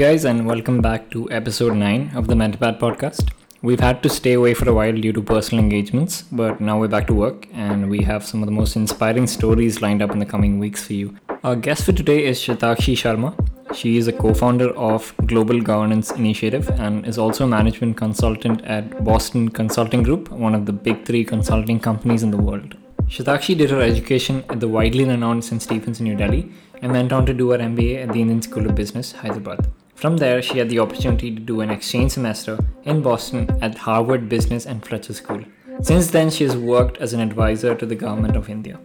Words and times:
guys, 0.00 0.24
and 0.24 0.46
welcome 0.46 0.80
back 0.80 1.10
to 1.10 1.30
episode 1.30 1.74
9 1.76 2.12
of 2.14 2.26
the 2.26 2.32
Mentapat 2.34 2.78
podcast. 2.78 3.32
We've 3.60 3.80
had 3.80 4.02
to 4.02 4.08
stay 4.08 4.32
away 4.32 4.54
for 4.54 4.66
a 4.70 4.72
while 4.72 4.94
due 4.94 5.12
to 5.12 5.20
personal 5.20 5.62
engagements, 5.62 6.22
but 6.32 6.58
now 6.58 6.80
we're 6.80 6.88
back 6.88 7.06
to 7.08 7.12
work 7.12 7.46
and 7.52 7.90
we 7.90 8.02
have 8.04 8.24
some 8.24 8.42
of 8.42 8.46
the 8.46 8.52
most 8.60 8.76
inspiring 8.76 9.26
stories 9.26 9.82
lined 9.82 10.00
up 10.00 10.12
in 10.12 10.18
the 10.18 10.24
coming 10.24 10.58
weeks 10.58 10.82
for 10.84 10.94
you. 10.94 11.14
Our 11.44 11.54
guest 11.54 11.84
for 11.84 11.92
today 11.92 12.24
is 12.24 12.38
Shatakshi 12.38 12.94
Sharma. 13.02 13.34
She 13.74 13.98
is 13.98 14.08
a 14.08 14.12
co 14.14 14.32
founder 14.32 14.70
of 14.70 15.12
Global 15.26 15.60
Governance 15.60 16.12
Initiative 16.12 16.70
and 16.80 17.06
is 17.06 17.18
also 17.18 17.44
a 17.44 17.48
management 17.48 17.98
consultant 17.98 18.64
at 18.64 19.04
Boston 19.04 19.50
Consulting 19.50 20.02
Group, 20.02 20.30
one 20.30 20.54
of 20.54 20.64
the 20.64 20.72
big 20.72 21.04
three 21.04 21.26
consulting 21.26 21.78
companies 21.78 22.22
in 22.22 22.30
the 22.30 22.38
world. 22.38 22.74
Shatakshi 23.08 23.58
did 23.58 23.68
her 23.68 23.82
education 23.82 24.44
at 24.48 24.60
the 24.60 24.68
widely 24.68 25.04
renowned 25.04 25.44
St. 25.44 25.60
Stephen's 25.60 26.00
in 26.00 26.04
New 26.04 26.16
Delhi 26.16 26.50
and 26.80 26.90
went 26.90 27.12
on 27.12 27.26
to 27.26 27.34
do 27.34 27.50
her 27.50 27.58
MBA 27.58 28.02
at 28.02 28.14
the 28.14 28.22
Indian 28.22 28.40
School 28.40 28.64
of 28.64 28.74
Business, 28.74 29.12
Hyderabad. 29.12 29.70
From 30.00 30.16
there, 30.16 30.40
she 30.40 30.56
had 30.56 30.70
the 30.70 30.78
opportunity 30.78 31.30
to 31.30 31.40
do 31.42 31.60
an 31.60 31.68
exchange 31.68 32.12
semester 32.12 32.58
in 32.84 33.02
Boston 33.02 33.46
at 33.60 33.76
Harvard 33.76 34.30
Business 34.30 34.64
and 34.64 34.82
Fletcher 34.82 35.12
School. 35.12 35.44
Since 35.82 36.10
then, 36.10 36.30
she 36.30 36.44
has 36.44 36.56
worked 36.56 36.96
as 36.96 37.12
an 37.12 37.20
advisor 37.20 37.74
to 37.74 37.84
the 37.84 37.94
Government 37.94 38.34
of 38.34 38.48
India. 38.48 38.80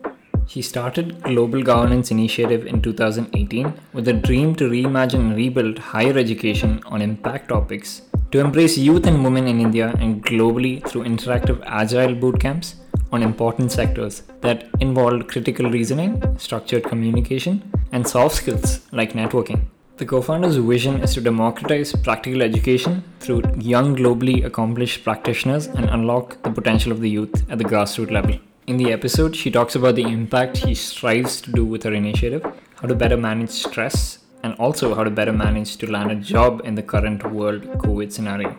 She 0.45 0.61
started 0.61 1.23
Global 1.23 1.63
Governance 1.63 2.11
Initiative 2.11 2.67
in 2.67 2.81
2018 2.81 3.73
with 3.93 4.09
a 4.09 4.13
dream 4.13 4.55
to 4.55 4.69
reimagine 4.69 5.21
and 5.21 5.37
rebuild 5.37 5.79
higher 5.79 6.17
education 6.17 6.81
on 6.85 7.01
impact 7.01 7.47
topics, 7.47 8.01
to 8.31 8.41
embrace 8.41 8.77
youth 8.77 9.07
and 9.07 9.23
women 9.23 9.47
in 9.47 9.61
India 9.61 9.95
and 9.99 10.21
globally 10.21 10.85
through 10.85 11.05
interactive 11.05 11.63
agile 11.65 12.13
boot 12.13 12.41
camps 12.41 12.75
on 13.13 13.23
important 13.23 13.71
sectors 13.71 14.23
that 14.41 14.67
involved 14.81 15.29
critical 15.29 15.69
reasoning, 15.69 16.37
structured 16.37 16.83
communication, 16.83 17.71
and 17.93 18.05
soft 18.05 18.35
skills 18.35 18.81
like 18.91 19.13
networking. 19.13 19.67
The 19.97 20.05
co 20.05 20.21
founder's 20.21 20.57
vision 20.57 20.99
is 21.01 21.13
to 21.13 21.21
democratize 21.21 21.93
practical 21.93 22.41
education 22.41 23.01
through 23.21 23.43
young, 23.57 23.95
globally 23.95 24.43
accomplished 24.43 25.05
practitioners 25.05 25.67
and 25.67 25.89
unlock 25.89 26.43
the 26.43 26.49
potential 26.49 26.91
of 26.91 26.99
the 26.99 27.09
youth 27.09 27.49
at 27.49 27.59
the 27.59 27.63
grassroots 27.63 28.11
level. 28.11 28.37
In 28.67 28.75
the 28.75 28.91
episode, 28.91 29.37
she 29.37 29.49
talks 29.49 29.73
about 29.75 29.95
the 29.95 30.03
impact 30.03 30.57
she 30.57 30.75
strives 30.75 31.39
to 31.39 31.51
do 31.53 31.63
with 31.63 31.83
her 31.83 31.93
initiative, 31.93 32.43
how 32.75 32.89
to 32.89 32.93
better 32.93 33.15
manage 33.15 33.51
stress, 33.51 34.19
and 34.43 34.53
also 34.55 34.93
how 34.95 35.05
to 35.05 35.09
better 35.09 35.31
manage 35.31 35.77
to 35.77 35.89
land 35.89 36.11
a 36.11 36.15
job 36.15 36.61
in 36.65 36.75
the 36.75 36.83
current 36.83 37.31
world 37.31 37.61
COVID 37.61 38.11
scenario. 38.11 38.53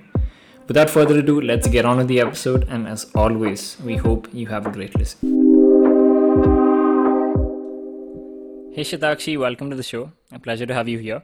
Without 0.69 0.89
further 0.89 1.19
ado, 1.19 1.43
let's 1.43 1.69
get 1.69 1.85
on 1.85 1.99
with 1.99 2.09
the 2.09 2.19
episode, 2.19 2.67
and 2.71 2.89
as 2.89 3.11
always, 3.15 3.77
we 3.85 3.97
hope 3.97 4.27
you 4.33 4.47
have 4.47 4.67
a 4.67 4.71
great 4.71 4.97
listen. 4.97 5.36
Hey 8.77 8.83
Shatakshi, 8.83 9.39
welcome 9.39 9.71
to 9.71 9.77
the 9.77 9.83
show. 9.83 10.13
A 10.33 10.39
pleasure 10.39 10.67
to 10.67 10.75
have 10.75 10.87
you 10.87 10.99
here. 10.99 11.23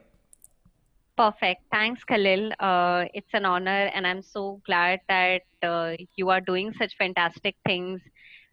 Perfect. 1.18 1.60
Thanks, 1.70 2.02
Khalil. 2.02 2.50
Uh, 2.58 3.04
it's 3.12 3.34
an 3.34 3.44
honor, 3.44 3.90
and 3.94 4.06
I'm 4.06 4.22
so 4.22 4.62
glad 4.64 5.00
that 5.10 5.42
uh, 5.62 5.96
you 6.16 6.30
are 6.30 6.40
doing 6.40 6.72
such 6.78 6.96
fantastic 6.96 7.54
things 7.66 8.00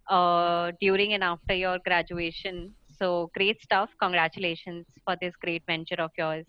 uh, 0.09 0.73
during 0.81 1.13
and 1.13 1.23
after 1.23 1.55
your 1.55 1.79
graduation. 1.85 2.73
So, 2.97 3.31
great 3.37 3.61
stuff. 3.61 3.89
Congratulations 4.01 4.85
for 5.05 5.15
this 5.21 5.33
great 5.37 5.63
venture 5.65 6.01
of 6.07 6.11
yours. 6.17 6.45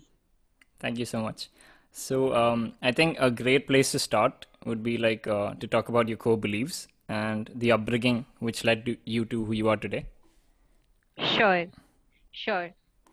Thank 0.80 0.98
you 0.98 1.04
so 1.04 1.22
much. 1.22 1.50
So, 1.92 2.34
um, 2.34 2.72
I 2.82 2.90
think 2.90 3.16
a 3.20 3.30
great 3.30 3.68
place 3.68 3.92
to 3.92 4.00
start 4.00 4.46
would 4.64 4.82
be 4.82 4.98
like 4.98 5.28
uh, 5.28 5.54
to 5.54 5.68
talk 5.68 5.88
about 5.88 6.08
your 6.08 6.16
core 6.16 6.36
beliefs 6.36 6.88
and 7.08 7.48
the 7.54 7.70
upbringing 7.70 8.26
which 8.40 8.64
led 8.64 8.84
to 8.86 8.96
you 9.04 9.24
to 9.26 9.44
who 9.44 9.52
you 9.52 9.68
are 9.68 9.76
today. 9.76 10.06
Sure. 11.36 11.68
Sure. 12.32 12.70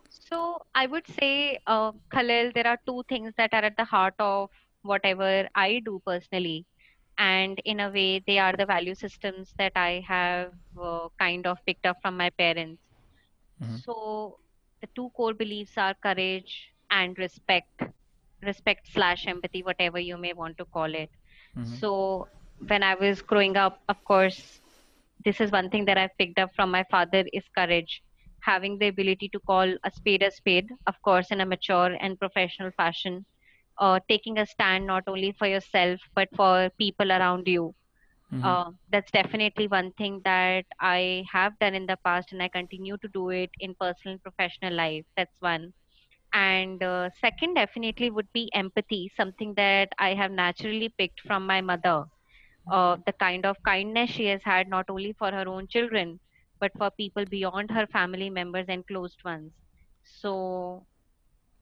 So 0.10 0.60
I 0.74 0.86
would 0.88 1.08
say, 1.08 1.60
uh, 1.68 1.92
Khalil, 2.12 2.52
there 2.54 2.68
are 2.68 2.80
two 2.86 3.04
things 3.08 3.34
that 3.38 3.54
are 3.54 3.64
at 3.64 3.78
the 3.78 3.86
heart 3.86 4.16
of 4.20 4.50
whatever 4.82 5.48
I 5.56 5.82
do 5.86 6.02
personally. 6.06 6.66
And 7.18 7.60
in 7.66 7.80
a 7.80 7.90
way, 7.90 8.20
they 8.26 8.40
are 8.40 8.54
the 8.54 8.66
value 8.66 8.96
systems 8.96 9.54
that 9.58 9.74
I 9.76 10.04
have 10.08 10.54
uh, 10.82 11.10
kind 11.20 11.46
of 11.48 11.58
picked 11.66 11.86
up 11.86 11.98
from 12.02 12.18
my 12.18 12.30
parents. 12.32 12.82
Mhm. 13.60 13.84
So 13.86 14.40
the 14.82 14.88
two 14.96 15.10
core 15.16 15.34
beliefs 15.34 15.78
are 15.78 15.96
courage 16.02 16.72
and 16.90 17.18
respect, 17.18 17.82
respect 18.42 18.88
slash 18.88 19.28
empathy, 19.28 19.64
whatever 19.64 20.00
you 20.00 20.18
may 20.18 20.34
want 20.34 20.58
to 20.58 20.66
call 20.66 20.94
it. 20.94 21.10
Mhm. 21.56 21.82
So 21.82 22.28
when 22.68 22.84
I 22.84 22.96
was 22.96 23.22
growing 23.22 23.58
up, 23.58 23.82
of 23.90 24.04
course, 24.06 24.62
this 25.24 25.40
is 25.42 25.52
one 25.52 25.70
thing 25.70 25.86
that 25.86 25.98
I've 25.98 26.18
picked 26.18 26.40
up 26.40 26.52
from 26.56 26.72
my 26.72 26.84
father 26.90 27.26
is 27.34 27.48
courage. 27.56 28.02
Having 28.44 28.80
the 28.80 28.88
ability 28.88 29.30
to 29.30 29.40
call 29.40 29.76
a 29.84 29.92
spade 29.92 30.24
a 30.24 30.32
spade, 30.32 30.70
of 30.88 31.02
course, 31.02 31.32
in 31.32 31.42
a 31.42 31.46
mature 31.46 31.96
and 32.00 32.20
professional 32.20 32.72
fashion. 32.72 33.26
Uh, 33.80 34.00
taking 34.10 34.38
a 34.40 34.46
stand 34.46 34.86
not 34.86 35.04
only 35.08 35.32
for 35.32 35.48
yourself 35.48 36.00
but 36.16 36.28
for 36.36 36.70
people 36.78 37.12
around 37.12 37.48
you. 37.48 37.74
Mhm. 38.32 38.44
Uh, 38.44 38.72
that's 38.90 39.12
definitely 39.12 39.68
one 39.68 39.92
thing 39.94 40.22
that 40.24 40.66
I 40.80 41.26
have 41.32 41.58
done 41.60 41.74
in 41.76 41.86
the 41.88 41.98
past, 42.06 42.32
and 42.32 42.42
I 42.42 42.48
continue 42.50 42.98
to 42.98 43.08
do 43.10 43.30
it 43.30 43.50
in 43.60 43.76
personal 43.80 44.14
and 44.14 44.24
professional 44.24 44.74
life. 44.74 45.06
That's 45.16 45.36
one. 45.40 45.74
And 46.34 46.82
uh, 46.84 47.10
second, 47.20 47.56
definitely 47.56 48.10
would 48.10 48.32
be 48.34 48.50
empathy, 48.54 49.12
something 49.16 49.54
that 49.56 49.90
I 50.00 50.14
have 50.16 50.32
naturally 50.32 50.90
picked 50.98 51.22
from 51.22 51.46
my 51.46 51.62
mother 51.62 52.06
uh, 52.72 52.98
the 53.06 53.14
kind 53.14 53.46
of 53.46 53.58
kindness 53.66 54.10
she 54.12 54.26
has 54.26 54.42
had 54.44 54.68
not 54.68 54.90
only 54.90 55.14
for 55.14 55.32
her 55.32 55.48
own 55.48 55.68
children 55.68 56.20
but 56.60 56.72
for 56.78 56.92
people 56.92 57.26
beyond 57.26 57.72
her 57.72 57.88
family 57.88 58.30
members 58.30 58.66
and 58.70 58.86
closed 58.88 59.24
ones 59.26 59.54
so 60.04 60.88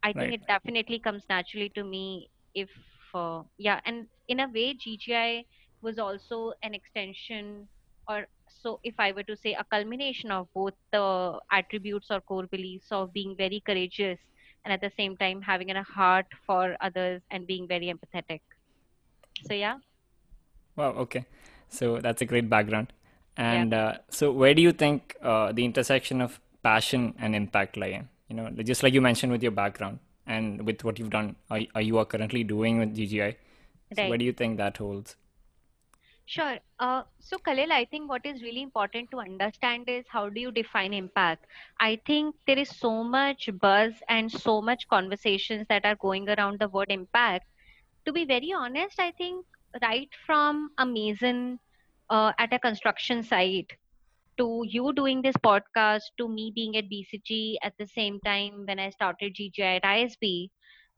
i 0.03 0.13
think 0.13 0.33
Right. 0.33 0.35
it 0.35 0.45
definitely 0.47 0.99
comes 0.99 1.25
naturally 1.29 1.69
to 1.75 1.83
me 1.83 2.29
if 2.53 2.69
uh, 3.13 3.43
yeah 3.57 3.79
and 3.85 4.07
in 4.27 4.39
a 4.39 4.47
way 4.57 4.67
ggi 4.85 5.43
was 5.81 5.99
also 5.99 6.53
an 6.63 6.73
extension 6.73 7.69
or 8.07 8.27
so 8.49 8.79
if 8.83 8.95
i 8.99 9.11
were 9.11 9.23
to 9.31 9.35
say 9.43 9.53
a 9.53 9.65
culmination 9.75 10.31
of 10.31 10.47
both 10.53 10.73
the 10.91 11.05
attributes 11.51 12.11
or 12.11 12.21
core 12.21 12.47
beliefs 12.47 12.91
of 12.91 13.11
being 13.13 13.35
very 13.37 13.61
courageous 13.65 14.19
and 14.63 14.73
at 14.73 14.81
the 14.81 14.91
same 14.97 15.17
time 15.17 15.41
having 15.41 15.69
a 15.71 15.83
heart 15.83 16.25
for 16.45 16.75
others 16.81 17.21
and 17.31 17.47
being 17.47 17.67
very 17.67 17.93
empathetic 17.95 18.41
so 19.47 19.53
yeah 19.53 19.77
Wow, 20.75 20.91
okay. 21.07 21.25
So 21.69 21.99
that's 21.99 22.21
a 22.21 22.25
great 22.25 22.49
background. 22.49 22.93
Yeah 23.37 23.61
And 23.61 23.73
uh, 23.73 23.97
so, 24.09 24.31
where 24.31 24.53
do 24.53 24.61
you 24.61 24.71
think 24.71 25.15
uh, 25.21 25.51
the 25.51 25.65
intersection 25.65 26.21
of 26.21 26.39
passion 26.63 27.13
and 27.19 27.35
impact 27.35 27.77
lie 27.77 27.87
in? 27.87 28.09
You 28.29 28.35
know, 28.35 28.49
just 28.63 28.83
like 28.83 28.93
you 28.93 29.01
mentioned 29.01 29.31
with 29.31 29.43
your 29.43 29.51
background 29.51 29.99
and 30.25 30.65
with 30.65 30.83
what 30.83 30.99
you've 30.99 31.09
done, 31.09 31.35
are, 31.51 31.61
are 31.75 31.81
you 31.81 31.97
are 31.97 32.05
currently 32.05 32.43
doing 32.43 32.79
with 32.79 32.95
GGI. 32.95 33.35
So, 33.95 34.07
where 34.07 34.17
do 34.17 34.25
you 34.25 34.33
think 34.33 34.57
that 34.57 34.77
holds? 34.77 35.15
Sure. 36.25 36.57
Uh, 36.79 37.03
so, 37.19 37.37
Khalil, 37.37 37.71
I 37.71 37.85
think 37.85 38.09
what 38.09 38.25
is 38.25 38.41
really 38.41 38.61
important 38.61 39.11
to 39.11 39.19
understand 39.19 39.87
is 39.87 40.05
how 40.07 40.29
do 40.29 40.39
you 40.39 40.51
define 40.51 40.93
impact? 40.93 41.45
I 41.79 42.01
think 42.05 42.35
there 42.47 42.57
is 42.57 42.69
so 42.69 43.03
much 43.03 43.49
buzz 43.59 43.93
and 44.09 44.31
so 44.31 44.61
much 44.61 44.87
conversations 44.87 45.67
that 45.69 45.85
are 45.85 45.95
going 45.95 46.29
around 46.29 46.59
the 46.59 46.67
word 46.69 46.91
impact. 46.91 47.47
To 48.05 48.13
be 48.13 48.25
very 48.25 48.51
honest, 48.53 48.99
I 48.99 49.11
think 49.11 49.45
right 49.81 50.09
from 50.25 50.71
a 50.77 50.85
mason 50.85 51.59
uh, 52.09 52.31
at 52.39 52.53
a 52.53 52.59
construction 52.59 53.23
site 53.23 53.71
to 54.37 54.63
you 54.67 54.93
doing 54.93 55.21
this 55.21 55.35
podcast 55.37 56.01
to 56.17 56.27
me 56.27 56.51
being 56.55 56.75
at 56.77 56.89
BCG 56.89 57.57
at 57.63 57.73
the 57.77 57.85
same 57.87 58.19
time 58.25 58.63
when 58.67 58.79
I 58.79 58.89
started 58.89 59.33
GGI 59.35 59.75
at 59.75 59.85
ISB 59.85 60.51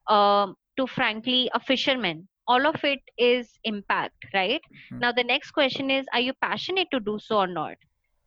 um, 0.08 0.56
to 0.78 0.88
frankly 0.88 1.50
a 1.54 1.60
fisherman. 1.60 2.28
All 2.48 2.66
of 2.68 2.84
it 2.84 3.00
is 3.18 3.58
impact, 3.64 4.26
right? 4.34 4.62
Mhm. 4.70 5.02
Now, 5.02 5.12
the 5.12 5.24
next 5.24 5.52
question 5.52 5.90
is 5.92 6.06
Are 6.14 6.20
you 6.20 6.34
passionate 6.42 6.88
to 6.92 7.00
do 7.00 7.18
so 7.20 7.38
or 7.40 7.48
not? 7.48 7.78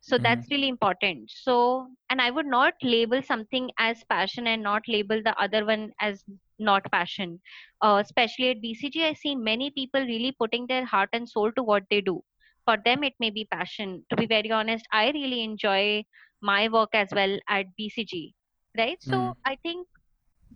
So 0.01 0.17
Mhm. 0.17 0.19
that's 0.19 0.49
really 0.51 0.67
important. 0.69 1.31
So, 1.31 1.87
and 2.09 2.21
I 2.21 2.29
would 2.31 2.45
not 2.45 2.73
label 2.83 3.21
something 3.21 3.69
as 3.79 4.03
passion 4.05 4.47
and 4.47 4.61
not 4.63 4.83
label 4.87 5.21
the 5.23 5.35
other 5.41 5.65
one 5.65 5.91
as 5.99 6.23
not 6.59 6.89
passion. 6.91 7.41
Uh, 7.81 7.99
especially 8.03 8.49
at 8.51 8.61
BCG, 8.61 9.03
I 9.05 9.13
see 9.13 9.35
many 9.35 9.69
people 9.71 10.01
really 10.01 10.31
putting 10.31 10.67
their 10.67 10.85
heart 10.85 11.09
and 11.13 11.27
soul 11.29 11.51
to 11.53 11.63
what 11.63 11.83
they 11.89 12.01
do. 12.01 12.23
For 12.65 12.77
them, 12.83 13.03
it 13.03 13.13
may 13.19 13.29
be 13.29 13.45
passion. 13.45 14.05
To 14.09 14.15
be 14.15 14.25
very 14.25 14.51
honest, 14.51 14.85
I 14.91 15.11
really 15.11 15.43
enjoy 15.43 16.05
my 16.41 16.67
work 16.69 16.89
as 16.93 17.09
well 17.13 17.39
at 17.49 17.75
BCG, 17.77 18.33
right? 18.77 19.01
So 19.01 19.33
Mhm. 19.33 19.35
I 19.45 19.55
think 19.57 19.87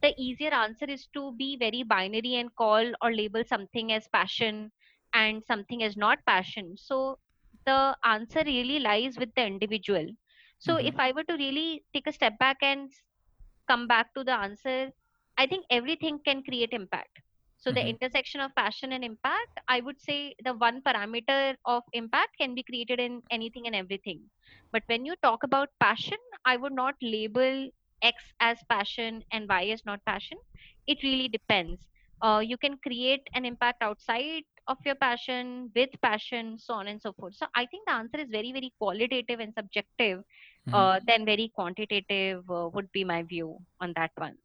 the 0.01 0.13
easier 0.17 0.53
answer 0.53 0.85
is 0.85 1.07
to 1.13 1.33
be 1.33 1.57
very 1.57 1.83
binary 1.83 2.35
and 2.35 2.55
call 2.55 2.91
or 3.01 3.13
label 3.13 3.43
something 3.45 3.91
as 3.91 4.07
passion 4.09 4.71
and 5.13 5.43
something 5.45 5.83
as 5.83 5.97
not 5.97 6.19
passion. 6.25 6.75
So 6.77 7.19
the 7.65 7.97
answer 8.03 8.43
really 8.45 8.79
lies 8.79 9.17
with 9.17 9.33
the 9.35 9.45
individual. 9.45 10.07
So 10.59 10.77
Mhm. 10.77 10.77
if 10.77 10.99
I 10.99 11.11
were 11.11 11.23
to 11.25 11.35
really 11.37 11.85
take 11.93 12.07
a 12.07 12.13
step 12.13 12.37
back 12.39 12.57
and 12.61 12.91
come 13.67 13.87
back 13.87 14.13
to 14.15 14.23
the 14.23 14.33
answer, 14.33 14.91
I 15.37 15.47
think 15.47 15.65
everything 15.69 16.19
can 16.25 16.43
create 16.43 16.73
impact. 16.73 17.19
So 17.65 17.71
the 17.71 17.81
Mhm. 17.81 17.89
intersection 17.89 18.41
of 18.41 18.53
passion 18.55 18.93
and 18.93 19.03
impact, 19.03 19.59
I 19.67 19.81
would 19.81 19.99
say 19.99 20.35
the 20.43 20.53
one 20.53 20.81
parameter 20.81 21.55
of 21.65 21.83
impact 21.93 22.37
can 22.39 22.53
be 22.55 22.63
created 22.63 22.99
in 22.99 23.23
anything 23.31 23.65
and 23.67 23.75
everything. 23.75 24.21
But 24.71 24.83
when 24.87 25.05
you 25.05 25.15
talk 25.23 25.43
about 25.43 25.69
passion, 25.81 26.19
I 26.45 26.57
would 26.57 26.73
not 26.73 26.95
label 27.01 27.69
X 28.01 28.23
as 28.39 28.59
passion 28.69 29.23
and 29.31 29.49
Y 29.49 29.65
as 29.73 29.85
not 29.85 30.05
passion. 30.05 30.37
it 30.87 31.01
really 31.03 31.27
depends. 31.27 31.87
Uh, 32.21 32.41
you 32.45 32.57
can 32.57 32.77
create 32.85 33.27
an 33.35 33.45
impact 33.45 33.81
outside 33.83 34.43
of 34.67 34.77
your 34.85 34.95
passion, 34.95 35.71
with 35.75 35.89
passion, 36.01 36.57
so 36.59 36.73
on 36.75 36.87
and 36.87 37.01
so 37.01 37.13
forth. 37.13 37.35
So 37.35 37.47
I 37.55 37.65
think 37.67 37.85
the 37.87 37.93
answer 37.93 38.19
is 38.19 38.29
very, 38.31 38.51
very 38.51 38.73
qualitative 38.79 39.39
and 39.39 39.53
subjective 39.53 40.23
hmm 40.67 40.73
uh, 40.73 40.99
than 41.07 41.25
very 41.25 41.51
quantitative, 41.53 42.49
uh, 42.49 42.69
would 42.73 42.91
be 42.91 43.03
my 43.03 43.23
view 43.23 43.59
on 43.81 43.93
that 43.95 44.11
one. 44.15 44.37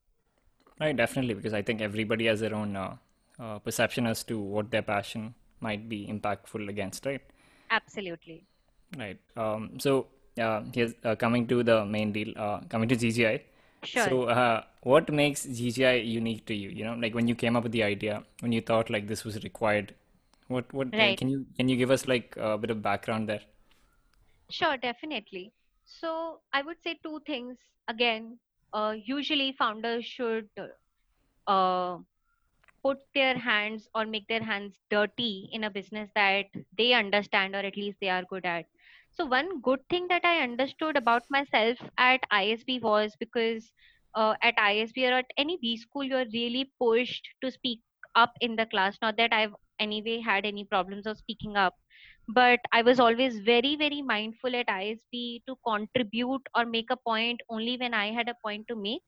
Right, 0.80 0.96
definitely, 0.96 1.34
because 1.34 1.52
I 1.54 1.62
think 1.62 1.80
everybody 1.80 2.26
has 2.26 2.40
their 2.40 2.54
own 2.54 2.76
uh, 2.76 2.96
uh, 3.40 3.58
perception 3.58 4.06
as 4.06 4.22
to 4.24 4.38
what 4.38 4.70
their 4.70 4.82
passion 4.82 5.34
might 5.60 5.88
be 5.88 6.06
impactful 6.06 6.68
against, 6.68 7.06
right? 7.06 7.22
Absolutely. 7.70 8.44
Right. 8.98 9.18
Um, 9.36 9.78
so, 9.78 10.08
uh, 10.40 10.62
here's 10.74 10.94
uh, 11.04 11.14
coming 11.16 11.46
to 11.48 11.62
the 11.62 11.84
main 11.84 12.12
deal, 12.12 12.32
uh, 12.36 12.60
coming 12.68 12.88
to 12.88 12.96
GGI. 12.96 13.42
Sure. 13.84 14.08
So, 14.08 14.22
uh, 14.24 14.64
what 14.82 15.10
makes 15.12 15.46
GGI 15.46 16.06
unique 16.06 16.46
to 16.46 16.54
you? 16.54 16.70
You 16.70 16.84
know, 16.84 16.94
like 16.94 17.14
when 17.14 17.28
you 17.28 17.34
came 17.34 17.56
up 17.56 17.62
with 17.62 17.72
the 17.72 17.82
idea, 17.82 18.24
when 18.40 18.52
you 18.52 18.60
thought 18.60 18.90
like 18.90 19.06
this 19.08 19.24
was 19.24 19.42
required, 19.44 19.94
what, 20.48 20.72
what, 20.74 20.92
Right. 20.92 21.16
can 21.18 21.28
you 21.28 21.46
can 21.56 21.68
you 21.68 21.76
give 21.76 21.90
us 21.90 22.08
like 22.08 22.36
a 22.36 22.58
bit 22.58 22.70
of 22.70 22.82
background 22.82 23.28
there? 23.28 23.40
Sure, 24.50 24.76
definitely. 24.76 25.52
So 25.86 26.40
I 26.52 26.62
would 26.62 26.76
say 26.82 26.98
two 27.02 27.20
things. 27.26 27.56
Again, 27.88 28.38
uh, 28.72 28.94
usually 29.04 29.52
founders 29.58 30.04
should 30.04 30.48
uh, 31.46 31.98
put 32.82 32.98
their 33.14 33.36
hands 33.36 33.88
or 33.94 34.06
make 34.06 34.26
their 34.28 34.42
hands 34.42 34.78
dirty 34.90 35.48
in 35.52 35.64
a 35.64 35.70
business 35.70 36.10
that 36.14 36.46
they 36.76 36.92
understand 36.92 37.54
or 37.54 37.58
at 37.58 37.76
least 37.76 37.98
they 38.00 38.08
are 38.08 38.24
good 38.30 38.44
at. 38.46 38.66
So, 39.12 39.24
one 39.26 39.60
good 39.60 39.80
thing 39.90 40.06
that 40.08 40.24
I 40.24 40.42
understood 40.42 40.96
about 40.96 41.22
myself 41.30 41.78
at 41.98 42.20
ISB 42.32 42.80
was 42.80 43.16
because 43.18 43.72
uh, 44.14 44.34
at 44.42 44.56
ISB 44.56 45.08
or 45.08 45.14
at 45.18 45.30
any 45.36 45.58
B 45.60 45.76
school, 45.76 46.04
you're 46.04 46.26
really 46.32 46.70
pushed 46.80 47.28
to 47.42 47.50
speak 47.50 47.80
up 48.14 48.32
in 48.40 48.56
the 48.56 48.66
class. 48.66 48.98
Not 49.02 49.16
that 49.16 49.32
I've 49.32 49.54
anyway 49.78 50.20
had 50.20 50.46
any 50.46 50.64
problems 50.64 51.06
of 51.06 51.18
speaking 51.18 51.56
up, 51.56 51.74
but 52.28 52.60
I 52.72 52.82
was 52.82 53.00
always 53.00 53.38
very, 53.40 53.76
very 53.76 54.02
mindful 54.02 54.54
at 54.54 54.66
ISB 54.68 55.42
to 55.46 55.56
contribute 55.66 56.42
or 56.56 56.64
make 56.64 56.90
a 56.90 56.96
point 56.96 57.40
only 57.48 57.76
when 57.76 57.94
I 57.94 58.12
had 58.12 58.28
a 58.28 58.36
point 58.44 58.66
to 58.68 58.76
make, 58.76 59.02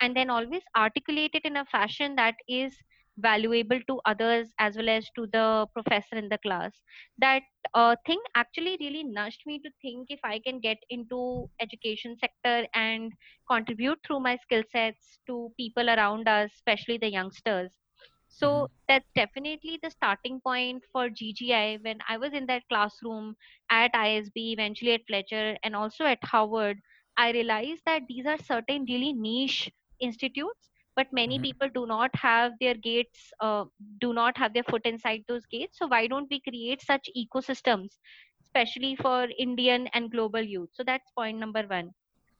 and 0.00 0.16
then 0.16 0.30
always 0.30 0.62
articulate 0.76 1.32
it 1.34 1.44
in 1.44 1.56
a 1.56 1.64
fashion 1.66 2.14
that 2.16 2.36
is 2.48 2.76
valuable 3.18 3.80
to 3.88 4.00
others 4.06 4.52
as 4.58 4.76
well 4.76 4.88
as 4.88 5.08
to 5.16 5.26
the 5.32 5.66
professor 5.74 6.16
in 6.16 6.28
the 6.28 6.38
class. 6.38 6.82
That 7.18 7.42
uh, 7.74 7.96
thing 8.06 8.20
actually 8.34 8.76
really 8.80 9.04
nudged 9.04 9.42
me 9.46 9.58
to 9.60 9.70
think 9.82 10.06
if 10.10 10.20
i 10.24 10.38
can 10.40 10.60
get 10.60 10.78
into 10.90 11.48
education 11.60 12.16
sector 12.18 12.66
and 12.74 13.12
contribute 13.50 13.98
through 14.06 14.20
my 14.20 14.36
skill 14.36 14.62
sets 14.72 15.18
to 15.26 15.52
people 15.56 15.90
around 15.90 16.28
us 16.28 16.50
especially 16.54 16.98
the 16.98 17.10
youngsters. 17.10 17.72
So 18.28 18.68
that's 18.88 19.10
definitely 19.14 19.78
the 19.82 19.90
starting 19.90 20.40
point 20.40 20.84
for 20.92 21.08
ggi 21.10 21.82
when 21.84 21.98
i 22.08 22.16
was 22.16 22.32
in 22.32 22.46
that 22.46 22.62
classroom 22.68 23.36
at 23.70 23.92
isb 23.94 24.32
eventually 24.36 24.92
at 24.92 25.06
fletcher 25.06 25.56
and 25.62 25.74
also 25.76 26.04
at 26.04 26.22
harvard 26.24 26.80
i 27.16 27.30
realized 27.32 27.82
that 27.86 28.02
these 28.08 28.26
are 28.26 28.38
certain 28.38 28.84
really 28.88 29.12
niche 29.12 29.70
institutes 30.00 30.70
but 30.98 31.12
many 31.12 31.38
hmm 31.38 31.48
people 31.48 31.68
do 31.74 31.86
not 31.86 32.14
have 32.16 32.52
their 32.60 32.74
gates 32.74 33.32
uh, 33.40 33.64
do 34.00 34.12
not 34.14 34.36
have 34.38 34.54
their 34.54 34.64
foot 34.64 34.86
inside 34.86 35.24
those 35.28 35.46
gates. 35.46 35.78
So 35.78 35.86
why 35.88 36.06
don't 36.08 36.28
we 36.30 36.40
create 36.40 36.82
such 36.82 37.08
ecosystems 37.16 37.98
especially 38.44 38.96
for 38.96 39.28
indian 39.38 39.88
and 39.94 40.10
global 40.10 40.42
youth? 40.42 40.70
So 40.72 40.84
that's 40.84 41.10
point 41.12 41.38
number 41.38 41.62
1 41.74 41.90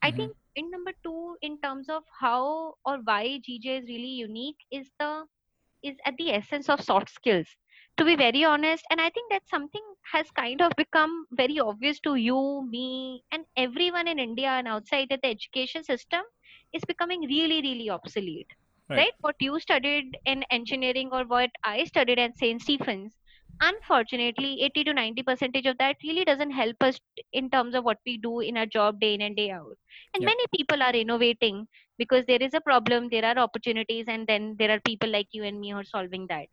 i 0.02 0.10
hmm 0.10 0.28
think 0.28 0.36
in 0.56 0.70
number 0.70 0.92
2 1.04 1.36
in 1.42 1.58
terms 1.60 1.88
of 1.88 2.02
how 2.20 2.74
or 2.84 2.96
why 3.10 3.40
ggi 3.48 3.78
is 3.80 3.88
really 3.88 4.14
unique 4.26 4.64
is 4.70 4.90
the 5.00 5.26
is 5.82 5.96
at 6.06 6.16
the 6.18 6.30
essence 6.32 6.68
of 6.68 6.80
soft 6.80 7.10
skills. 7.10 7.56
To 7.98 8.04
be 8.04 8.14
very 8.16 8.44
honest 8.44 8.84
and 8.90 9.00
i 9.00 9.10
think 9.10 9.30
that 9.32 9.48
something 9.48 9.82
has 10.12 10.30
kind 10.30 10.60
of 10.62 10.72
become 10.76 11.26
very 11.32 11.58
obvious 11.60 12.00
to 12.00 12.14
you 12.16 12.66
me 12.68 13.22
and 13.32 13.44
everyone 13.56 14.08
in 14.08 14.18
india 14.18 14.48
and 14.48 14.68
outside 14.68 15.08
that 15.10 15.22
the 15.22 15.28
education 15.28 15.82
system 15.84 16.22
is 16.72 16.82
becoming 16.86 17.22
really 17.22 17.62
really 17.62 17.90
obsolete. 17.90 18.48
Right. 18.88 18.96
right? 18.96 19.12
What 19.20 19.36
you 19.40 19.60
studied 19.60 20.16
in 20.24 20.44
engineering 20.50 21.10
or 21.12 21.24
what 21.24 21.50
i 21.62 21.84
studied 21.84 22.18
at 22.18 22.38
st 22.38 22.62
stephens 22.62 23.18
unfortunately 23.60 24.62
80 24.62 24.84
to 24.84 24.94
90 24.94 25.22
percentage 25.22 25.66
of 25.66 25.76
that 25.78 25.96
really 26.02 26.24
doesn't 26.24 26.50
help 26.50 26.76
us 26.80 26.98
in 27.32 27.50
terms 27.50 27.74
of 27.74 27.84
what 27.84 27.98
we 28.06 28.16
do 28.18 28.40
in 28.40 28.56
our 28.56 28.66
job 28.66 29.00
day 29.00 29.14
in 29.14 29.22
and 29.22 29.36
day 29.36 29.50
out. 29.50 29.76
And 30.14 30.24
many 30.24 30.44
people 30.54 30.82
are 30.82 30.92
innovating 30.92 31.66
because 31.98 32.24
there 32.26 32.42
is 32.42 32.54
a 32.54 32.60
problem 32.60 33.08
there 33.10 33.24
are 33.24 33.38
opportunities 33.38 34.06
and 34.08 34.26
then 34.26 34.54
there 34.58 34.70
are 34.70 34.80
people 34.80 35.10
like 35.10 35.28
you 35.32 35.44
and 35.44 35.60
me 35.60 35.70
who 35.70 35.78
are 35.78 35.84
solving 35.84 36.26
that. 36.28 36.46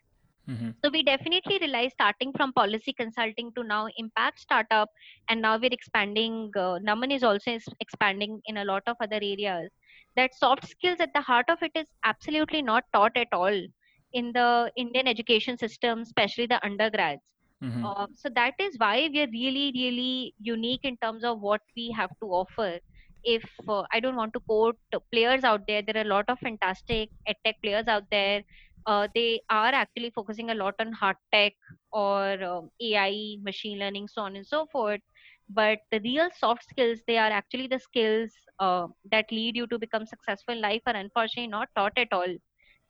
Hmm 0.47 0.71
so 0.83 0.91
we 0.91 1.01
definitely 1.01 1.57
realize 1.59 1.91
starting 1.93 2.31
from 2.37 2.53
policy 2.53 2.93
consulting 2.93 3.51
to 3.55 3.63
now 3.63 3.87
impact 3.97 4.39
startup 4.39 4.89
and 5.29 5.41
now 5.41 5.57
we're 5.57 5.73
expanding 5.77 6.51
uh, 6.55 6.77
naman 6.89 7.11
is 7.11 7.23
also 7.23 7.57
expanding 7.79 8.39
in 8.45 8.57
a 8.57 8.65
lot 8.65 8.83
of 8.85 8.95
other 9.01 9.15
areas 9.15 9.71
that 10.15 10.33
soft 10.35 10.67
skills 10.67 10.99
at 10.99 11.13
the 11.13 11.21
heart 11.21 11.45
of 11.49 11.61
it 11.61 11.71
is 11.75 11.87
absolutely 12.03 12.61
not 12.61 12.83
taught 12.93 13.15
at 13.17 13.27
all 13.33 13.59
in 14.13 14.31
the 14.33 14.71
indian 14.75 15.07
education 15.07 15.57
system 15.57 16.01
especially 16.01 16.45
the 16.47 16.63
undergrads 16.65 17.33
hmm 17.61 17.87
um, 17.87 18.07
so 18.15 18.29
that 18.35 18.53
is 18.59 18.75
why 18.77 19.09
we 19.13 19.21
are 19.21 19.27
really, 19.31 19.71
really 19.75 20.33
unique 20.39 20.81
in 20.83 20.97
terms 20.97 21.23
of 21.23 21.39
what 21.41 21.61
we 21.75 21.91
have 21.91 22.09
to 22.21 22.27
offer. 22.27 22.79
If 23.23 23.43
uh, 23.67 23.83
I 23.93 23.99
don't 23.99 24.15
want 24.15 24.33
to 24.33 24.39
quote 24.41 24.77
players 25.11 25.43
out 25.43 25.67
there, 25.67 25.81
there 25.81 25.97
are 25.97 26.01
a 26.07 26.09
lot 26.13 26.25
of 26.29 26.39
fantastic 26.39 27.09
edtech 27.29 27.55
players 27.63 27.87
out 27.87 28.03
there. 28.11 28.43
Uh, 28.85 29.07
they 29.15 29.41
are 29.49 29.67
actually 29.73 30.11
focusing 30.11 30.49
a 30.49 30.55
lot 30.55 30.75
on 30.79 30.91
hard 30.93 31.17
tech 31.33 31.53
or 31.91 32.41
um, 32.43 32.69
AI, 32.81 33.37
machine 33.41 33.79
learning, 33.79 34.07
so 34.07 34.21
on 34.21 34.35
and 34.35 34.45
so 34.45 34.65
forth. 34.71 35.01
But 35.49 35.79
the 35.91 35.99
real 36.01 36.29
soft 36.37 36.63
skills, 36.69 36.99
they 37.07 37.17
are 37.17 37.29
actually 37.31 37.67
the 37.67 37.79
skills 37.79 38.31
uh, 38.59 38.87
that 39.11 39.31
lead 39.31 39.55
you 39.55 39.67
to 39.67 39.79
become 39.79 40.05
successful 40.05 40.55
in 40.55 40.61
life, 40.61 40.81
are 40.85 40.95
unfortunately 40.95 41.47
not 41.47 41.69
taught 41.75 41.93
at 41.97 42.11
all. 42.11 42.35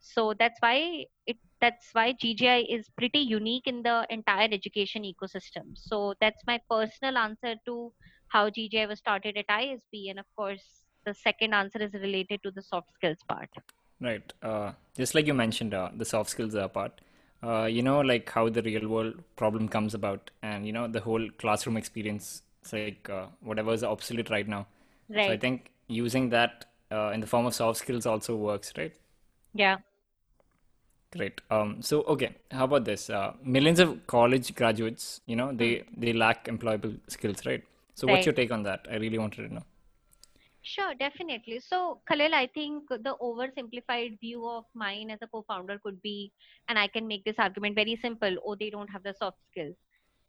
So 0.00 0.34
that's 0.38 0.58
why 0.60 1.04
it 1.26 1.36
that's 1.60 1.88
why 1.92 2.12
GGI 2.12 2.64
is 2.68 2.88
pretty 2.96 3.18
unique 3.18 3.66
in 3.66 3.82
the 3.82 4.06
entire 4.10 4.48
education 4.50 5.04
ecosystem. 5.04 5.72
So 5.74 6.14
that's 6.20 6.42
my 6.46 6.60
personal 6.70 7.18
answer 7.18 7.56
to 7.66 7.92
how 8.28 8.50
GGI 8.50 8.86
was 8.86 8.98
started 8.98 9.36
at 9.36 9.46
ISB. 9.48 10.08
And 10.10 10.18
of 10.18 10.26
course, 10.36 10.84
the 11.04 11.14
second 11.14 11.54
answer 11.54 11.82
is 11.82 11.94
related 11.94 12.42
to 12.44 12.50
the 12.50 12.62
soft 12.62 12.92
skills 12.94 13.18
part. 13.28 13.50
Right. 14.00 14.32
Uh, 14.42 14.72
just 14.96 15.14
like 15.14 15.26
you 15.26 15.34
mentioned, 15.34 15.72
uh, 15.74 15.90
the 15.94 16.04
soft 16.04 16.30
skills 16.30 16.54
are 16.54 16.68
part. 16.68 17.00
Uh, 17.42 17.64
you 17.64 17.82
know, 17.82 18.00
like 18.00 18.28
how 18.30 18.48
the 18.48 18.62
real 18.62 18.88
world 18.88 19.22
problem 19.36 19.68
comes 19.68 19.94
about, 19.94 20.30
and 20.42 20.66
you 20.66 20.72
know, 20.72 20.86
the 20.88 21.00
whole 21.00 21.28
classroom 21.38 21.76
experience. 21.76 22.42
It's 22.66 22.86
like 22.86 23.10
uh, 23.10 23.26
whatever 23.40 23.72
is 23.72 23.84
obsolete 23.84 24.30
right 24.30 24.48
now. 24.48 24.66
right 25.08 25.26
So 25.26 25.32
I 25.32 25.36
think 25.36 25.70
using 25.88 26.30
that 26.30 26.66
uh, 26.90 27.10
in 27.14 27.20
the 27.20 27.26
form 27.26 27.46
of 27.46 27.54
soft 27.54 27.78
skills 27.78 28.06
also 28.06 28.36
works, 28.36 28.72
right? 28.76 28.94
Yeah. 29.54 29.78
Great. 31.16 31.40
Um, 31.50 31.82
so 31.82 32.02
okay, 32.02 32.34
how 32.50 32.64
about 32.64 32.84
this? 32.84 33.10
Uh, 33.10 33.32
millions 33.42 33.80
of 33.80 34.06
college 34.06 34.54
graduates, 34.54 35.20
you 35.26 35.36
know, 35.36 35.52
Hmm. 35.52 35.56
they 35.58 35.84
they 35.96 36.12
lack 36.12 36.46
employable 36.46 36.98
skills, 37.08 37.46
right? 37.46 37.62
So 37.94 38.08
what's 38.08 38.26
your 38.26 38.34
take 38.34 38.52
on 38.52 38.62
that? 38.64 38.86
I 38.90 38.96
really 38.96 39.18
wanted 39.18 39.48
to 39.48 39.54
know. 39.54 39.64
Sure, 40.62 40.94
definitely. 40.94 41.60
So, 41.60 42.00
Khalil, 42.08 42.34
I 42.34 42.48
think 42.54 42.88
the 42.88 43.16
oversimplified 43.22 44.18
view 44.20 44.48
of 44.48 44.64
mine 44.74 45.10
as 45.10 45.20
a 45.22 45.28
co-founder 45.28 45.78
could 45.82 46.02
be, 46.02 46.32
and 46.68 46.78
I 46.78 46.88
can 46.88 47.06
make 47.06 47.24
this 47.24 47.36
argument 47.38 47.76
very 47.76 47.96
simple, 48.02 48.36
oh, 48.44 48.56
they 48.56 48.70
don't 48.70 48.90
have 48.90 49.04
the 49.04 49.14
soft 49.18 49.38
skills. 49.50 49.76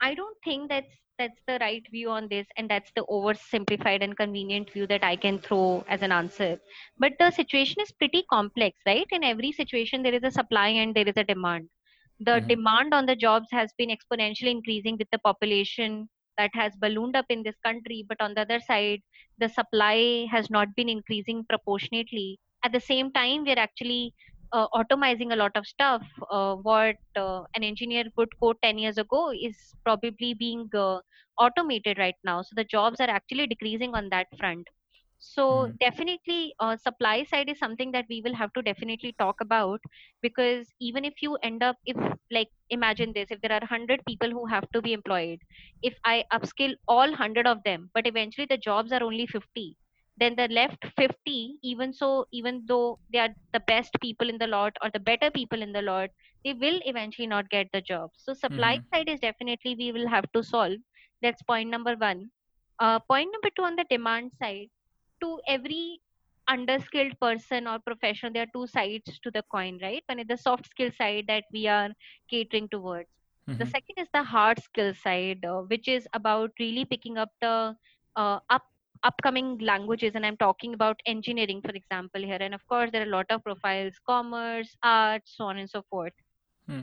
I 0.01 0.13
don't 0.13 0.38
think 0.44 0.70
that's 0.70 0.94
that's 1.18 1.42
the 1.48 1.58
right 1.60 1.84
view 1.92 2.10
on 2.10 2.28
this, 2.30 2.48
and 2.58 2.70
that's 2.70 2.92
the 2.96 3.04
oversimplified 3.06 4.04
and 4.04 4.16
convenient 4.18 4.72
view 4.72 4.88
that 4.88 5.04
I 5.04 5.16
can 5.16 5.40
throw 5.40 5.84
as 5.88 6.02
an 6.02 6.12
answer. 6.12 6.60
But 7.00 7.14
the 7.20 7.32
situation 7.32 7.82
is 7.82 7.92
pretty 7.92 8.24
complex, 8.30 8.78
right? 8.86 9.08
In 9.12 9.24
every 9.24 9.52
situation, 9.52 10.04
there 10.04 10.14
is 10.14 10.24
a 10.24 10.32
supply 10.32 10.70
and 10.70 10.96
there 10.96 11.08
is 11.08 11.18
a 11.18 11.24
demand. 11.24 11.70
The 12.20 12.42
hmm 12.42 12.50
demand 12.50 12.94
on 12.94 13.06
the 13.06 13.16
jobs 13.16 13.48
has 13.52 13.72
been 13.78 13.90
exponentially 13.90 14.52
increasing 14.52 14.98
with 14.98 15.10
the 15.12 15.20
population 15.20 16.10
that 16.38 16.52
has 16.54 16.76
ballooned 16.78 17.16
up 17.16 17.26
in 17.30 17.44
this 17.44 17.58
country, 17.66 18.06
but 18.08 18.22
on 18.22 18.34
the 18.36 18.42
other 18.42 18.60
side, 18.60 19.02
the 19.38 19.50
supply 19.50 20.28
has 20.32 20.50
not 20.50 20.76
been 20.76 20.90
increasing 20.90 21.44
proportionately. 21.50 22.40
At 22.64 22.72
the 22.74 22.80
same 22.80 23.12
time, 23.12 23.44
we're 23.46 23.60
actually 23.60 24.14
uh, 24.51 24.68
automizing 24.74 25.34
a 25.34 25.36
lot 25.36 25.51
of 25.56 25.66
stuff. 25.68 26.04
Uh, 26.32 26.56
what 26.56 26.96
uh, 27.16 27.44
an 27.56 27.63
engineer 27.63 28.06
would 28.18 28.30
code 28.42 28.58
10 28.63 28.77
years 28.77 28.98
ago 28.98 29.32
is 29.32 29.58
probably 29.84 30.34
being 30.34 30.70
uh, 30.75 31.00
automated 31.39 31.98
right 31.98 32.16
now. 32.24 32.42
So 32.42 32.54
the 32.56 32.63
jobs 32.63 33.00
are 33.00 33.10
actually 33.10 33.48
decreasing 33.48 33.94
on 33.96 34.10
that 34.10 34.27
front. 34.39 34.68
So 35.20 35.46
hmm 35.50 35.77
definitely, 35.80 36.54
uh, 36.60 36.75
supply 36.77 37.24
side 37.24 37.50
is 37.50 37.60
something 37.60 37.92
that 37.92 38.06
we 38.10 38.22
will 38.22 38.36
have 38.36 38.54
to 38.54 38.62
definitely 38.62 39.13
talk 39.20 39.36
about 39.42 39.80
because 40.22 40.74
even 40.80 41.06
if 41.06 41.22
you 41.22 41.36
end 41.44 41.63
up, 41.63 41.77
if 41.86 41.98
like 42.32 42.50
imagine 42.70 43.13
this, 43.13 43.32
if 43.32 43.42
there 43.42 43.51
are 43.51 43.60
100 43.62 44.01
people 44.08 44.30
who 44.32 44.46
have 44.48 44.70
to 44.72 44.82
be 44.82 44.94
employed, 44.94 45.39
if 45.82 45.96
I 46.06 46.25
upskill 46.34 46.74
all 46.88 47.08
100 47.10 47.48
of 47.48 47.63
them, 47.63 47.89
but 47.94 48.08
eventually 48.08 48.48
the 48.50 48.58
jobs 48.58 48.92
are 48.92 49.04
only 49.04 49.27
50, 49.27 49.77
then 50.18 50.36
the 50.36 50.48
left 50.50 50.86
50 50.98 51.60
even 51.64 51.94
so 51.94 52.26
even 52.32 52.64
though 52.68 53.00
they 53.12 53.20
are 53.20 53.30
the 53.54 53.60
best 53.62 53.96
people 54.02 54.30
in 54.30 54.38
the 54.38 54.48
lot 54.48 54.76
or 54.82 54.90
the 54.92 55.00
better 55.00 55.30
people 55.32 55.62
in 55.62 55.72
the 55.72 55.82
lot 55.82 56.10
they 56.44 56.54
will 56.54 56.80
eventually 56.86 57.28
not 57.28 57.50
get 57.50 57.68
the 57.74 57.82
job. 57.82 58.10
So 58.16 58.34
supply 58.34 58.80
Mhm. 58.80 58.88
side 58.94 59.10
is 59.10 59.20
definitely 59.20 59.76
we 59.76 59.92
will 59.92 60.08
have 60.08 60.32
to 60.34 60.44
solve. 60.44 60.78
That's 61.22 61.42
point 61.44 61.70
number 61.70 61.96
one. 61.96 62.32
Uh, 62.80 63.00
point 63.00 63.30
number 63.32 63.50
two 63.56 63.64
on 63.64 63.76
the 63.76 63.86
demand 63.90 64.32
side 64.42 64.70
to 65.22 65.40
every 65.48 66.02
underskilled 66.50 67.20
person 67.20 67.68
or 67.68 67.80
professional 67.80 68.32
there 68.32 68.44
are 68.44 68.54
two 68.54 68.68
sides 68.68 69.20
to 69.24 69.32
the 69.32 69.44
coin 69.52 69.80
right? 69.82 70.04
One 70.08 70.20
is 70.20 70.28
the 70.28 70.38
soft 70.38 70.66
skill 70.68 70.92
side 70.92 71.26
that 71.28 71.46
we 71.52 71.68
are 71.68 71.90
catering 72.30 72.70
towards. 72.70 73.10
The 73.58 73.66
Mhm. 73.66 73.68
second 73.68 73.96
is 73.98 74.08
the 74.14 74.24
hard 74.24 74.60
skill 74.62 74.94
side 74.94 75.44
uh, 75.46 75.62
which 75.62 75.88
is 75.88 76.08
about 76.14 76.52
really 76.60 76.86
picking 76.86 77.18
up 77.18 77.30
the 77.42 77.76
uh, 78.16 78.40
up 78.50 78.64
upcoming 79.04 79.58
languages 79.60 80.13
and 80.16 80.25
i'm 80.25 80.38
talking 80.38 80.74
about 80.74 81.00
engineering 81.06 81.62
for 81.62 81.72
example 81.72 82.22
here 82.22 82.38
and 82.42 82.54
of 82.54 82.66
course 82.68 82.89
there 82.92 83.01
are 83.04 83.10
a 83.12 83.16
lot 83.18 83.25
of 83.30 83.44
profiles 83.44 84.00
commerce 84.08 84.75
arts 84.84 85.36
so 85.38 85.46
on 85.46 85.58
and 85.58 85.70
so 85.70 85.84
forth 85.89 86.13
Hmm. 86.68 86.82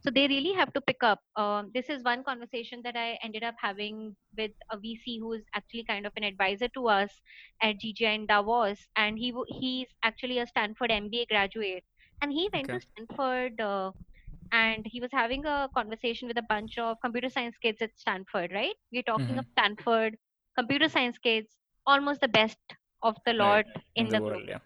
so 0.00 0.10
they 0.10 0.26
really 0.28 0.52
have 0.52 0.72
to 0.72 0.80
pick 0.80 1.02
up 1.02 1.20
um, 1.36 1.70
this 1.74 1.88
is 1.88 2.02
one 2.04 2.22
conversation 2.24 2.80
that 2.82 2.96
i 2.96 3.18
ended 3.22 3.42
up 3.42 3.54
having 3.60 4.16
with 4.36 4.50
a 4.70 4.76
vc 4.78 5.18
who 5.20 5.32
is 5.32 5.44
actually 5.54 5.84
kind 5.84 6.06
of 6.06 6.12
an 6.16 6.24
advisor 6.24 6.68
to 6.68 6.88
us 6.88 7.20
at 7.62 7.76
ggi 7.76 8.14
in 8.14 8.26
davos 8.26 8.86
and 8.96 9.18
he 9.18 9.32
he's 9.48 9.88
actually 10.02 10.38
a 10.38 10.46
stanford 10.46 10.90
mba 10.90 11.26
graduate 11.28 11.84
and 12.22 12.32
he 12.32 12.48
went 12.52 12.70
Okay. 12.70 12.72
to 12.72 12.80
stanford 12.80 13.60
uh, 13.60 13.90
and 14.52 14.86
he 14.86 15.00
was 15.00 15.10
having 15.12 15.44
a 15.46 15.68
conversation 15.76 16.28
with 16.28 16.38
a 16.38 16.46
bunch 16.48 16.78
of 16.78 16.96
computer 17.02 17.28
science 17.30 17.56
kids 17.58 17.82
at 17.82 17.90
stanford 17.98 18.52
right 18.52 18.74
we're 18.92 19.02
talking 19.14 19.38
Mhm. 19.38 19.38
of 19.38 19.46
stanford 19.52 20.16
computer 20.56 20.88
science 20.88 21.18
kids 21.18 21.56
almost 21.86 22.20
the 22.20 22.28
best 22.28 22.58
of 23.02 23.16
the 23.26 23.32
Right. 23.38 23.42
lot 23.42 23.66
In 23.96 24.06
in 24.06 24.08
the 24.08 24.12
the 24.12 24.20
group 24.20 24.44
world, 24.44 24.48
yeah. 24.48 24.60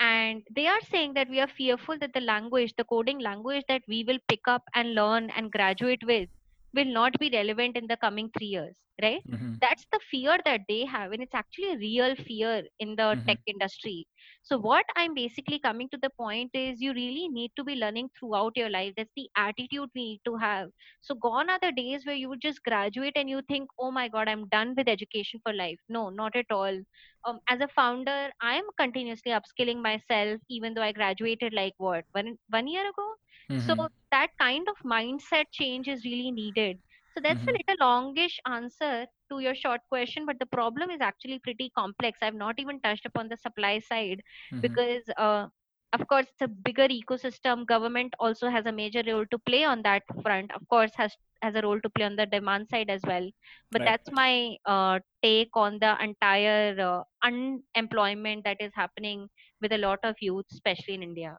and 0.00 0.42
they 0.54 0.66
are 0.66 0.80
saying 0.82 1.14
that 1.14 1.28
we 1.28 1.40
are 1.40 1.48
fearful 1.48 1.98
that 1.98 2.12
the 2.14 2.20
language 2.20 2.74
the 2.76 2.84
coding 2.84 3.18
language 3.18 3.64
that 3.68 3.82
we 3.88 4.04
will 4.04 4.18
pick 4.28 4.46
up 4.48 4.62
and 4.74 4.94
learn 4.94 5.30
and 5.30 5.52
graduate 5.52 6.02
with 6.04 6.28
will 6.74 6.92
not 7.00 7.12
be 7.20 7.30
relevant 7.32 7.76
in 7.76 7.86
the 7.86 7.96
coming 7.96 8.30
3 8.36 8.46
years 8.56 8.74
right 9.02 9.22
Mhm. 9.24 9.60
that's 9.60 9.86
the 9.92 10.00
fear 10.10 10.36
that 10.44 10.60
they 10.68 10.84
have 10.84 11.12
and 11.12 11.22
it's 11.22 11.34
actually 11.34 11.70
a 11.72 11.76
real 11.78 12.14
fear 12.16 12.62
in 12.80 12.94
the 12.96 13.08
Mhm. 13.10 13.28
tech 13.28 13.38
industry 13.46 14.06
so 14.42 14.56
what 14.58 14.84
i'm 14.96 15.14
basically 15.14 15.58
coming 15.58 15.88
to 15.90 15.98
the 16.02 16.10
point 16.18 16.50
is 16.54 16.80
you 16.80 16.92
really 16.92 17.28
need 17.28 17.50
to 17.56 17.64
be 17.64 17.74
learning 17.76 18.08
throughout 18.18 18.52
your 18.56 18.68
life 18.70 18.92
that's 18.96 19.12
the 19.16 19.28
attitude 19.36 19.88
we 19.94 20.04
need 20.10 20.20
to 20.24 20.36
have 20.36 20.68
so 21.00 21.14
gone 21.14 21.48
are 21.50 21.58
the 21.62 21.72
days 21.72 22.04
where 22.06 22.14
you 22.16 22.28
would 22.28 22.40
just 22.40 22.62
graduate 22.64 23.12
and 23.16 23.28
you 23.30 23.40
think 23.48 23.68
oh 23.78 23.90
my 23.90 24.08
god 24.08 24.28
i'm 24.28 24.46
done 24.48 24.74
with 24.76 24.88
education 24.88 25.40
for 25.44 25.52
life 25.52 25.78
no 25.88 26.08
not 26.10 26.34
at 26.36 26.46
all 26.50 26.78
um, 27.26 27.40
as 27.48 27.60
a 27.60 27.68
founder, 27.68 28.30
I 28.40 28.54
am 28.56 28.64
continuously 28.78 29.32
upskilling 29.32 29.82
myself, 29.82 30.40
even 30.48 30.74
though 30.74 30.82
I 30.82 30.92
graduated 30.92 31.52
like 31.52 31.74
what 31.78 32.04
one 32.12 32.36
one 32.50 32.66
year 32.66 32.88
ago. 32.88 33.14
So 33.56 33.74
Mhm. 33.74 33.88
that 34.10 34.30
kind 34.40 34.66
of 34.68 34.76
mindset 34.84 35.44
change 35.52 35.88
is 35.88 36.04
really 36.04 36.30
needed. 36.30 36.78
So 37.10 37.20
that's 37.22 37.44
a 37.46 37.52
Mhm. 37.52 37.58
little 37.58 37.86
longish 37.86 38.38
answer 38.46 39.06
to 39.30 39.38
your 39.40 39.54
short 39.54 39.80
question, 39.88 40.26
but 40.26 40.38
the 40.38 40.46
problem 40.46 40.90
is 40.90 41.00
actually 41.00 41.38
pretty 41.40 41.70
complex. 41.76 42.18
I've 42.22 42.34
not 42.34 42.56
even 42.58 42.80
touched 42.80 43.06
upon 43.06 43.28
the 43.28 43.36
supply 43.36 43.78
side 43.80 44.20
Mhm. 44.50 44.76
because, 44.76 45.02
uh, 45.16 45.48
of 45.92 46.06
course, 46.08 46.26
it's 46.30 46.42
a 46.42 46.48
bigger 46.48 46.88
ecosystem. 46.88 47.66
Government 47.66 48.14
also 48.18 48.48
has 48.50 48.66
a 48.66 48.72
major 48.72 49.02
role 49.06 49.24
to 49.30 49.38
play 49.38 49.64
on 49.64 49.82
that 49.82 50.02
front. 50.22 50.50
Of 50.52 50.66
course, 50.68 50.92
has 50.96 51.16
has 51.42 51.54
a 51.54 51.62
role 51.62 51.80
to 51.80 51.90
play 51.90 52.04
on 52.06 52.16
the 52.16 52.26
demand 52.26 52.68
side 52.68 52.90
as 52.90 53.02
well. 53.06 53.28
But 53.70 53.82
Right. 53.82 53.98
that's 53.98 54.10
my 54.10 54.56
uh, 54.66 55.00
take 55.22 55.50
on 55.54 55.78
the 55.80 55.96
entire 56.02 56.78
uh, 56.80 57.02
unemployment 57.22 58.44
that 58.44 58.56
is 58.60 58.72
happening 58.74 59.28
with 59.60 59.72
a 59.72 59.78
lot 59.78 59.98
of 60.04 60.16
youth, 60.20 60.46
especially 60.52 60.94
in 60.94 61.02
India. 61.02 61.38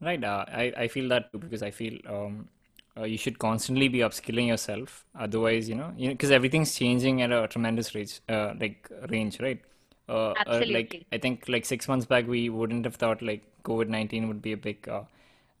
Right. 0.00 0.22
Uh, 0.22 0.44
I 0.48 0.72
I 0.76 0.88
feel 0.88 1.08
that 1.08 1.32
too 1.32 1.38
because 1.38 1.62
I 1.62 1.70
feel 1.70 1.98
um, 2.06 2.48
uh, 2.96 3.04
you 3.04 3.18
should 3.18 3.38
constantly 3.38 3.88
be 3.88 3.98
upskilling 3.98 4.46
yourself. 4.46 5.04
Otherwise, 5.18 5.68
you 5.68 5.74
know, 5.74 5.92
you 5.96 6.08
know, 6.08 6.14
because 6.14 6.30
everything's 6.30 6.74
changing 6.76 7.20
at 7.22 7.32
a 7.32 7.48
tremendous 7.48 7.94
rate, 7.94 8.20
uh, 8.28 8.54
like 8.60 8.88
range, 9.10 9.40
right? 9.40 9.60
Uh, 10.08 10.34
uh, 10.46 10.64
like 10.68 10.96
I 11.12 11.18
think 11.18 11.48
like 11.48 11.64
six 11.64 11.88
months 11.88 12.06
back, 12.06 12.28
we 12.28 12.48
wouldn't 12.48 12.84
have 12.84 12.94
thought 12.94 13.22
like 13.22 13.42
COVID 13.64 13.88
nineteen 13.88 14.28
would 14.28 14.40
be 14.40 14.52
a 14.52 14.56
big, 14.56 14.88
uh, 14.88 15.02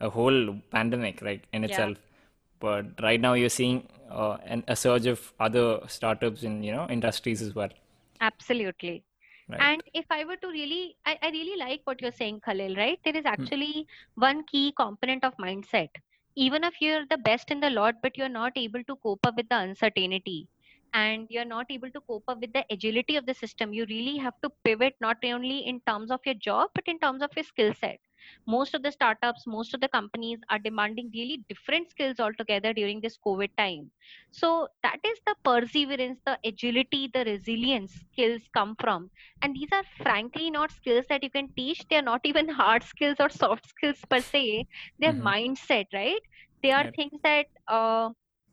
a 0.00 0.08
whole 0.10 0.56
pandemic, 0.70 1.20
right, 1.20 1.44
in 1.52 1.64
itself. 1.64 1.96
Yeah. 1.98 2.04
But 2.60 3.02
right 3.02 3.20
now, 3.20 3.34
you're 3.34 3.48
seeing 3.48 3.88
uh, 4.10 4.38
an, 4.44 4.64
a 4.68 4.76
surge 4.76 5.06
of 5.06 5.32
other 5.40 5.80
startups 5.88 6.44
in 6.44 6.62
you 6.62 6.72
know 6.72 6.86
industries 6.88 7.42
as 7.42 7.54
well, 7.56 7.70
absolutely. 8.20 9.02
Right? 9.48 9.70
And 9.70 9.82
if 9.94 10.06
I 10.10 10.24
were 10.24 10.36
to 10.36 10.48
really, 10.48 10.96
I, 11.04 11.18
I 11.22 11.30
really 11.30 11.56
like 11.58 11.80
what 11.84 12.00
you're 12.00 12.12
saying, 12.12 12.40
Khalil, 12.40 12.74
right? 12.76 12.98
There 13.04 13.16
is 13.16 13.24
Hmm. 13.36 13.46
actually 13.46 13.86
one 14.14 14.44
key 14.44 14.72
component 14.76 15.24
of 15.24 15.36
mindset. 15.36 15.88
Even 16.36 16.64
if 16.64 16.80
you're 16.80 17.06
the 17.06 17.18
best 17.18 17.50
in 17.50 17.60
the 17.60 17.70
lot, 17.70 17.96
but 18.02 18.16
you're 18.16 18.28
not 18.28 18.52
able 18.56 18.82
to 18.84 18.96
cope 18.96 19.24
up 19.24 19.36
with 19.36 19.48
the 19.48 19.58
uncertainty 19.58 20.48
and 20.92 21.26
you're 21.30 21.44
not 21.44 21.66
able 21.70 21.90
to 21.90 22.00
cope 22.02 22.24
up 22.28 22.40
with 22.40 22.52
the 22.52 22.64
agility 22.70 23.16
of 23.16 23.26
the 23.26 23.34
system, 23.34 23.72
you 23.72 23.86
really 23.88 24.16
have 24.18 24.34
to 24.42 24.50
pivot 24.64 24.94
not 25.00 25.16
only 25.24 25.58
in 25.66 25.80
terms 25.86 26.10
of 26.10 26.20
your 26.24 26.34
job, 26.34 26.70
but 26.74 26.84
in 26.86 26.98
terms 26.98 27.22
of 27.22 27.30
your 27.36 27.44
skill 27.44 27.72
set. 27.74 27.98
Most 28.46 28.74
of 28.74 28.82
the 28.82 28.90
startups, 28.92 29.44
most 29.46 29.74
of 29.74 29.80
the 29.80 29.88
companies 29.88 30.38
are 30.50 30.58
demanding 30.58 31.10
really 31.14 31.44
different 31.48 31.88
skills 31.90 32.18
altogether 32.20 32.72
during 32.72 33.00
this 33.00 33.18
COVID 33.24 33.50
time. 33.56 33.90
So 34.30 34.68
that 34.82 34.98
is 35.04 35.18
the 35.26 35.34
perseverance, 35.44 36.20
the 36.24 36.38
agility, 36.44 37.08
the 37.12 37.24
resilience 37.24 37.94
skills 38.12 38.42
come 38.54 38.74
from 38.80 39.10
and 39.42 39.54
these 39.54 39.68
are 39.72 39.84
frankly 40.02 40.50
not 40.50 40.70
skills 40.72 41.06
that 41.08 41.22
you 41.22 41.30
can 41.30 41.48
teach 41.56 41.82
they're 41.90 42.02
not 42.02 42.20
even 42.24 42.48
hard 42.60 42.82
skills 42.82 43.16
or 43.20 43.28
soft 43.28 43.66
skills 43.68 44.00
per 44.10 44.20
se 44.20 44.66
they're 44.98 45.12
Mm-hmm. 45.12 45.30
mindset 45.30 45.84
right 45.92 46.20
they 46.62 46.70
are 46.72 46.84
Right. 46.84 46.94
things 46.96 47.20
that 47.22 47.46
uh, 47.68 48.10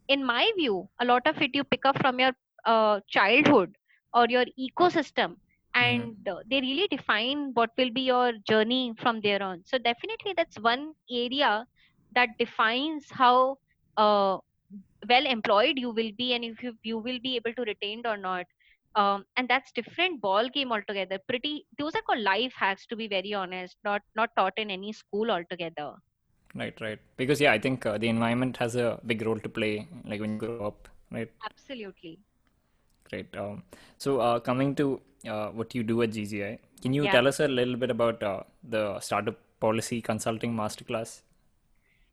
in 0.07 0.23
my 0.25 0.49
view 0.57 0.87
a 0.99 1.05
lot 1.05 1.25
of 1.27 1.41
it 1.41 1.51
you 1.53 1.63
pick 1.63 1.85
up 1.85 1.97
from 1.99 2.19
your 2.19 2.31
uh, 2.65 2.99
childhood 3.07 3.75
or 4.13 4.25
your 4.29 4.45
ecosystem 4.59 5.35
Mm-hmm. 5.81 6.05
and 6.05 6.27
uh, 6.27 6.37
they 6.49 6.59
really 6.61 6.87
define 6.87 7.51
what 7.53 7.69
will 7.77 7.91
be 7.91 8.01
your 8.01 8.31
journey 8.47 8.93
from 8.97 9.19
there 9.21 9.41
on. 9.41 9.61
So 9.65 9.77
definitely 9.77 10.33
that's 10.35 10.57
one 10.59 10.93
area 11.11 11.65
that 12.13 12.29
defines 12.39 13.07
how 13.11 13.57
uh, 13.97 14.37
well 15.07 15.25
employed 15.25 15.77
you 15.77 15.89
will 15.91 16.11
be 16.17 16.33
and 16.33 16.43
if 16.43 16.61
you, 16.63 16.73
you 16.83 16.97
will 16.97 17.19
be 17.21 17.35
able 17.35 17.53
to 17.53 17.63
retain 17.63 18.01
or 18.05 18.17
not. 18.17 18.45
Um, 18.95 19.25
and 19.37 19.47
that's 19.47 19.71
different 19.71 20.21
ball 20.21 20.49
game 20.49 20.71
altogether. 20.71 21.19
Pretty 21.27 21.65
those 21.77 21.95
are 21.95 22.01
called 22.01 22.19
life 22.21 22.53
hacks 22.55 22.85
to 22.87 22.95
be 22.95 23.07
very 23.07 23.33
honest 23.33 23.77
not 23.83 24.01
not 24.15 24.29
taught 24.37 24.53
in 24.57 24.69
any 24.71 24.91
school 24.93 25.31
altogether 25.31 25.93
Right, 26.55 26.79
right. 26.81 26.99
Because 27.17 27.41
yeah, 27.41 27.51
I 27.51 27.59
think 27.59 27.85
uh, 27.85 27.97
the 27.97 28.07
environment 28.07 28.57
has 28.57 28.75
a 28.75 28.99
big 29.05 29.21
role 29.25 29.39
to 29.39 29.49
play, 29.49 29.87
like 30.05 30.21
when 30.21 30.33
you 30.33 30.39
grow 30.39 30.65
up, 30.67 30.87
right? 31.11 31.29
absolutely 31.45 32.19
Great. 33.09 33.35
Um, 33.37 33.63
so 33.97 34.19
uh, 34.19 34.39
coming 34.39 34.75
to 34.75 35.01
uh, 35.27 35.49
what 35.49 35.75
you 35.75 35.83
do 35.83 36.01
at 36.01 36.11
GGI, 36.11 36.59
can 36.81 36.93
you 36.93 37.07
yeah 37.07 37.07
tell 37.07 37.27
us 37.27 37.39
a 37.39 37.47
little 37.47 37.75
bit 37.75 37.91
about 37.91 38.21
uh, 38.23 38.43
the 38.63 38.99
startup 38.99 39.37
policy 39.59 40.01
consulting 40.01 40.53
masterclass? 40.55 41.21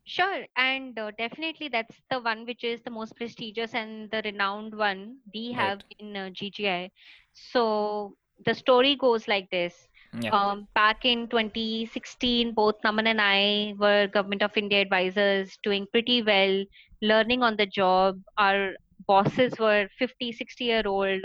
Sure, 0.05 0.45
and 0.57 0.97
uh, 0.99 1.11
definitely 1.17 1.69
that's 1.69 2.01
the 2.09 2.19
one 2.19 2.45
which 2.45 2.63
is 2.63 2.81
the 2.81 2.89
most 2.91 3.15
prestigious 3.15 3.73
and 3.73 4.11
the 4.11 4.21
renowned 4.25 4.75
one 4.75 5.17
we 5.33 5.51
have 5.53 5.79
Right. 5.79 5.93
in 5.99 6.15
uh, 6.17 6.29
GGI. 6.29 6.91
So 7.33 8.17
the 8.45 8.53
story 8.53 8.95
goes 8.95 9.27
like 9.27 9.49
this. 9.49 9.87
Yeah. 10.19 10.31
Um, 10.31 10.67
back 10.75 11.05
in 11.05 11.27
2016, 11.29 12.53
both 12.53 12.75
Naman 12.85 13.07
and 13.07 13.21
I 13.21 13.73
were 13.77 14.07
Government 14.07 14.41
of 14.43 14.57
India 14.57 14.81
advisors, 14.81 15.57
doing 15.63 15.87
pretty 15.91 16.21
well, 16.23 16.63
learning 17.01 17.43
on 17.43 17.57
the 17.57 17.65
job. 17.65 18.19
Our 18.37 18.73
bosses 19.07 19.53
were 19.59 19.89
50, 19.99 20.31
60 20.31 20.65
year 20.65 20.83
old 20.85 21.21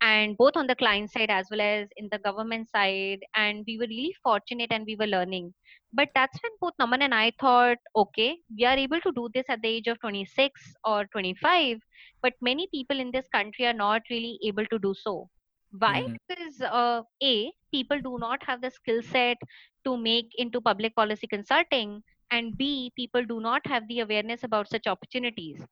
and 0.00 0.36
both 0.36 0.56
on 0.56 0.66
the 0.66 0.76
client 0.76 1.10
side 1.10 1.30
as 1.30 1.46
well 1.50 1.60
as 1.60 1.88
in 1.96 2.08
the 2.12 2.18
government 2.18 2.68
side 2.70 3.20
and 3.34 3.64
we 3.66 3.78
were 3.78 3.86
really 3.88 4.14
fortunate 4.22 4.70
and 4.70 4.84
we 4.86 4.96
were 4.96 5.06
learning 5.06 5.52
but 5.92 6.08
that's 6.14 6.38
when 6.42 6.52
both 6.60 6.74
naman 6.80 7.02
and 7.02 7.14
i 7.14 7.32
thought 7.40 7.78
okay 7.96 8.36
we 8.56 8.64
are 8.64 8.76
able 8.76 9.00
to 9.00 9.12
do 9.12 9.28
this 9.34 9.46
at 9.48 9.60
the 9.62 9.68
age 9.68 9.88
of 9.88 9.98
26 10.00 10.74
or 10.84 11.06
25 11.06 11.78
but 12.22 12.34
many 12.40 12.68
people 12.72 13.00
in 13.00 13.10
this 13.12 13.26
country 13.28 13.66
are 13.66 13.72
not 13.84 14.02
really 14.10 14.38
able 14.44 14.66
to 14.66 14.78
do 14.78 14.94
so 14.94 15.28
why 15.70 16.00
Mm-hmm. 16.00 16.16
because 16.28 16.60
uh, 16.62 17.02
a 17.22 17.52
people 17.72 18.00
do 18.00 18.18
not 18.18 18.42
have 18.42 18.60
the 18.60 18.70
skill 18.70 19.02
set 19.02 19.36
to 19.84 19.96
make 19.96 20.30
into 20.36 20.60
public 20.60 20.94
policy 20.96 21.26
consulting 21.26 22.02
and 22.30 22.56
b 22.56 22.92
people 22.96 23.24
do 23.24 23.40
not 23.40 23.66
have 23.66 23.86
the 23.88 24.00
awareness 24.00 24.44
about 24.44 24.68
such 24.68 24.86
opportunities 24.86 25.64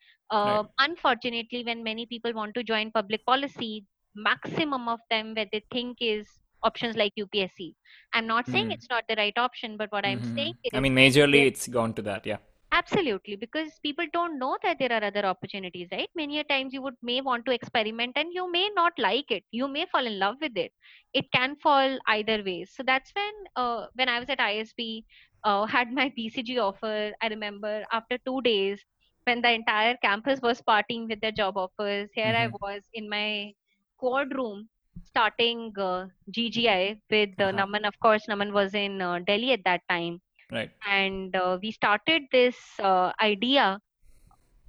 Right. 0.44 0.60
uh, 0.60 0.64
unfortunately 0.78 1.62
when 1.64 1.82
many 1.82 2.06
people 2.06 2.32
want 2.32 2.54
to 2.54 2.62
join 2.64 2.90
public 2.92 3.24
policy 3.26 3.84
maximum 4.14 4.88
of 4.88 5.00
them 5.10 5.34
where 5.34 5.46
they 5.52 5.62
think 5.72 5.98
is 6.00 6.26
options 6.62 6.96
like 6.96 7.12
UPSC. 7.16 7.76
I'm 8.14 8.26
not 8.26 8.48
saying 8.48 8.68
Mm-hmm. 8.68 8.70
it's 8.70 8.88
not 8.90 9.04
the 9.08 9.14
right 9.16 9.36
option, 9.36 9.76
but 9.76 9.92
what 9.92 10.06
I'm 10.06 10.22
Mm-hmm. 10.22 10.36
saying 10.36 10.54
it 10.64 10.72
I 10.72 10.80
mean, 10.80 10.94
majorly 10.94 11.46
it's 11.46 11.68
gone 11.68 11.92
to 11.94 12.02
that. 12.02 12.26
Yeah. 12.26 12.38
Absolutely, 12.72 13.36
because 13.36 13.78
people 13.80 14.06
don't 14.12 14.38
know 14.38 14.56
that 14.62 14.78
there 14.78 14.92
are 14.92 15.02
other 15.04 15.24
opportunities, 15.24 15.88
right? 15.92 16.08
Many 16.14 16.38
a 16.38 16.44
times 16.44 16.72
you 16.72 16.82
would 16.82 16.96
may 17.02 17.20
want 17.20 17.44
to 17.46 17.52
experiment 17.52 18.12
and 18.16 18.32
you 18.32 18.50
may 18.50 18.68
not 18.74 18.92
like 18.98 19.30
it. 19.30 19.44
You 19.50 19.68
may 19.68 19.86
fall 19.86 20.06
in 20.06 20.18
love 20.18 20.36
with 20.40 20.56
it. 20.56 20.72
It 21.12 21.30
can 21.32 21.56
fall 21.56 21.98
either 22.08 22.42
ways. 22.42 22.72
So 22.74 22.82
that's 22.82 23.12
when 23.14 23.32
uh, 23.56 23.86
when 23.94 24.08
I 24.08 24.18
was 24.20 24.28
at 24.30 24.40
ISB, 24.40 25.04
uh, 25.44 25.66
had 25.76 25.92
my 25.92 26.10
BCG 26.14 26.58
offer. 26.58 27.12
I 27.22 27.28
remember 27.28 27.84
after 27.92 28.18
two 28.18 28.40
days, 28.42 28.84
when 29.24 29.40
the 29.42 29.50
entire 29.52 29.96
campus 30.02 30.40
was 30.40 30.60
partying 30.62 31.08
with 31.08 31.20
their 31.20 31.32
job 31.32 31.56
offers, 31.56 32.10
here 32.14 32.34
I 32.34 32.48
Mm-hmm. 32.48 32.60
was 32.60 32.88
in 32.94 33.08
my 33.08 33.54
quad 33.98 34.34
room 34.36 34.68
starting 35.04 35.72
uh, 35.78 36.06
GGI 36.30 37.00
with 37.10 37.40
uh, 37.40 37.50
Uh-huh. 37.50 37.62
Naman. 37.62 37.86
Of 37.86 37.98
course, 38.00 38.26
Naman 38.26 38.52
was 38.52 38.74
in 38.74 39.00
uh, 39.00 39.18
Delhi 39.20 39.52
at 39.52 39.64
that 39.64 39.82
time 39.88 40.20
Right. 40.50 40.70
and 40.86 41.34
uh, 41.36 41.58
we 41.62 41.70
started 41.70 42.22
this 42.32 42.56
uh, 42.80 43.12
idea 43.20 43.80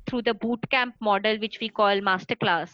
through 0.07 0.21
the 0.23 0.33
boot 0.33 0.59
camp 0.69 0.95
model 1.01 1.37
which 1.39 1.59
we 1.61 1.69
call 1.69 1.99
masterclass 2.09 2.71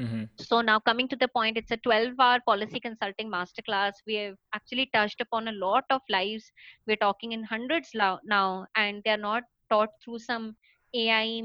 Mm-hmm. 0.00 0.24
so 0.38 0.60
now 0.60 0.78
coming 0.80 1.08
to 1.08 1.16
the 1.16 1.28
point 1.28 1.56
it's 1.56 1.70
a 1.70 1.76
12 1.78 2.14
hour 2.20 2.38
policy 2.46 2.80
consulting 2.80 3.30
masterclass 3.30 3.92
we 4.06 4.14
have 4.14 4.34
actually 4.54 4.88
touched 4.94 5.20
upon 5.20 5.48
a 5.48 5.52
lot 5.52 5.84
of 5.90 6.00
lives 6.10 6.50
we're 6.86 6.96
talking 7.04 7.32
in 7.32 7.44
hundreds 7.44 7.90
now 7.94 8.66
and 8.76 9.02
they 9.04 9.10
are 9.10 9.24
not 9.30 9.44
taught 9.70 9.90
through 10.04 10.18
some 10.18 10.54
ai 10.94 11.42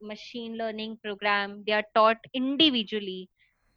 machine 0.00 0.56
learning 0.56 0.98
program 1.04 1.62
they 1.66 1.72
are 1.72 1.84
taught 1.94 2.18
individually 2.34 3.28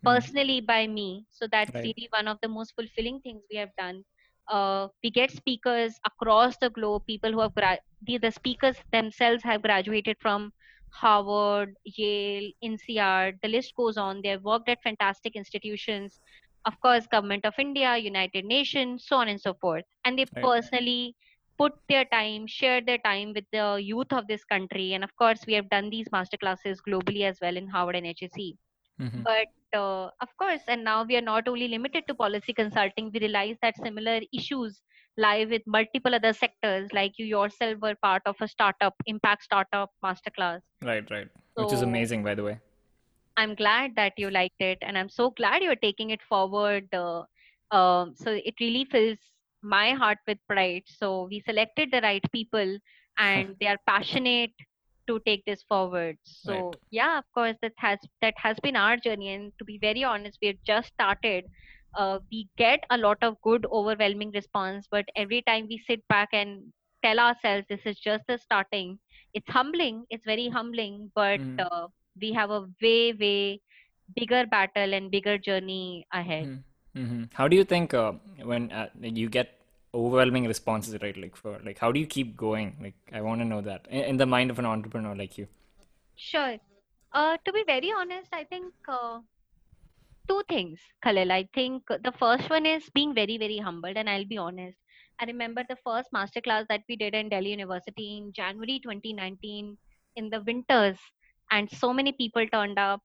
Mm. 0.04 0.08
personally 0.08 0.62
by 0.62 0.88
me. 0.88 1.26
So 1.32 1.48
that's 1.52 1.72
Right. 1.74 1.84
really 1.84 2.08
one 2.12 2.28
of 2.28 2.38
the 2.42 2.48
most 2.48 2.74
fulfilling 2.76 3.20
things 3.22 3.42
we 3.52 3.58
have 3.58 3.70
done. 3.78 4.04
Uh, 4.50 4.88
we 5.04 5.10
get 5.12 5.32
speakers 5.32 6.00
across 6.06 6.58
the 6.58 6.70
globe, 6.70 7.04
people 7.08 7.32
who 7.32 7.40
have 7.42 7.54
gra- 7.56 7.80
the, 8.06 8.18
the 8.18 8.32
speakers 8.32 8.78
themselves 8.92 9.44
have 9.44 9.62
graduated 9.62 10.18
from 10.20 10.52
Harvard, 10.90 11.76
Yale, 11.86 12.52
ncr 12.64 13.34
the 13.42 13.48
list 13.50 13.74
goes 13.76 13.98
on. 13.98 14.22
They 14.22 14.30
have 14.30 14.44
worked 14.44 14.70
at 14.70 14.82
fantastic 14.84 15.36
institutions, 15.36 16.20
of 16.66 16.80
course, 16.82 17.08
Government 17.08 17.46
of 17.46 17.54
India, 17.60 17.98
United 17.98 18.46
Nations, 18.46 19.06
so 19.08 19.18
on 19.18 19.28
and 19.28 19.40
so 19.42 19.54
forth. 19.56 19.84
And 20.06 20.18
they 20.18 20.26
Right. 20.36 20.44
personally 20.44 21.16
put 21.58 21.74
their 21.90 22.06
time, 22.06 22.48
share 22.48 22.82
their 22.82 22.98
time 23.00 23.34
with 23.34 23.46
the 23.52 23.80
youth 23.82 24.12
of 24.12 24.28
this 24.28 24.44
country. 24.46 24.94
And 24.94 25.04
of 25.04 25.16
course, 25.16 25.46
we 25.48 25.54
have 25.54 25.70
done 25.70 25.90
these 25.90 26.08
masterclasses 26.10 26.78
globally 26.88 27.24
as 27.24 27.40
well 27.42 27.56
in 27.58 27.68
Harvard 27.68 27.96
and 27.96 28.06
HSE. 28.08 28.58
Mm-hmm. 29.02 29.24
But 29.24 29.78
uh, 29.78 30.10
of 30.22 30.30
course, 30.38 30.62
and 30.68 30.84
now 30.84 31.04
we 31.04 31.18
are 31.18 31.22
not 31.22 31.48
only 31.48 31.68
limited 31.68 32.06
to 32.08 32.16
policy 32.16 32.54
consulting, 32.54 33.12
we 33.14 33.20
realize 33.20 33.58
that 33.62 33.76
similar 33.78 34.22
issues 34.34 34.82
lie 35.18 35.46
with 35.50 35.62
multiple 35.66 36.14
other 36.14 36.34
sectors, 36.34 36.90
like 36.94 37.14
you 37.18 37.26
yourself 37.26 37.80
were 37.82 37.96
part 38.02 38.22
of 38.26 38.36
a 38.42 38.48
startup, 38.48 38.96
impact 39.06 39.44
startup 39.44 39.92
masterclass. 40.04 40.62
Right. 40.82 41.10
Right. 41.10 41.28
Which 41.56 41.74
is 41.74 41.82
amazing, 41.82 42.24
by 42.24 42.36
the 42.36 42.44
way. 42.44 42.60
I'm 43.38 43.56
glad 43.56 43.96
that 43.96 44.14
you 44.18 44.30
liked 44.30 44.62
it, 44.62 44.78
and 44.82 44.98
I'm 44.98 45.10
so 45.10 45.32
glad 45.32 45.62
you're 45.62 45.76
taking 45.76 46.12
it 46.12 46.22
forward. 46.22 46.88
Uh, 46.94 47.24
um, 47.72 48.14
so 48.16 48.32
it 48.32 48.56
really 48.62 48.86
fills 48.86 49.18
my 49.62 49.92
heart 49.92 50.20
with 50.28 50.38
pride. 50.48 50.84
So 50.86 51.28
we 51.30 51.42
selected 51.42 51.90
the 51.92 52.02
right 52.02 52.24
people, 52.32 52.78
and 53.18 53.56
they 53.60 53.68
are 53.68 53.78
passionate 53.88 54.52
to 55.08 55.20
take 55.26 55.44
this 55.46 55.64
forward. 55.64 56.18
Right. 56.46 56.66
So 56.66 56.80
yeah, 56.92 57.18
of 57.18 57.26
course, 57.34 57.56
that 57.62 57.74
has 57.78 58.00
that 58.22 58.34
has 58.38 58.58
been 58.62 58.76
our 58.76 58.98
journey. 58.98 59.30
And 59.34 59.52
to 59.60 59.66
be 59.66 59.78
very 59.80 60.04
honest, 60.04 60.38
we 60.42 60.48
have 60.50 60.64
just 60.66 60.90
started. 60.94 61.46
Uh, 61.98 62.20
we 62.32 62.48
get 62.58 62.84
a 62.90 62.98
lot 62.98 63.18
of 63.22 63.40
good, 63.42 63.66
overwhelming 63.72 64.32
response, 64.32 64.88
but 64.90 65.06
every 65.16 65.42
time 65.44 65.68
we 65.70 65.78
sit 65.88 66.06
back 66.08 66.30
and 66.34 66.72
tell 67.04 67.20
ourselves 67.20 67.66
this 67.70 67.86
is 67.86 68.00
just 68.00 68.24
the 68.28 68.38
starting, 68.38 69.00
it's 69.34 69.50
humbling. 69.50 70.06
It's 70.10 70.26
very 70.26 70.50
humbling, 70.50 71.12
but 71.16 71.40
Mm-hmm. 71.40 71.60
uh, 71.60 71.88
we 72.22 72.34
have 72.34 72.50
a 72.52 72.66
way 72.82 73.14
way 73.14 73.62
bigger 74.16 74.46
battle 74.46 74.94
and 74.94 75.12
bigger 75.12 75.38
journey 75.38 76.06
ahead 76.14 76.50
Mm-hmm. 76.96 77.24
How 77.34 77.48
do 77.48 77.56
you 77.56 77.64
think 77.64 77.94
uh, 77.94 78.14
when 78.44 78.72
uh, 78.72 78.90
you 79.02 79.30
get 79.30 79.50
overwhelming 79.96 80.46
responses, 80.48 81.02
right? 81.02 81.18
Like 81.18 81.36
for 81.36 81.60
like, 81.66 81.80
how 81.80 81.92
do 81.92 82.00
you 82.00 82.08
keep 82.08 82.36
going? 82.38 82.76
Like, 82.82 82.96
I 83.14 83.22
want 83.22 83.42
to 83.42 83.46
know 83.46 83.62
that 83.62 83.88
in, 83.90 84.04
in 84.14 84.18
the 84.18 84.26
mind 84.26 84.52
of 84.52 84.60
an 84.60 84.66
entrepreneur 84.66 85.16
like 85.16 85.38
you. 85.38 85.48
sure 86.16 86.58
uh, 87.14 87.38
to 87.46 87.54
be 87.54 87.64
very 87.66 87.92
honest 87.92 88.30
i 88.34 88.44
think 88.44 88.74
uh, 88.88 89.20
two 90.30 90.42
things 90.52 90.80
khalil 91.06 91.32
i 91.36 91.44
think 91.58 91.94
the 92.08 92.14
first 92.20 92.50
one 92.54 92.66
is 92.72 92.90
being 92.98 93.14
very 93.20 93.38
very 93.44 93.58
humbled 93.68 93.98
and 94.02 94.10
i'll 94.10 94.30
be 94.34 94.38
honest 94.46 94.78
i 95.20 95.26
remember 95.32 95.64
the 95.70 95.78
first 95.88 96.10
masterclass 96.18 96.66
that 96.72 96.84
we 96.90 96.96
did 97.04 97.16
in 97.20 97.30
delhi 97.34 97.52
university 97.58 98.08
in 98.18 98.32
january 98.40 98.80
2019 98.86 99.78
in 100.16 100.30
the 100.30 100.42
winters 100.50 100.98
and 101.52 101.70
so 101.82 101.94
many 101.94 102.12
people 102.12 102.46
turned 102.56 102.80
up 102.80 103.02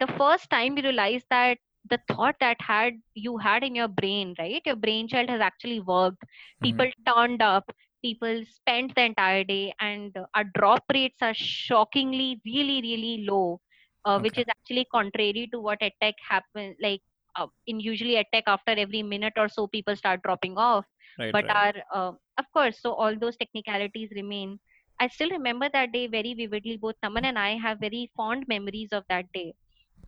the 0.00 0.10
first 0.18 0.48
time 0.50 0.74
we 0.74 0.82
realized 0.82 1.26
that 1.30 1.58
the 1.90 1.98
thought 2.10 2.36
that 2.40 2.56
had 2.60 2.94
you 3.14 3.36
had 3.38 3.62
in 3.64 3.74
your 3.74 3.88
brain 3.88 4.34
right? 4.38 4.62
Your 4.64 4.76
brainchild 4.76 5.28
has 5.30 5.40
actually 5.40 5.80
worked. 5.80 6.22
Mm-hmm. 6.62 6.62
people 6.62 6.90
turned 7.06 7.42
up. 7.42 7.70
People 8.02 8.42
spent 8.48 8.94
the 8.94 9.02
entire 9.04 9.44
day 9.44 9.74
and 9.80 10.16
our 10.34 10.44
drop 10.54 10.84
rates 10.92 11.22
are 11.22 11.34
shockingly 11.34 12.40
really 12.44 12.80
really 12.82 13.24
low 13.28 13.60
uh, 14.04 14.18
which 14.20 14.38
is 14.38 14.44
actually 14.48 14.86
contrary 14.92 15.48
to 15.52 15.60
what 15.60 15.80
edtech 15.80 16.14
happens 16.28 16.76
like 16.82 17.00
uh, 17.36 17.46
in 17.66 17.80
usually 17.80 18.14
edtech 18.16 18.42
after 18.46 18.72
every 18.72 19.02
minute 19.02 19.32
or 19.36 19.48
so 19.48 19.66
people 19.66 19.96
start 19.96 20.22
dropping 20.22 20.56
off. 20.56 20.84
Right. 21.18 21.36
but 21.36 21.44
Right. 21.44 21.56
our 21.58 21.72
uh, 21.94 22.12
of 22.38 22.46
course 22.52 22.80
so 22.80 22.92
all 22.94 23.16
those 23.18 23.36
technicalities 23.36 24.10
remain. 24.14 24.58
I 25.00 25.08
still 25.08 25.30
remember 25.30 25.68
that 25.72 25.92
day 25.92 26.06
very 26.06 26.34
vividly. 26.34 26.76
Both 26.76 26.96
naman 27.04 27.24
and 27.24 27.38
i 27.38 27.56
have 27.56 27.78
very 27.80 28.10
fond 28.16 28.46
memories 28.48 28.92
of 28.92 29.04
that 29.08 29.26
day. 29.32 29.54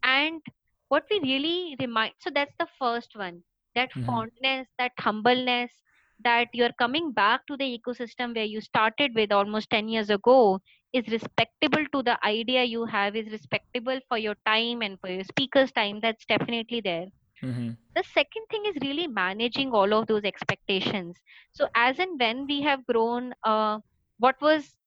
And 0.03 0.43
what 0.89 1.05
we 1.11 1.21
really 1.21 1.77
remind, 1.81 2.15
so 2.19 2.31
that's 2.31 2.55
the 2.59 2.67
first 2.79 3.17
one 3.17 3.43
that 3.75 3.93
Mm-hmm. 3.97 4.07
fondness, 4.07 4.69
that 4.79 4.93
humbleness, 4.99 5.83
that 6.21 6.49
you're 6.53 6.73
coming 6.79 7.13
back 7.13 7.47
to 7.47 7.57
the 7.57 7.79
ecosystem 7.79 8.35
where 8.35 8.45
you 8.45 8.61
started 8.61 9.15
with 9.15 9.33
almost 9.33 9.71
10 9.71 9.89
years 9.89 10.11
ago 10.11 10.61
is 10.93 11.09
respectable 11.09 11.85
to 11.93 12.03
the 12.03 12.19
idea 12.27 12.65
you 12.65 12.85
have, 12.87 13.17
is 13.17 13.31
respectable 13.31 14.01
for 14.09 14.19
your 14.19 14.37
time 14.47 14.83
and 14.83 15.01
for 15.01 15.09
your 15.09 15.25
speaker's 15.25 15.73
time. 15.73 16.01
That's 16.01 16.25
definitely 16.27 16.81
there. 16.81 17.07
Mm-hmm. 17.43 17.71
The 17.95 18.03
second 18.05 18.47
thing 18.51 18.65
is 18.67 18.77
really 18.83 19.07
managing 19.09 19.73
all 19.73 19.93
of 19.95 20.07
those 20.07 20.25
expectations. 20.25 21.21
So, 21.53 21.69
as 21.75 21.99
and 21.99 22.19
when 22.19 22.47
we 22.47 22.63
have 22.63 22.87
grown, 22.87 23.35
uh, 23.45 23.81
what 24.19 24.41
was 24.41 24.78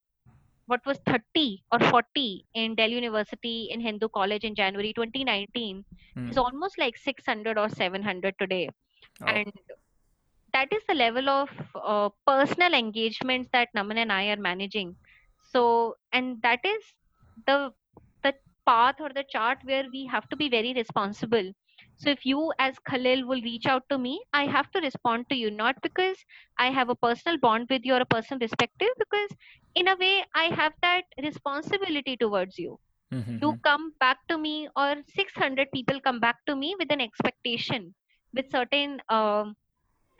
what 0.72 0.86
was 0.86 1.00
30 1.08 1.64
or 1.72 1.80
40 1.92 2.46
in 2.54 2.76
Delhi 2.76 2.96
University 2.96 3.70
in 3.72 3.82
Hindu 3.82 4.10
College 4.10 4.44
in 4.44 4.56
January 4.56 4.94
2019 4.94 5.86
Mm. 6.16 6.32
is 6.32 6.38
almost 6.38 6.78
like 6.80 6.98
600 6.98 7.58
or 7.58 7.70
700 7.70 8.36
today. 8.40 8.70
Oh. 9.22 9.40
And 9.40 9.52
that 10.54 10.72
is 10.74 10.84
the 10.88 10.94
level 10.94 11.30
of 11.30 11.50
uh, 11.76 12.10
personal 12.28 12.74
engagements 12.74 13.50
that 13.54 13.70
Naman 13.76 13.98
and 13.98 14.12
I 14.12 14.28
are 14.30 14.38
managing. 14.38 14.98
So, 15.42 15.96
and 16.12 16.42
that 16.44 16.60
is 16.66 16.84
the 17.48 17.72
the 18.24 18.34
path 18.68 18.96
or 19.00 19.10
the 19.10 19.26
chart 19.30 19.60
where 19.64 19.86
we 19.92 20.06
have 20.06 20.28
to 20.30 20.36
be 20.38 20.50
very 20.50 20.74
responsible. 20.74 21.52
So, 21.98 22.10
if 22.10 22.26
you 22.26 22.54
as 22.60 22.78
Khalil 22.80 23.26
will 23.28 23.42
reach 23.42 23.66
out 23.66 23.84
to 23.90 23.98
me, 23.98 24.22
I 24.34 24.46
have 24.46 24.72
to 24.72 24.82
respond 24.82 25.30
to 25.30 25.36
you, 25.36 25.52
not 25.52 25.76
because 25.82 26.18
I 26.58 26.72
have 26.72 26.90
a 26.90 26.96
personal 26.96 27.38
bond 27.40 27.68
with 27.70 27.82
you 27.86 27.96
or 27.96 28.02
a 28.02 28.06
personal 28.06 28.40
perspective, 28.40 28.90
because 29.00 29.32
in 29.76 29.88
a 29.88 29.96
way 29.98 30.24
I 30.36 30.46
have 30.46 30.74
that 30.82 31.06
responsibility 31.22 32.18
towards 32.18 32.58
you. 32.58 32.80
Mm-hmm. 33.14 33.40
You 33.42 33.56
come 33.64 33.94
back 34.00 34.18
to 34.30 34.38
me, 34.38 34.70
or 34.76 34.96
600 35.08 35.70
people 35.74 36.00
come 36.02 36.20
back 36.20 36.38
to 36.48 36.56
me 36.56 36.76
with 36.80 36.92
an 36.92 37.02
expectation, 37.02 37.96
with 38.34 38.50
certain 38.52 39.02
um, 39.10 39.56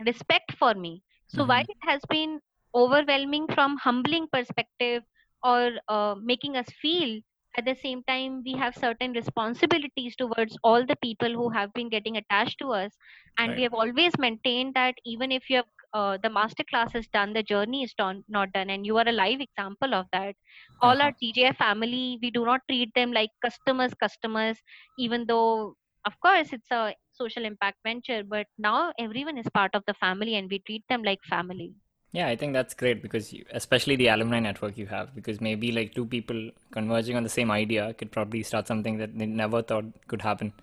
respect 0.06 0.54
for 0.58 0.74
me. 0.74 1.04
So 1.28 1.46
Mm-hmm. 1.46 1.46
while 1.46 1.64
it 1.68 1.78
has 1.82 2.02
been 2.10 2.40
overwhelming 2.76 3.48
from 3.54 3.78
humbling 3.78 4.28
perspective 4.32 5.04
or 5.44 5.72
uh, 5.88 6.16
making 6.22 6.56
us 6.58 6.68
feel 6.82 7.22
at 7.58 7.66
the 7.66 7.76
same 7.76 8.04
time 8.04 8.42
we 8.46 8.54
have 8.54 8.76
certain 8.76 9.12
responsibilities 9.14 10.16
towards 10.16 10.58
all 10.64 10.86
the 10.86 10.96
people 10.98 11.30
who 11.34 11.50
have 11.50 11.74
been 11.74 11.90
getting 11.90 12.18
attached 12.18 12.58
to 12.60 12.72
us 12.72 12.92
and 13.38 13.56
we 13.56 13.64
have 13.64 13.74
always 13.74 14.18
maintained 14.18 14.74
that 14.74 14.96
even 15.06 15.32
if 15.32 15.50
you 15.50 15.58
have 15.58 15.66
uh, 15.94 16.18
the 16.24 16.30
master 16.30 16.64
class 16.70 16.94
is 16.96 17.08
done 17.10 17.34
the 17.34 17.44
journey 17.44 17.84
is 17.84 17.94
done, 17.94 18.24
not 18.28 18.52
done 18.54 18.70
and 18.70 18.86
you 18.86 18.98
are 18.98 19.08
a 19.08 19.12
live 19.12 19.42
example 19.42 19.94
of 19.94 20.06
that 20.12 20.36
all 20.82 21.02
Uh-huh. 21.02 21.08
our 21.08 21.14
tjf 21.22 21.56
family 21.58 22.18
we 22.22 22.32
do 22.32 22.46
not 22.46 22.62
treat 22.70 22.94
them 22.96 23.12
like 23.12 23.30
customers 23.46 23.94
customers 24.04 24.58
even 24.98 25.26
though 25.28 25.76
of 26.06 26.20
course 26.20 26.54
it's 26.54 26.72
a 26.72 26.96
social 27.12 27.46
impact 27.46 27.78
venture 27.86 28.24
but 28.24 28.48
now 28.58 28.92
everyone 29.00 29.38
is 29.38 29.48
part 29.54 29.74
of 29.76 29.84
the 29.88 29.94
family 29.96 30.36
and 30.36 30.50
we 30.50 30.60
treat 30.60 30.84
them 30.90 31.04
like 31.04 31.20
family 31.30 31.74
Yeah, 32.14 32.28
I 32.28 32.36
think 32.36 32.54
that's 32.54 32.74
great 32.74 33.02
because 33.02 33.32
you, 33.32 33.46
especially 33.52 33.96
the 33.96 34.08
alumni 34.08 34.40
network 34.40 34.78
you 34.78 34.86
have, 34.88 35.16
because 35.16 35.40
maybe 35.40 35.72
like 35.72 35.94
two 35.96 36.06
people 36.06 36.52
converging 36.72 37.16
on 37.16 37.24
the 37.24 37.30
same 37.30 37.50
idea 37.52 37.94
could 37.94 38.12
probably 38.12 38.44
start 38.44 38.68
something 38.68 38.98
that 38.98 39.18
they 39.18 39.26
never 39.26 39.62
thought 39.62 39.86
could 40.08 40.22
happen. 40.22 40.54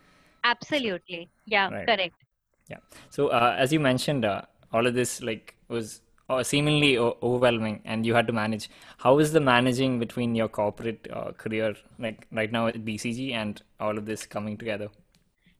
Absolutely 0.43 1.31
yeah 1.47 1.71
right. 1.71 1.89
correct 1.89 2.25
Yeah. 2.69 2.79
So, 3.11 3.29
uh, 3.29 3.57
as 3.59 3.73
you 3.73 3.81
mentioned, 3.81 4.25
uh, 4.25 4.43
all 4.73 4.87
of 4.87 4.95
this 4.95 5.23
like 5.23 5.55
was 5.69 6.01
seemingly 6.43 6.99
overwhelming, 6.99 7.81
and 7.85 8.05
you 8.05 8.15
had 8.15 8.27
to 8.27 8.33
manage. 8.33 8.69
How 8.99 9.19
is 9.19 9.33
the 9.33 9.41
managing 9.41 9.99
between 9.99 10.35
your 10.35 10.49
corporate 10.49 11.09
uh, 11.13 11.33
career, 11.33 11.75
like 11.99 12.27
right 12.31 12.53
now 12.53 12.67
at 12.67 12.85
BCG, 12.85 13.33
and 13.33 13.63
all 13.81 13.97
of 13.97 14.05
this 14.05 14.27
coming 14.27 14.57
together? 14.57 14.89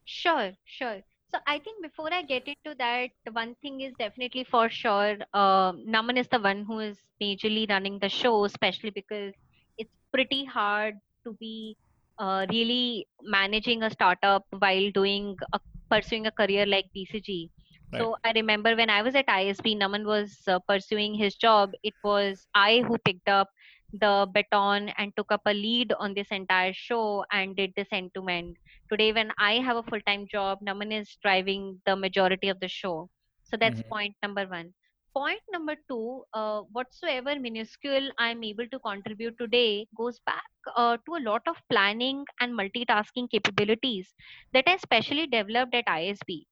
Sure, 0.05 0.53
sure. 0.65 1.01
So 1.31 1.39
I 1.47 1.59
think 1.59 1.83
before 1.83 2.13
I 2.13 2.23
get 2.23 2.49
into 2.49 2.75
that, 2.79 3.11
one 3.33 3.55
thing 3.61 3.83
is 3.83 3.93
definitely 3.99 4.45
for 4.45 4.69
sure, 4.71 5.17
uh, 5.35 5.73
Naman 5.73 6.19
is 6.19 6.29
the 6.29 6.39
one 6.39 6.65
who 6.65 6.79
is 6.79 6.97
majorly 7.23 7.69
running 7.69 7.99
the 7.99 8.09
show, 8.09 8.45
especially 8.45 8.91
because 8.91 9.35
it's 9.77 9.93
pretty 10.13 10.45
hard 10.47 10.95
to 11.25 11.35
be 11.35 11.77
uh, 12.19 12.47
really 12.51 13.07
managing 13.23 13.83
a 13.83 13.91
startup 13.91 14.47
while 14.59 14.91
doing 14.93 15.37
a, 15.53 15.61
pursuing 15.91 16.27
a 16.27 16.31
career 16.31 16.65
like 16.65 16.87
BCG. 16.97 17.51
Right. 17.93 18.11
So 18.11 18.17
I 18.25 18.33
remember 18.33 18.75
when 18.77 18.91
I 18.91 19.03
was 19.03 19.15
at 19.15 19.29
ISB, 19.29 19.75
Naman 19.75 20.05
was 20.05 20.43
uh, 20.49 20.59
pursuing 20.69 21.15
his 21.15 21.35
job. 21.37 21.73
It 21.83 21.95
was 22.03 22.47
I 22.55 22.83
who 22.87 22.99
picked 22.99 23.29
up 23.29 23.49
the 23.93 24.27
baton 24.33 24.89
and 24.99 25.13
took 25.17 25.31
up 25.33 25.43
a 25.47 25.55
lead 25.55 25.93
on 25.99 26.15
this 26.15 26.31
entire 26.31 26.73
show 26.73 27.25
and 27.33 27.57
did 27.57 27.73
this 27.77 27.89
end 27.93 28.11
to 28.15 28.27
end 28.29 28.57
today 28.91 29.13
when 29.13 29.31
i 29.39 29.55
have 29.67 29.77
a 29.77 29.83
full 29.83 30.01
time 30.07 30.27
job 30.31 30.59
naman 30.69 30.93
is 30.93 31.17
driving 31.23 31.81
the 31.87 31.97
majority 31.97 32.49
of 32.49 32.61
the 32.61 32.69
show 32.69 33.09
so 33.45 33.57
that's 33.57 33.83
Mhm. 33.83 33.93
point 33.93 34.15
number 34.23 34.45
one 34.47 34.73
point 35.17 35.41
number 35.51 35.75
two 35.89 36.25
uh, 36.35 36.61
whatsoever 36.79 37.35
minuscule 37.47 38.11
i'm 38.19 38.43
able 38.45 38.69
to 38.75 38.79
contribute 38.81 39.37
today 39.39 39.87
goes 39.97 40.19
back 40.27 40.51
uh, 40.77 40.97
to 41.07 41.15
a 41.17 41.25
lot 41.31 41.43
of 41.47 41.57
planning 41.71 42.25
and 42.41 42.53
multitasking 42.63 43.29
capabilities 43.37 44.15
that 44.53 44.65
i 44.67 44.77
specially 44.77 45.27
developed 45.27 45.75
at 45.75 45.87
isb 45.97 46.45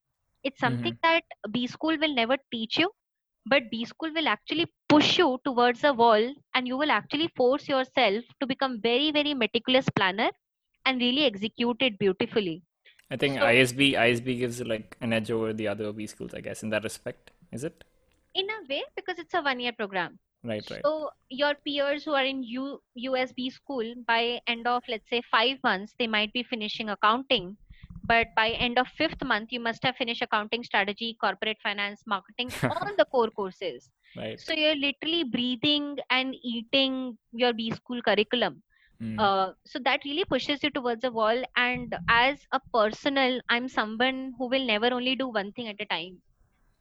it's 0.48 0.60
something 0.66 0.96
Mhm. 0.96 1.02
that 1.08 1.24
b 1.56 1.66
school 1.74 1.98
will 2.04 2.14
never 2.20 2.36
teach 2.54 2.78
you 2.82 2.88
but 3.52 3.68
b 3.70 3.84
school 3.92 4.12
will 4.18 4.28
actually 4.34 4.66
push 4.94 5.10
you 5.18 5.28
towards 5.48 5.84
a 5.84 5.92
wall 6.02 6.24
and 6.54 6.68
you 6.72 6.76
will 6.82 6.92
actually 6.98 7.28
force 7.40 7.68
yourself 7.68 8.24
to 8.40 8.46
become 8.52 8.80
very 8.88 9.10
very 9.18 9.34
meticulous 9.44 9.88
planner 10.00 10.30
and 10.86 11.00
really 11.00 11.24
execute 11.24 11.76
it 11.80 11.98
beautifully. 11.98 12.62
I 13.10 13.16
think 13.16 13.38
So, 13.38 13.46
ISB 13.46 13.92
ISB 13.94 14.38
gives 14.38 14.60
like 14.62 14.96
an 15.00 15.12
edge 15.12 15.30
over 15.30 15.52
the 15.52 15.68
other 15.68 15.92
B 15.92 16.06
schools, 16.06 16.34
I 16.34 16.40
guess, 16.40 16.62
in 16.62 16.70
that 16.70 16.84
respect. 16.84 17.30
Is 17.52 17.64
it? 17.64 17.84
in 18.34 18.46
a 18.50 18.58
way, 18.68 18.82
because 18.96 19.18
it's 19.18 19.34
a 19.34 19.42
one 19.42 19.60
year 19.60 19.72
program, 19.72 20.18
Right, 20.44 20.68
right. 20.70 20.82
so 20.84 21.10
your 21.30 21.54
peers 21.66 22.04
who 22.04 22.12
are 22.12 22.24
in 22.24 22.42
U, 22.44 22.80
USB 22.98 23.50
school 23.50 23.94
by 24.06 24.40
end 24.46 24.66
of 24.66 24.82
let's 24.88 25.08
say 25.10 25.22
five 25.30 25.58
months, 25.64 25.94
they 25.98 26.06
might 26.06 26.32
be 26.32 26.42
finishing 26.42 26.90
accounting. 26.90 27.56
But 28.06 28.28
by 28.36 28.50
end 28.50 28.78
of 28.78 28.88
fifth 28.88 29.22
month, 29.24 29.52
you 29.52 29.60
must 29.60 29.82
have 29.84 29.96
finished 29.96 30.22
accounting 30.22 30.62
strategy, 30.64 31.16
corporate 31.20 31.58
finance, 31.62 32.02
marketing, 32.06 32.54
all 32.70 32.96
the 32.96 33.06
core 33.06 33.30
courses. 33.30 33.90
Right. 34.16 34.40
So 34.40 34.52
you're 34.54 34.76
literally 34.76 35.24
breathing 35.24 35.98
and 36.10 36.34
eating 36.42 37.18
your 37.32 37.52
B 37.52 37.70
school 37.70 38.02
curriculum. 38.02 38.62
Mm. 39.00 39.26
uh, 39.26 39.52
so 39.66 39.78
that 39.80 40.04
really 40.04 40.24
pushes 40.24 40.62
you 40.62 40.70
towards 40.70 41.04
a 41.04 41.10
wall 41.10 41.42
and 41.56 41.94
as 42.08 42.40
a 42.52 42.60
personal 42.76 43.40
i'm 43.48 43.68
someone 43.68 44.32
who 44.38 44.48
will 44.48 44.66
never 44.70 44.90
only 44.98 45.14
do 45.16 45.28
one 45.28 45.52
thing 45.52 45.68
at 45.68 45.80
a 45.80 45.86
time 45.86 46.22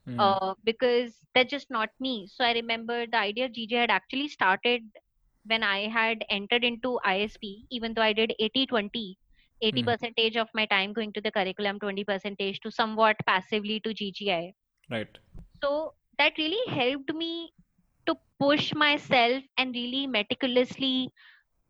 Mhm. 0.06 0.22
uh, 0.26 0.54
because 0.64 1.20
that's 1.34 1.52
just 1.52 1.70
not 1.72 1.90
me 2.00 2.28
so 2.28 2.44
i 2.46 2.54
remember 2.54 3.06
the 3.08 3.18
idea 3.18 3.46
of 3.46 3.52
ggi 3.52 3.80
had 3.82 3.92
actually 3.92 4.28
started 4.28 4.84
when 5.46 5.64
i 5.64 5.88
had 5.98 6.24
entered 6.30 6.64
into 6.64 7.00
isb 7.06 7.52
even 7.72 7.94
though 7.94 8.02
i 8.10 8.14
did 8.14 8.34
80 8.40 8.66
20 8.66 9.18
80 9.62 9.82
Mhm. 9.82 9.84
percentage 9.84 10.36
of 10.38 10.50
my 10.54 10.65
time 10.65 10.94
going 10.94 11.12
to 11.13 11.22
the 11.22 11.32
curriculum 11.32 11.80
20 11.80 12.04
percentage 12.04 12.60
to 12.62 12.72
somewhat 12.72 13.15
passively 13.28 13.80
to 13.82 13.94
ggi 13.94 14.54
Right. 14.89 15.18
so 15.63 15.94
that 16.18 16.38
really 16.38 16.63
helped 16.74 17.13
me 17.13 17.52
to 18.08 18.15
push 18.39 18.74
myself 18.74 19.44
and 19.58 19.74
really 19.76 20.08
meticulously 20.08 21.10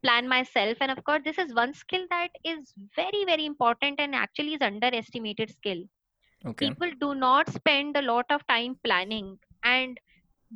plan 0.03 0.27
myself 0.27 0.77
and 0.81 0.91
of 0.91 1.03
course 1.03 1.21
this 1.25 1.37
is 1.37 1.53
one 1.55 1.73
skill 1.73 2.05
that 2.09 2.29
is 2.43 2.73
very 2.95 3.23
very 3.25 3.45
important 3.45 3.99
and 3.99 4.15
actually 4.15 4.53
is 4.55 4.61
underestimated 4.69 5.49
skill 5.49 5.81
Okay. 6.45 6.75
people 6.75 6.91
do 7.01 7.13
not 7.15 7.49
spend 7.49 7.95
a 7.97 8.01
lot 8.01 8.25
of 8.29 8.45
time 8.47 8.75
planning 8.83 9.37
and 9.63 9.99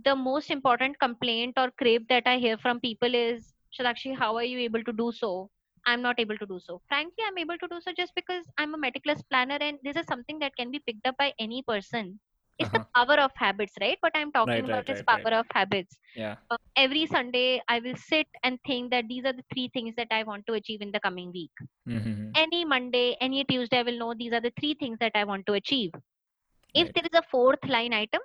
the 0.05 0.15
most 0.15 0.49
important 0.51 0.99
complaint 0.99 1.53
or 1.57 1.69
crave 1.83 2.07
that 2.09 2.23
i 2.27 2.37
hear 2.37 2.57
from 2.57 2.79
people 2.79 3.13
is 3.15 3.53
Shatakshi 3.77 4.15
how 4.17 4.35
are 4.37 4.43
you 4.53 4.59
able 4.59 4.83
to 4.83 4.93
do 4.93 5.11
so 5.11 5.49
i'm 5.85 6.01
not 6.01 6.19
able 6.19 6.37
to 6.37 6.45
do 6.51 6.59
so 6.65 6.81
frankly 6.87 7.23
i'm 7.27 7.37
able 7.37 7.57
to 7.63 7.67
do 7.73 7.79
so 7.85 7.91
just 7.97 8.13
because 8.15 8.45
i'm 8.57 8.73
a 8.73 8.77
meticulous 8.85 9.21
planner 9.31 9.57
and 9.61 9.77
this 9.83 9.95
is 9.95 10.05
something 10.07 10.39
that 10.39 10.55
can 10.55 10.71
be 10.71 10.79
picked 10.87 11.07
up 11.07 11.15
by 11.17 11.31
any 11.39 11.61
person 11.71 12.19
it's 12.59 12.71
the 12.71 12.79
Uh-huh. 12.79 12.89
power 12.95 13.17
of 13.25 13.31
habits 13.43 13.73
right 13.81 13.97
what 14.01 14.15
i'm 14.15 14.31
talking 14.31 14.65
Right, 14.65 14.69
about 14.69 14.87
right, 14.87 14.89
is 14.89 15.01
right, 15.07 15.07
power 15.11 15.33
of 15.39 15.45
habits 15.53 15.97
Yeah. 16.15 16.37
uh, 16.51 16.57
every 16.75 17.05
Sunday, 17.07 17.61
I 17.67 17.79
will 17.79 17.95
sit 17.95 18.27
and 18.43 18.59
think 18.67 18.91
that 18.91 19.07
these 19.07 19.25
are 19.25 19.33
the 19.33 19.43
three 19.53 19.69
things 19.73 19.95
that 19.97 20.07
I 20.11 20.23
want 20.23 20.45
to 20.47 20.53
achieve 20.53 20.81
in 20.81 20.91
the 20.91 20.99
coming 20.99 21.31
week. 21.33 21.51
Mm-hmm. 21.87 22.35
Any 22.35 22.65
Monday, 22.65 23.15
any 23.21 23.43
Tuesday, 23.45 23.79
I 23.79 23.83
will 23.83 23.97
know 23.99 24.13
these 24.13 24.33
are 24.33 24.41
the 24.41 24.51
three 24.59 24.75
things 24.79 24.97
that 24.99 25.11
I 25.15 25.23
want 25.25 25.45
to 25.47 25.53
achieve. 25.53 25.91
If 26.73 26.91
there 26.93 27.03
is 27.05 27.17
a 27.19 27.23
fourth 27.31 27.65
line 27.67 27.93
item, 27.93 28.21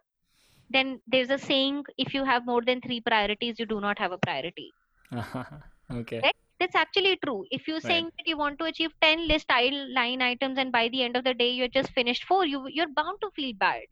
then 0.71 1.01
there's 1.07 1.31
a 1.31 1.39
saying 1.39 1.85
if 1.99 2.15
you 2.15 2.25
have 2.25 2.47
more 2.47 2.63
than 2.63 2.81
three 2.81 3.01
priorities, 3.01 3.59
you 3.59 3.67
do 3.67 3.81
not 3.81 3.99
have 3.99 4.13
a 4.13 4.19
priority. 4.19 4.75
Okay. 5.91 6.25
Right? 6.25 6.35
That's 6.59 6.75
actually 6.77 7.17
true. 7.25 7.45
If 7.51 7.67
you're 7.69 7.81
Right. 7.83 8.07
saying 8.07 8.11
that 8.19 8.27
you 8.27 8.37
want 8.37 8.59
to 8.59 8.65
achieve 8.67 8.93
10 9.01 9.27
list 9.29 9.51
line 9.51 10.23
items 10.23 10.59
and 10.59 10.73
by 10.73 10.89
the 10.89 11.03
end 11.03 11.17
of 11.17 11.25
the 11.25 11.35
day 11.35 11.51
you're 11.51 11.69
just 11.69 11.91
finished 11.93 12.25
four, 12.25 12.45
you, 12.47 12.67
you're 12.69 12.93
bound 12.93 13.19
to 13.23 13.31
feel 13.35 13.53
bad. 13.59 13.83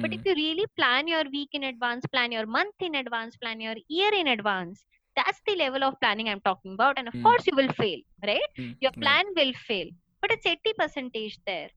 But 0.00 0.12
if 0.12 0.20
Mm. 0.20 0.24
you 0.24 0.34
really 0.34 0.66
plan 0.76 1.06
your 1.08 1.24
week 1.30 1.50
in 1.52 1.64
advance, 1.64 2.04
plan 2.06 2.32
your 2.32 2.46
month 2.46 2.74
in 2.80 2.94
advance, 2.94 3.36
plan 3.36 3.60
your 3.60 3.74
year 3.88 4.12
in 4.14 4.26
advance, 4.28 4.84
that's 5.16 5.40
the 5.46 5.54
level 5.56 5.84
of 5.84 5.98
planning 6.00 6.28
I'm 6.28 6.40
talking 6.40 6.74
about. 6.74 6.98
And 6.98 7.08
of 7.08 7.14
Mm. 7.14 7.22
course, 7.22 7.46
you 7.46 7.54
will 7.56 7.68
fail, 7.68 7.98
right? 8.26 8.40
Mm. 8.58 8.76
Your 8.80 8.92
Right. 8.96 9.02
plan 9.02 9.24
will 9.36 9.52
fail, 9.54 9.86
but 10.20 10.30
it's 10.30 10.46
80 10.46 10.72
percentage 10.78 11.38
there. 11.46 11.70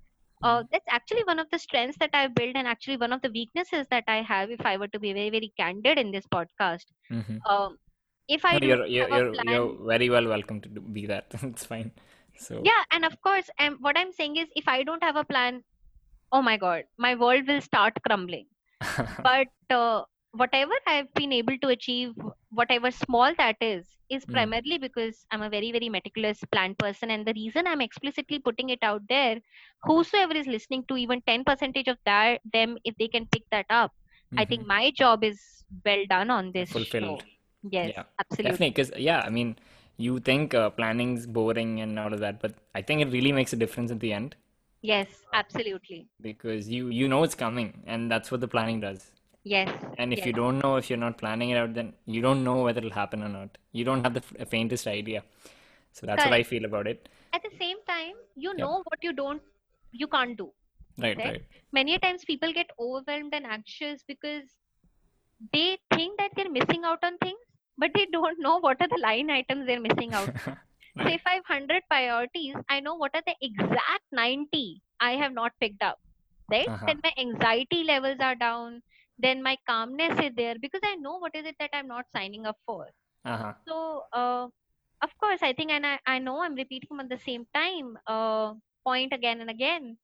Uh, 0.43 0.63
Mm. 0.63 0.69
that's 0.71 0.85
actually 0.89 1.23
one 1.25 1.39
of 1.39 1.49
the 1.51 1.59
strengths 1.59 1.97
that 1.99 2.11
I've 2.13 2.33
built, 2.35 2.55
and 2.55 2.67
actually 2.67 2.97
one 2.97 3.11
of 3.13 3.21
the 3.21 3.31
weaknesses 3.31 3.87
that 3.89 4.03
I 4.07 4.21
have. 4.21 4.49
If 4.51 4.65
I 4.65 4.77
were 4.77 4.87
to 4.89 4.99
be 4.99 5.13
very, 5.13 5.29
very 5.29 5.53
candid 5.57 5.97
in 5.99 6.11
this 6.11 6.25
podcast, 6.27 6.85
Mhm. 7.09 7.41
um, 7.49 7.77
if 8.29 8.45
I 8.45 8.53
No, 8.53 8.67
you're 8.67 8.85
you're 8.85 9.09
have 9.09 9.11
a 9.11 9.15
you're 9.17 9.33
plan, 9.33 9.47
you're 9.53 9.87
very 9.93 10.09
well 10.09 10.27
welcome 10.27 10.61
to 10.61 10.69
be 10.69 11.05
that. 11.07 11.33
It's 11.51 11.65
fine. 11.65 11.91
So 12.37 12.63
yeah, 12.63 12.83
and 12.91 13.05
of 13.05 13.15
course, 13.21 13.49
and 13.59 13.75
what 13.81 13.97
I'm 13.97 14.11
saying 14.13 14.37
is, 14.37 14.47
if 14.55 14.67
I 14.67 14.83
don't 14.83 15.03
have 15.03 15.15
a 15.15 15.23
plan, 15.23 15.63
oh 16.31 16.41
my 16.41 16.57
God, 16.57 16.83
my 16.97 17.15
world 17.15 17.47
will 17.47 17.61
start 17.61 17.93
crumbling. 18.07 18.47
but 19.23 19.47
uh, 19.69 20.03
whatever 20.33 20.73
I've 20.87 21.13
been 21.13 21.33
able 21.33 21.57
to 21.59 21.69
achieve, 21.69 22.13
whatever 22.51 22.91
small 22.91 23.33
that 23.37 23.57
is, 23.61 23.87
is 24.09 24.25
Mm. 24.25 24.33
primarily 24.33 24.77
because 24.77 25.25
I'm 25.31 25.41
a 25.41 25.49
very, 25.49 25.71
very 25.71 25.89
meticulous 25.89 26.43
plan 26.51 26.75
person. 26.75 27.11
And 27.11 27.25
the 27.25 27.33
reason 27.33 27.67
I'm 27.67 27.81
explicitly 27.81 28.39
putting 28.39 28.69
it 28.69 28.79
out 28.83 29.01
there, 29.09 29.39
whosoever 29.83 30.35
is 30.35 30.47
listening 30.47 30.85
to 30.89 30.97
even 30.97 31.21
10 31.27 31.43
percentage 31.43 31.87
of 31.87 31.97
that 32.05 32.41
them, 32.53 32.77
if 32.85 32.95
they 32.97 33.07
can 33.07 33.27
pick 33.27 33.43
that 33.51 33.65
up, 33.69 33.91
I 34.37 34.45
think 34.45 34.63
Mhm. 34.63 34.67
my 34.67 34.91
job 34.91 35.23
is 35.23 35.41
well 35.85 36.05
done 36.09 36.29
on 36.29 36.51
this 36.51 36.75
show. 36.99 37.19
Yes, 37.63 37.93
Yeah, 37.93 38.03
absolutely. 38.19 38.43
definitely. 38.43 38.69
Because 38.71 38.91
yeah, 38.97 39.21
I 39.21 39.29
mean, 39.29 39.57
you 39.97 40.19
think 40.19 40.53
uh, 40.53 40.69
planning's 40.69 41.27
boring 41.27 41.81
and 41.81 41.99
all 41.99 42.13
of 42.13 42.19
that, 42.19 42.39
but 42.41 42.55
I 42.75 42.81
think 42.81 43.01
it 43.01 43.11
really 43.11 43.31
makes 43.31 43.53
a 43.53 43.57
difference 43.57 43.91
at 43.91 43.99
the 43.99 44.13
end 44.13 44.35
Yes, 44.81 45.25
absolutely. 45.33 46.09
because 46.21 46.67
you 46.69 46.89
you 46.89 47.07
know 47.07 47.23
it's 47.23 47.35
coming, 47.35 47.83
and 47.85 48.11
that's 48.11 48.31
what 48.31 48.41
the 48.41 48.47
planning 48.47 48.79
does. 48.79 49.11
Yes, 49.43 49.69
And 49.97 50.13
if 50.13 50.19
yes. 50.19 50.25
you 50.25 50.33
don't 50.33 50.59
know, 50.59 50.77
if 50.77 50.89
you're 50.89 50.99
not 51.03 51.17
planning 51.17 51.49
it 51.51 51.57
out, 51.57 51.73
then 51.73 51.93
you 52.05 52.21
don't 52.21 52.43
know 52.43 52.63
whether 52.63 52.79
it'll 52.79 52.91
happen 52.91 53.23
or 53.23 53.29
not. 53.29 53.57
You 53.73 53.85
don't 53.85 54.03
have 54.03 54.13
the 54.13 54.23
f- 54.41 54.49
faintest 54.49 54.87
idea. 54.87 55.23
So 55.93 56.07
that's 56.07 56.25
what 56.25 56.33
I 56.33 56.43
feel 56.43 56.65
about 56.65 56.87
it. 56.87 57.09
At 57.33 57.43
the 57.43 57.51
same 57.59 57.77
time, 57.87 58.13
you 58.35 58.53
know 58.55 58.83
what 58.85 58.99
you 59.03 59.13
don't, 59.13 59.41
you 59.91 60.07
can't 60.07 60.37
do. 60.37 60.51
Right, 60.97 61.17
Right? 61.17 61.25
right. 61.25 61.43
Many 61.71 61.95
a 61.95 61.99
times 61.99 62.25
people 62.25 62.53
get 62.53 62.71
overwhelmed 62.79 63.33
and 63.33 63.45
anxious 63.45 64.03
because 64.07 64.55
they 65.53 65.77
think 65.93 66.17
that 66.17 66.31
they're 66.35 66.49
missing 66.49 66.83
out 66.85 67.03
on 67.03 67.17
things, 67.19 67.39
but 67.79 67.91
they 67.95 68.05
don't 68.11 68.39
know 68.39 68.59
what 68.59 68.81
are 68.81 68.89
the 68.89 69.01
line 69.01 69.31
items 69.31 69.67
they're 69.67 69.81
missing 69.81 70.13
out. 70.13 70.31
So 70.97 71.05
Right. 71.05 71.13
if 71.15 71.21
I 71.25 71.35
have 71.35 71.43
100 71.47 71.83
priorities, 71.89 72.55
I 72.69 72.79
know 72.81 72.95
what 72.95 73.15
are 73.15 73.23
the 73.25 73.35
exact 73.41 74.05
90 74.11 74.81
I 74.99 75.11
have 75.13 75.33
not 75.33 75.53
picked 75.61 75.83
up, 75.83 75.99
right? 76.51 76.67
Uh-huh. 76.67 76.85
Then 76.87 76.99
my 77.03 77.13
anxiety 77.17 77.83
levels 77.83 78.17
are 78.21 78.35
down, 78.35 78.81
then 79.17 79.43
my 79.43 79.57
calmness 79.67 80.19
is 80.19 80.31
there 80.35 80.55
because 80.59 80.81
I 80.83 80.95
know 80.95 81.17
what 81.19 81.35
is 81.35 81.45
it 81.45 81.55
that 81.59 81.71
I'm 81.73 81.87
not 81.87 82.05
signing 82.15 82.45
up 82.45 82.57
for. 82.65 82.87
Uh-huh. 83.25 83.53
So, 83.67 84.03
uh, 84.13 84.47
of 85.01 85.17
course, 85.19 85.39
I 85.43 85.53
think, 85.53 85.71
and 85.71 85.85
I, 85.85 85.99
I 86.05 86.19
know 86.19 86.41
I'm 86.43 86.55
repeating 86.55 86.89
them 86.89 86.99
at 87.01 87.09
the 87.09 87.23
same 87.23 87.45
time, 87.53 87.97
uh, 88.07 88.53
point 88.85 89.13
again 89.13 89.41
and 89.41 89.49
again. 89.49 89.97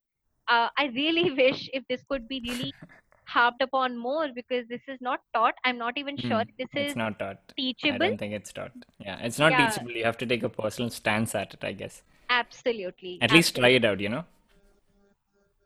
Uh, 0.47 0.69
I 0.77 0.85
really 0.95 1.31
wish 1.43 1.69
if 1.73 1.83
this 1.89 2.03
could 2.09 2.27
be 2.27 2.41
really 2.47 2.73
harped 3.35 3.61
upon 3.61 3.97
more 3.97 4.27
because 4.39 4.67
this 4.69 4.81
is 4.87 4.99
not 5.01 5.21
taught. 5.35 5.55
I'm 5.65 5.77
not 5.77 5.97
even 6.03 6.17
sure 6.27 6.41
Hmm. 6.41 6.47
if 6.49 6.55
this 6.57 6.73
It's 6.75 6.95
is 6.95 6.95
not 6.95 7.19
taught. 7.19 7.53
I 7.89 7.97
teachable. 7.97 7.97
don't 7.97 8.17
think 8.17 8.33
it's 8.33 8.51
taught. 8.53 8.71
Yeah, 8.99 9.17
it's 9.19 9.39
not 9.39 9.57
Yeah, 9.57 9.57
teachable. 9.57 9.91
You 9.91 10.03
have 10.05 10.17
to 10.19 10.25
take 10.25 10.43
a 10.43 10.49
personal 10.49 10.89
stance 10.89 11.35
at 11.35 11.53
it, 11.53 11.63
I 11.63 11.73
guess. 11.73 12.01
absolutely, 12.29 13.21
At 13.21 13.31
least 13.31 13.55
try 13.57 13.69
it 13.69 13.83
out, 13.85 13.99
you 13.99 14.07
know? 14.09 14.25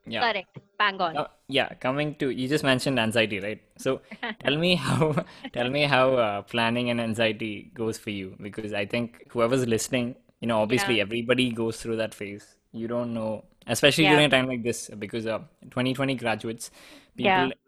Yeah. 0.06 0.24
Correct. 0.24 0.58
Bang 0.78 1.00
on. 1.00 1.16
Uh, 1.16 1.26
yeah, 1.48 1.74
coming 1.74 2.14
to 2.16 2.30
you 2.30 2.48
just 2.48 2.64
mentioned 2.64 2.98
anxiety, 3.00 3.40
right? 3.40 3.60
So 3.78 4.02
tell 4.44 4.56
me 4.56 4.76
how 4.76 5.24
tell 5.52 5.70
me 5.70 5.84
how 5.84 6.14
uh, 6.14 6.42
planning 6.42 6.90
and 6.90 7.00
anxiety 7.00 7.70
goes 7.74 7.98
for 7.98 8.10
you 8.10 8.36
because 8.40 8.72
I 8.72 8.86
think 8.86 9.26
whoever's 9.30 9.66
listening, 9.66 10.16
you 10.40 10.48
know, 10.48 10.60
Yeah. 10.62 10.62
obviously 10.62 11.00
everybody 11.00 11.50
goes 11.52 11.82
through 11.82 11.96
that 11.96 12.14
phase. 12.14 12.56
You 12.72 12.88
don't 12.88 13.12
know, 13.14 13.44
especially 13.66 14.04
Yeah. 14.04 14.10
during 14.10 14.26
a 14.26 14.28
time 14.30 14.46
like 14.48 14.62
this, 14.62 14.90
because 14.98 15.26
uh, 15.26 15.40
2020 15.70 16.14
graduates, 16.14 16.70
Yeah. 17.16 17.44
people, 17.44 17.58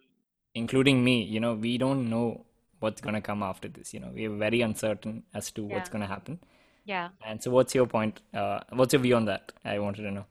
including 0.55 1.05
me, 1.05 1.23
you 1.23 1.41
know, 1.41 1.55
we 1.55 1.79
don't 1.79 2.09
know 2.11 2.45
what's 2.81 3.01
gonna 3.01 3.21
come 3.21 3.43
after 3.43 3.69
this. 3.69 3.95
You 3.95 4.01
know, 4.01 4.11
we're 4.13 4.37
very 4.37 4.61
uncertain 4.61 5.23
as 5.35 5.51
to 5.53 5.65
what's 5.65 5.89
gonna 5.89 6.07
happen. 6.07 6.41
Yeah. 6.85 7.11
And 7.25 7.43
so, 7.43 7.51
what's 7.51 7.75
your 7.75 7.87
point? 7.87 8.23
Uh, 8.35 8.61
what's 8.71 8.93
your 8.93 9.03
view 9.03 9.15
on 9.17 9.25
that? 9.27 9.53
I 9.65 9.79
wanted 9.79 10.03
to 10.03 10.11
know. 10.11 10.27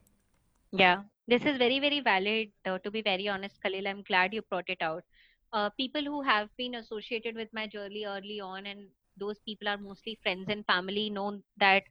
Yeah. 0.71 1.03
This 1.27 1.45
is 1.45 1.57
very, 1.57 1.79
very 1.79 2.01
valid. 2.01 2.49
Uh, 2.65 2.77
to 2.79 2.91
be 2.91 3.01
very 3.01 3.27
honest, 3.29 3.61
Khalil, 3.61 3.87
I'm 3.87 4.01
glad 4.03 4.33
you 4.33 4.41
brought 4.41 4.69
it 4.69 4.81
out. 4.81 5.03
Uh, 5.53 5.69
people 5.69 6.01
who 6.03 6.21
have 6.21 6.49
been 6.57 6.75
associated 6.75 7.35
with 7.35 7.47
my 7.53 7.67
journey 7.67 8.05
early 8.05 8.39
on, 8.41 8.65
and 8.65 8.87
those 9.17 9.39
people 9.39 9.67
are 9.67 9.77
mostly 9.77 10.17
friends 10.23 10.49
and 10.49 10.65
family, 10.65 11.09
know 11.09 11.39
that 11.57 11.83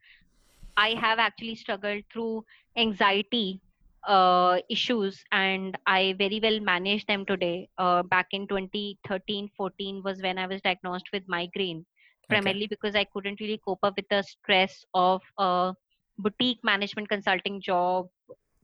I 0.80 0.94
have 1.00 1.18
actually 1.20 1.56
struggled 1.56 2.04
through 2.12 2.44
anxiety 2.76 3.60
uh, 4.08 4.58
issues 4.70 5.22
and 5.32 5.76
I 5.86 6.14
very 6.18 6.40
well 6.42 6.60
managed 6.60 7.08
them 7.08 7.26
today. 7.26 7.68
Uh, 7.78 8.02
back 8.02 8.28
in 8.32 8.46
2013 8.48 9.50
14 9.56 10.02
was 10.04 10.22
when 10.22 10.38
I 10.38 10.46
was 10.46 10.62
diagnosed 10.62 11.10
with 11.12 11.24
migraine, 11.28 11.86
Okay. 12.30 12.56
primarily 12.56 12.68
because 12.68 12.94
I 12.96 13.04
couldn't 13.04 13.40
really 13.40 13.60
cope 13.66 13.80
up 13.82 13.96
with 13.96 14.08
the 14.10 14.22
stress 14.22 14.84
of 14.94 15.22
a 15.38 15.74
boutique 16.18 16.60
management 16.64 17.08
consulting 17.10 17.60
job 17.60 18.08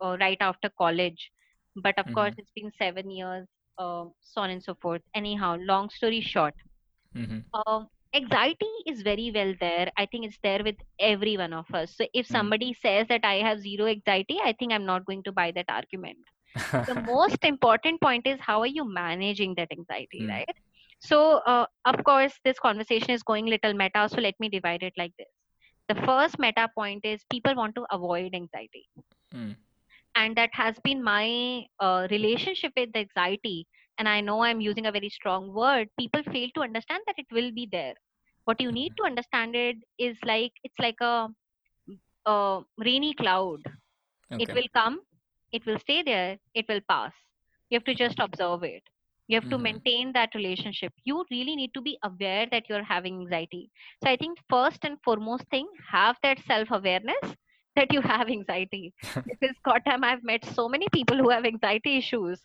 uh, 0.02 0.16
right 0.20 0.38
after 0.40 0.70
college. 0.79 1.31
But 1.76 1.98
of 1.98 2.11
Mm-hmm. 2.11 2.31
course, 2.31 2.35
it's 2.38 2.52
been 2.57 2.72
seven 2.79 3.11
years, 3.11 3.46
uh, 3.79 4.07
so 4.22 4.42
on 4.42 4.50
and 4.50 4.62
so 4.62 4.74
forth. 4.83 5.02
Anyhow, 5.14 5.57
long 5.61 5.90
story 5.90 6.20
short 6.20 6.55
Mm-hmm. 7.16 7.40
Anxiety 8.14 8.71
is 8.87 9.03
very 9.03 9.31
well 9.35 9.55
there. 9.61 9.90
I 9.97 10.07
think 10.07 10.27
it's 10.27 10.38
there 10.42 10.62
with 10.64 10.77
every 11.01 11.37
one 11.37 11.53
of 11.53 11.66
us. 11.75 11.95
So 11.97 12.07
if 12.14 12.27
somebody 12.27 12.75
says 12.75 13.07
that 13.09 13.25
I 13.25 13.37
have 13.37 13.61
zero 13.61 13.87
anxiety, 13.87 14.38
I 14.42 14.53
think 14.53 14.73
I'm 14.73 14.85
not 14.87 15.05
going 15.07 15.23
to 15.25 15.33
buy 15.33 15.53
that 15.53 15.66
argument. 15.69 16.19
The 16.87 16.95
most 17.07 17.45
important 17.45 18.01
point 18.01 18.27
is 18.27 18.40
how 18.40 18.61
are 18.61 18.66
you 18.66 18.85
managing 18.85 19.55
that 19.57 19.69
anxiety, 19.73 20.27
Mm, 20.27 20.29
right? 20.29 20.49
So, 21.01 21.38
uh, 21.47 21.66
of 21.85 22.03
course, 22.05 22.35
this 22.45 22.59
conversation 22.59 23.11
is 23.11 23.23
going 23.23 23.47
little 23.47 23.75
meta. 23.75 24.09
So 24.11 24.21
let 24.21 24.35
me 24.40 24.49
divide 24.49 24.83
it 24.83 24.95
like 24.97 25.12
this. 25.19 25.29
The 25.88 25.97
first 26.07 26.38
meta 26.38 26.69
point 26.75 27.05
is 27.05 27.23
people 27.31 27.55
want 27.55 27.75
to 27.77 27.87
avoid 27.90 28.35
anxiety 28.35 28.87
mm, 29.35 29.57
and 30.14 30.37
that 30.37 30.51
has 30.53 30.79
been 30.83 31.03
my 31.03 31.64
uh, 31.81 32.07
relationship 32.11 32.73
with 32.77 32.90
anxiety 32.95 33.66
and 33.98 34.09
i 34.09 34.20
know 34.20 34.42
i'm 34.42 34.61
using 34.61 34.87
a 34.87 34.92
very 34.92 35.09
strong 35.09 35.52
word 35.52 35.88
people 35.98 36.22
fail 36.32 36.48
to 36.54 36.62
understand 36.62 37.02
that 37.06 37.18
it 37.18 37.26
will 37.32 37.50
be 37.52 37.68
there. 37.70 37.94
What 38.44 38.61
you 38.61 38.72
need 38.72 38.90
mhm. 38.90 38.98
to 38.98 39.04
understand 39.04 39.54
it 39.56 39.76
is 39.98 40.16
like 40.24 40.52
it's 40.64 40.78
like 40.78 41.00
a, 41.00 41.28
a 42.26 42.61
rainy 42.78 43.14
cloud. 43.14 43.61
It 44.38 44.52
will 44.54 44.68
come 44.74 45.00
it 45.52 45.64
will 45.66 45.78
stay 45.78 46.02
there 46.02 46.38
it 46.54 46.66
will 46.68 46.80
pass. 46.88 47.12
You 47.70 47.76
have 47.76 47.85
to 47.85 47.94
just 47.94 48.18
observe 48.18 48.62
it. 48.64 48.82
You 49.28 49.37
have 49.37 49.48
to 49.50 49.59
Mm-hmm. 49.59 49.59
maintain 49.59 50.12
that 50.12 50.35
relationship. 50.35 50.92
You 51.04 51.24
really 51.30 51.56
need 51.56 51.72
to 51.74 51.80
be 51.82 51.98
aware 52.04 52.46
that 52.50 52.68
you're 52.68 52.85
having 52.85 53.20
anxiety. 53.22 53.70
So 54.02 54.11
i 54.11 54.16
think 54.16 54.38
first 54.50 54.85
and 54.85 54.98
foremost 55.04 55.44
thing 55.50 55.68
have 55.90 56.16
that 56.22 56.38
self 56.46 56.70
awareness 56.70 57.35
that 57.76 57.92
you 57.92 58.00
have 58.02 58.28
anxiety. 58.38 58.94
Because 59.28 59.56
goddamn 59.64 60.04
i've 60.04 60.24
met 60.24 60.44
so 60.44 60.68
many 60.68 60.88
people 60.92 61.16
who 61.18 61.30
have 61.30 61.44
anxiety 61.46 61.96
issues 61.98 62.40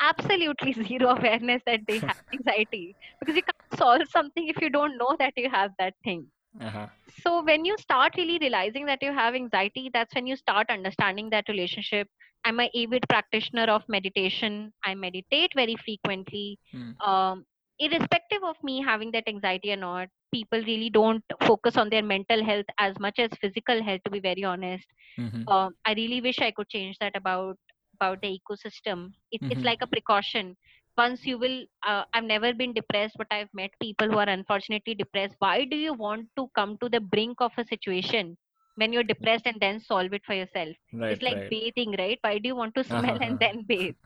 absolutely 0.00 0.72
zero 0.88 1.08
awareness 1.10 1.62
that 1.66 1.80
they 1.86 1.98
have 2.00 2.16
anxiety 2.34 2.96
because 3.20 3.36
you 3.36 3.42
can't 3.42 3.78
solve 3.80 4.02
something 4.08 4.48
if 4.48 4.60
you 4.60 4.70
don't 4.70 4.96
know 4.98 5.16
that 5.18 5.32
you 5.36 5.48
have 5.50 5.72
that 5.78 5.94
thing 6.04 6.26
Uh-huh. 6.60 6.88
so 7.22 7.42
when 7.44 7.64
you 7.64 7.76
start 7.78 8.14
really 8.16 8.38
realizing 8.40 8.86
that 8.86 9.02
you 9.02 9.12
have 9.12 9.34
anxiety, 9.34 9.90
that's 9.92 10.14
when 10.14 10.26
you 10.26 10.36
start 10.36 10.68
understanding 10.70 11.30
that 11.30 11.48
relationship. 11.48 12.08
I'm 12.44 12.60
a 12.60 12.70
avid 12.74 13.04
practitioner 13.08 13.64
of 13.64 13.82
meditation. 13.88 14.72
I 14.84 14.94
meditate 14.94 15.52
very 15.54 15.76
frequently. 15.76 16.58
Mm, 16.74 16.96
Um, 17.00 17.44
irrespective 17.78 18.42
of 18.44 18.56
me 18.62 18.82
having 18.82 19.10
that 19.12 19.28
anxiety 19.28 19.72
or 19.72 19.76
not, 19.76 20.08
people 20.32 20.60
really 20.62 20.90
don't 20.90 21.24
focus 21.42 21.76
on 21.76 21.90
their 21.90 22.02
mental 22.02 22.44
health 22.44 22.66
as 22.78 22.98
much 22.98 23.18
as 23.18 23.30
physical 23.40 23.82
health. 23.82 24.00
To 24.04 24.10
be 24.10 24.20
very 24.20 24.44
honest, 24.44 24.86
mm-hmm. 25.18 25.48
um, 25.48 25.74
I 25.84 25.92
really 25.94 26.20
wish 26.20 26.38
I 26.40 26.50
could 26.52 26.68
change 26.68 26.98
that 27.00 27.16
about 27.16 27.56
about 28.00 28.22
the 28.22 28.38
ecosystem. 28.40 29.12
It's 29.32 29.46
it's 29.50 29.64
Mm-hmm. 29.64 29.70
like 29.70 29.82
a 29.82 29.86
precaution. 29.86 30.56
Once 30.96 31.26
you 31.26 31.38
will, 31.38 31.64
uh, 31.86 32.04
I've 32.12 32.24
never 32.24 32.52
been 32.54 32.72
depressed, 32.74 33.16
but 33.18 33.26
I've 33.30 33.52
met 33.54 33.70
people 33.80 34.08
who 34.10 34.18
are 34.18 34.28
unfortunately 34.28 34.94
depressed. 34.94 35.36
Why 35.38 35.64
do 35.64 35.76
you 35.76 35.94
want 35.94 36.28
to 36.36 36.48
come 36.54 36.76
to 36.78 36.88
the 36.88 37.00
brink 37.00 37.40
of 37.40 37.52
a 37.58 37.64
situation 37.64 38.36
when 38.76 38.92
you're 38.92 39.04
depressed 39.12 39.46
and 39.46 39.60
then 39.60 39.80
solve 39.80 40.12
it 40.14 40.24
for 40.26 40.34
yourself? 40.34 40.76
It's 41.08 41.22
like 41.22 41.38
right. 41.38 41.50
bathing, 41.50 41.94
right? 41.98 42.18
Why 42.22 42.38
do 42.38 42.48
you 42.48 42.56
want 42.56 42.74
to 42.76 42.84
smell 42.92 43.16
and 43.20 43.38
Uh-huh. 43.38 43.40
then 43.40 43.62
bathe? 43.66 43.96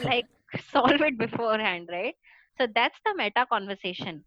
Like 0.00 0.26
solve 0.58 1.00
it 1.02 1.18
beforehand, 1.18 1.88
right? 1.90 2.16
So 2.58 2.66
that's 2.74 2.98
the 3.04 3.14
meta 3.16 3.46
conversation. 3.50 4.24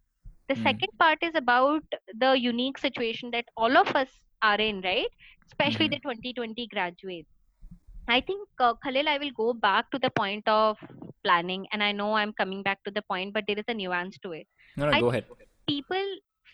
The 0.49 0.55
Mm, 0.55 0.57
second 0.57 0.89
part 0.99 1.19
is 1.21 1.35
about 1.35 1.83
the 2.13 2.33
unique 2.39 2.77
situation 2.77 3.31
that 3.31 3.45
all 3.57 3.77
of 3.77 3.95
us 3.95 4.09
are 4.41 4.59
in, 4.59 4.81
right? 4.81 5.07
Especially 5.47 5.87
mm-hmm. 5.87 5.89
the 5.89 5.99
2020 5.99 6.67
graduates 6.67 7.34
I 8.07 8.21
think, 8.21 8.47
uh, 8.59 8.73
Khalil, 8.83 9.09
I 9.09 9.17
will 9.17 9.31
go 9.31 9.53
back 9.53 9.89
to 9.91 9.99
the 9.99 10.09
point 10.11 10.47
of 10.47 10.77
planning, 11.23 11.67
and 11.71 11.83
I 11.83 11.91
know 11.91 12.13
I'm 12.13 12.33
coming 12.33 12.61
back 12.63 12.83
to 12.85 12.91
the 12.91 13.01
point, 13.01 13.33
but 13.33 13.43
there 13.47 13.57
is 13.57 13.65
a 13.67 13.73
nuance 13.73 14.17
to 14.19 14.31
it. 14.33 14.47
No, 14.77 14.85
no, 14.85 14.91
I 14.91 14.99
go 14.99 15.09
ahead. 15.09 15.25
people 15.67 16.05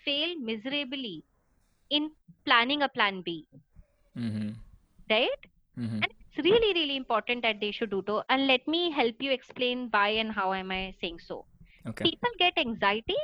fail 0.05 0.35
miserably 0.39 1.23
in 1.89 2.11
planning 2.45 2.81
a 2.83 2.89
plan 2.89 3.21
B, 3.21 3.45
Mm-hmm. 4.17 4.49
right? 5.09 5.29
Mm-hmm. 5.79 5.95
And 6.03 6.07
it's 6.07 6.43
really, 6.45 6.73
really 6.73 6.95
important 6.95 7.41
that 7.43 7.59
they 7.61 7.71
should 7.71 7.91
do 7.91 8.03
so. 8.05 8.23
And 8.29 8.47
let 8.47 8.67
me 8.67 8.91
help 8.91 9.15
you 9.19 9.31
explain 9.31 9.87
why 9.91 10.09
and 10.09 10.31
how 10.31 10.53
am 10.53 10.71
I 10.71 10.93
saying 11.01 11.19
so. 11.19 11.45
Okay. 11.87 12.03
People 12.03 12.29
get 12.39 12.57
anxiety 12.57 13.15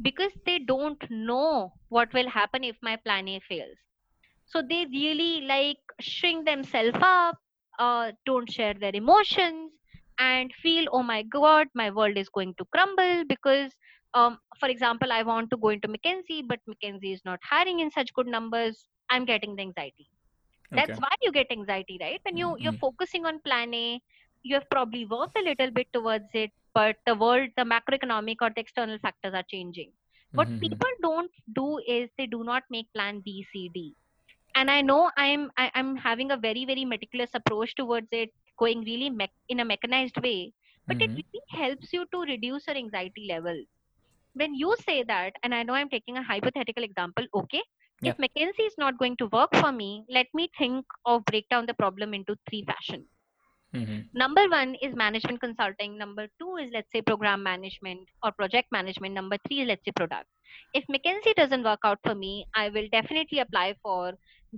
because 0.00 0.32
they 0.46 0.58
don't 0.58 1.02
know 1.10 1.72
what 1.88 2.12
will 2.12 2.28
happen 2.28 2.64
if 2.64 2.76
my 2.82 2.96
plan 2.96 3.28
A 3.28 3.40
fails. 3.48 3.76
So 4.46 4.62
they 4.62 4.86
really 4.90 5.42
like 5.42 5.78
shrink 6.00 6.46
themselves 6.46 6.98
up, 7.00 7.38
uh, 7.82 8.12
don't 8.26 8.50
share 8.50 8.74
their 8.74 8.94
emotions, 8.94 9.72
and 10.18 10.52
feel, 10.62 10.86
oh 10.92 11.02
my 11.02 11.22
god, 11.22 11.68
my 11.74 11.90
world 11.90 12.16
is 12.18 12.28
going 12.28 12.54
to 12.58 12.64
crumble 12.74 13.24
because, 13.28 13.72
um, 14.14 14.38
for 14.60 14.68
example, 14.68 15.12
I 15.12 15.22
want 15.22 15.50
to 15.50 15.56
go 15.56 15.68
into 15.70 15.88
McKinsey, 15.88 16.42
but 16.46 16.60
McKinsey 16.68 17.12
is 17.14 17.24
not 17.24 17.40
hiring 17.50 17.80
in 17.80 17.90
such 17.90 18.12
good 18.14 18.26
numbers. 18.26 18.88
I'm 19.10 19.24
getting 19.24 19.56
the 19.56 19.62
anxiety. 19.62 20.08
Okay. 20.72 20.80
That's 20.80 20.98
why 20.98 21.10
you 21.22 21.32
get 21.32 21.50
anxiety, 21.50 21.98
right? 22.00 22.20
When 22.24 22.36
you 22.36 22.56
you're 22.58 22.72
Mm-hmm. 22.72 22.80
focusing 22.80 23.26
on 23.26 23.40
plan 23.40 23.74
A, 23.74 24.00
you 24.42 24.54
have 24.54 24.68
probably 24.70 25.04
worked 25.06 25.36
a 25.38 25.42
little 25.42 25.70
bit 25.70 25.88
towards 25.92 26.28
it, 26.34 26.50
but 26.74 26.96
the 27.06 27.14
world, 27.14 27.50
the 27.56 27.64
macroeconomic 27.64 28.36
or 28.42 28.50
the 28.50 28.60
external 28.60 28.98
factors 28.98 29.34
are 29.34 29.44
changing. 29.54 29.92
What 30.34 30.48
Mm-hmm. 30.48 30.62
people 30.62 30.88
don't 31.02 31.30
do 31.54 31.78
is 31.86 32.10
they 32.18 32.26
do 32.26 32.44
not 32.44 32.64
make 32.70 32.92
plan 32.94 33.20
B, 33.24 33.46
C, 33.52 33.70
D 33.74 33.96
and 34.54 34.70
i 34.70 34.80
know 34.80 35.10
i'm 35.16 35.50
I, 35.56 35.70
i'm 35.74 35.96
having 35.96 36.30
a 36.30 36.36
very 36.36 36.64
very 36.64 36.84
meticulous 36.84 37.30
approach 37.34 37.74
towards 37.74 38.08
it 38.12 38.30
going 38.58 38.80
really 38.82 39.10
mech- 39.10 39.38
in 39.48 39.60
a 39.60 39.64
mechanized 39.64 40.16
way. 40.22 40.52
But 40.86 40.96
it 41.00 41.10
Mm-hmm. 41.10 41.16
really 41.16 41.42
helps 41.62 41.92
you 41.92 42.06
to 42.12 42.20
reduce 42.22 42.66
your 42.66 42.76
anxiety 42.76 43.26
level. 43.28 43.56
When 44.34 44.54
you 44.54 44.74
say 44.84 45.02
that 45.04 45.34
and 45.42 45.54
i 45.54 45.62
know 45.62 45.74
i'm 45.74 45.88
taking 45.90 46.16
a 46.18 46.22
hypothetical 46.22 46.84
example 46.84 47.26
okay? 47.34 47.62
Yeah. 48.00 48.12
if 48.12 48.16
mckinsey 48.16 48.66
is 48.66 48.74
not 48.78 48.98
going 48.98 49.16
to 49.18 49.26
work 49.26 49.54
for 49.56 49.72
me 49.72 50.04
let 50.08 50.26
me 50.34 50.48
think 50.58 50.84
of 51.06 51.24
break 51.26 51.48
down 51.48 51.66
the 51.66 51.74
problem 51.74 52.14
into 52.14 52.36
three 52.48 52.64
fashion. 52.64 53.06
Mm-hmm. 53.74 54.00
number 54.14 54.48
one 54.48 54.74
is 54.82 54.94
management 54.94 55.40
consulting. 55.40 55.96
Number 55.98 56.26
two 56.40 56.56
is 56.56 56.70
let's 56.72 56.90
say 56.92 57.02
program 57.02 57.42
management 57.42 58.08
or 58.22 58.32
project 58.32 58.68
management. 58.72 59.14
Number 59.14 59.36
three 59.46 59.60
is 59.60 59.68
let's 59.68 59.84
say 59.84 59.92
product. 59.92 60.26
If 60.74 60.84
mckinsey 60.88 61.34
doesn't 61.34 61.64
work 61.64 61.80
out 61.84 61.98
for 62.04 62.14
me 62.14 62.46
i 62.54 62.68
will 62.68 62.88
definitely 62.92 63.38
apply 63.40 63.74
for 63.82 64.12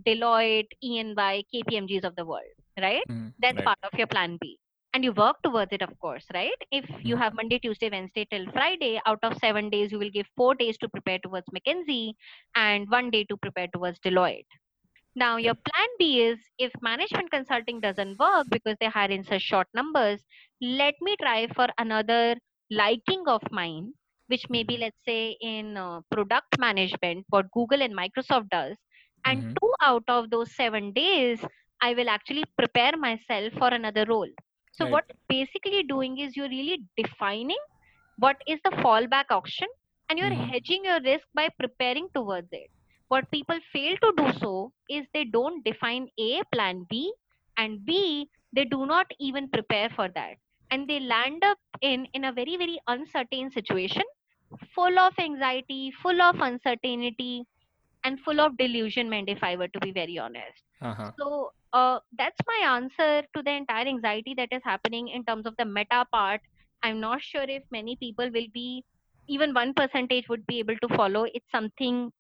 deloitte 0.07 0.73
eny 0.83 1.43
kpmgs 1.53 2.05
of 2.05 2.15
the 2.17 2.25
world 2.25 2.55
right 2.87 3.09
Mm-hmm. 3.11 3.29
that's 3.39 3.61
Right. 3.61 3.71
part 3.71 3.79
of 3.83 3.99
your 3.99 4.07
plan 4.07 4.37
b 4.41 4.59
and 4.95 5.05
you 5.05 5.13
work 5.13 5.37
towards 5.43 5.73
it 5.73 5.83
of 5.83 5.93
course 5.99 6.27
right 6.35 6.61
if 6.71 6.85
you 7.05 7.17
Mm-hmm. 7.17 7.23
have 7.23 7.35
monday 7.35 7.59
tuesday 7.59 7.91
wednesday 7.91 8.27
till 8.31 8.47
friday 8.53 9.01
out 9.07 9.19
of 9.23 9.37
seven 9.39 9.71
days 9.71 9.91
you 9.93 9.99
will 9.99 10.15
give 10.19 10.27
four 10.37 10.55
days 10.55 10.77
to 10.79 10.89
prepare 10.89 11.19
towards 11.19 11.47
mckinsey 11.57 12.13
and 12.55 12.89
one 12.91 13.11
day 13.11 13.25
to 13.25 13.37
prepare 13.37 13.69
towards 13.75 13.99
deloitte 14.01 14.47
now, 15.17 15.37
your 15.37 15.55
plan 15.55 15.89
B 15.99 16.23
is 16.23 16.39
if 16.59 16.73
management 16.81 17.31
consulting 17.31 17.81
doesn't 17.81 18.19
work 18.19 18.47
because 18.51 18.77
they 18.81 18.87
hire 18.87 19.11
in 19.11 19.25
such 19.25 19.43
short 19.43 19.67
numbers, 19.75 20.25
let 20.61 20.95
me 21.01 21.17
try 21.21 21.47
for 21.49 21.69
another 21.79 22.37
liking 22.71 23.25
of 23.27 23.43
mine, 23.51 23.93
which 24.29 24.49
may 24.49 24.63
be, 24.63 24.77
Mm-hmm. 24.77 24.79
let's 24.79 25.03
say, 25.05 25.37
in 25.41 25.77
uh, 25.77 26.01
product 26.11 26.59
management, 26.59 27.25
what 27.29 27.51
Google 27.53 27.83
and 27.83 27.97
Microsoft 27.97 28.49
does. 28.51 28.77
And 29.25 29.45
Mm-hmm. 29.45 29.64
Out 29.81 30.05
of 30.09 30.31
those 30.31 30.55
seven 30.55 30.93
days, 30.93 31.45
I 31.81 31.95
will 31.95 32.09
actually 32.09 32.45
prepare 32.59 32.97
myself 32.97 33.53
for 33.55 33.69
another 33.69 34.05
role. 34.07 34.29
So 34.73 34.87
Right. 34.87 35.05
what 35.05 35.05
basically 35.29 35.83
doing 35.85 36.19
is 36.19 36.37
you're 36.37 36.49
really 36.49 36.83
defining 36.97 37.59
what 38.17 38.37
is 38.47 38.61
the 38.65 38.71
fallback 38.71 39.27
option 39.31 39.69
and 40.09 40.19
you're 40.19 40.35
Mhm. 40.35 40.51
hedging 40.51 40.85
your 40.85 41.01
risk 41.03 41.27
by 41.35 41.49
preparing 41.59 42.09
towards 42.15 42.49
it. 42.53 42.71
What 43.09 43.31
people 43.31 43.59
fail 43.73 43.97
to 44.03 44.13
do 44.17 44.33
so 44.33 44.73
is 44.89 45.07
they 45.13 45.25
don't 45.25 45.65
define 45.65 46.09
A, 46.19 46.43
plan 46.53 46.87
B, 46.89 47.13
and 47.57 47.85
B, 47.85 48.29
they 48.53 48.65
do 48.65 48.87
not 48.87 49.07
even 49.21 49.49
prepare 49.51 49.89
for 49.91 50.09
that. 50.09 50.37
And 50.71 50.89
they 50.89 51.01
land 51.01 51.45
up 51.45 51.59
in, 51.81 52.07
in 52.15 52.25
a 52.25 52.33
very, 52.33 52.57
very 52.57 52.79
uncertain 52.87 53.51
situation, 53.51 54.03
full 54.75 54.99
of 54.99 55.13
anxiety, 55.19 55.91
full 55.91 56.21
of 56.21 56.37
uncertainty, 56.41 57.45
and 58.05 58.21
full 58.21 58.41
of 58.41 58.57
delusionment, 58.59 59.29
if 59.29 59.43
I 59.43 59.57
were 59.57 59.69
to 59.69 59.81
be 59.81 59.93
very 59.93 60.19
honest. 60.19 60.63
Uh-huh. 60.83 61.13
So 61.19 61.53
uh, 61.73 62.01
that's 62.17 62.39
my 62.47 62.77
answer 62.77 63.27
to 63.35 63.43
the 63.43 63.53
entire 63.53 63.87
anxiety 63.87 64.35
that 64.37 64.49
is 64.53 64.63
happening 64.65 65.09
in 65.09 65.25
terms 65.25 65.47
of 65.47 65.57
the 65.59 65.65
meta 65.65 66.07
part. 66.13 66.41
I'm 66.83 67.01
not 67.01 67.23
sure 67.23 67.45
if 67.49 67.63
many 67.71 67.97
people 67.97 68.31
will 68.33 68.49
be, 68.53 68.85
even 69.29 69.55
one 69.55 69.75
percentage 69.75 70.29
would 70.29 70.47
be 70.47 70.59
able 70.61 70.77
to 70.77 70.89
follow. 70.97 71.25
It's 71.35 71.51
something, 71.51 72.13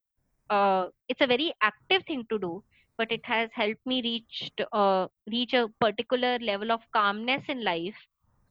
uh, 0.50 0.88
it's 1.08 1.20
a 1.20 1.26
very 1.26 1.52
active 1.62 2.02
thing 2.06 2.24
to 2.30 2.38
do, 2.38 2.62
but 2.98 3.10
it 3.12 3.24
has 3.24 3.50
helped 3.54 3.84
me 3.86 4.02
reach 4.02 4.50
uh, 4.72 5.08
reach 5.30 5.52
a 5.54 5.68
particular 5.80 6.38
level 6.40 6.72
of 6.72 6.80
calmness 6.92 7.42
in 7.48 7.64
life, 7.64 7.96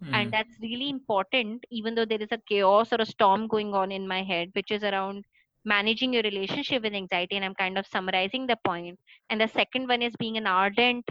Mhm. 0.02 0.13
and 0.13 0.32
that's 0.34 0.58
really 0.62 0.89
important. 0.89 1.63
Even 1.72 1.96
though 1.96 2.06
there 2.06 2.22
is 2.22 2.32
a 2.32 2.41
chaos 2.50 2.91
or 2.91 2.98
a 3.02 3.06
storm 3.06 3.48
going 3.48 3.74
on 3.74 3.91
in 3.91 4.08
my 4.08 4.24
head, 4.24 4.50
which 4.54 4.72
is 4.72 4.84
around 4.84 5.26
managing 5.65 6.13
your 6.13 6.23
relationship 6.23 6.84
with 6.84 6.93
anxiety, 6.93 7.36
and 7.36 7.45
I'm 7.45 7.56
kind 7.56 7.78
of 7.78 7.86
summarizing 7.88 8.47
the 8.47 8.58
point. 8.65 8.99
And 9.30 9.39
the 9.41 9.47
second 9.47 9.88
one 9.88 10.02
is 10.02 10.13
being 10.17 10.38
an 10.38 10.47
ardent 10.47 11.06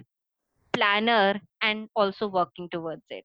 planner 0.72 1.40
and 1.62 1.88
also 1.94 2.28
working 2.28 2.68
towards 2.70 3.02
it. 3.10 3.24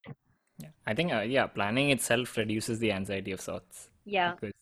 Yeah, 0.59 0.69
I 0.85 0.93
think 0.93 1.13
uh, 1.13 1.21
yeah, 1.21 1.47
planning 1.47 1.91
itself 1.91 2.35
reduces 2.37 2.79
the 2.79 2.91
anxiety 2.91 3.31
of 3.31 3.41
sorts. 3.41 3.89
Yeah. 4.05 4.33
Because 4.33 4.53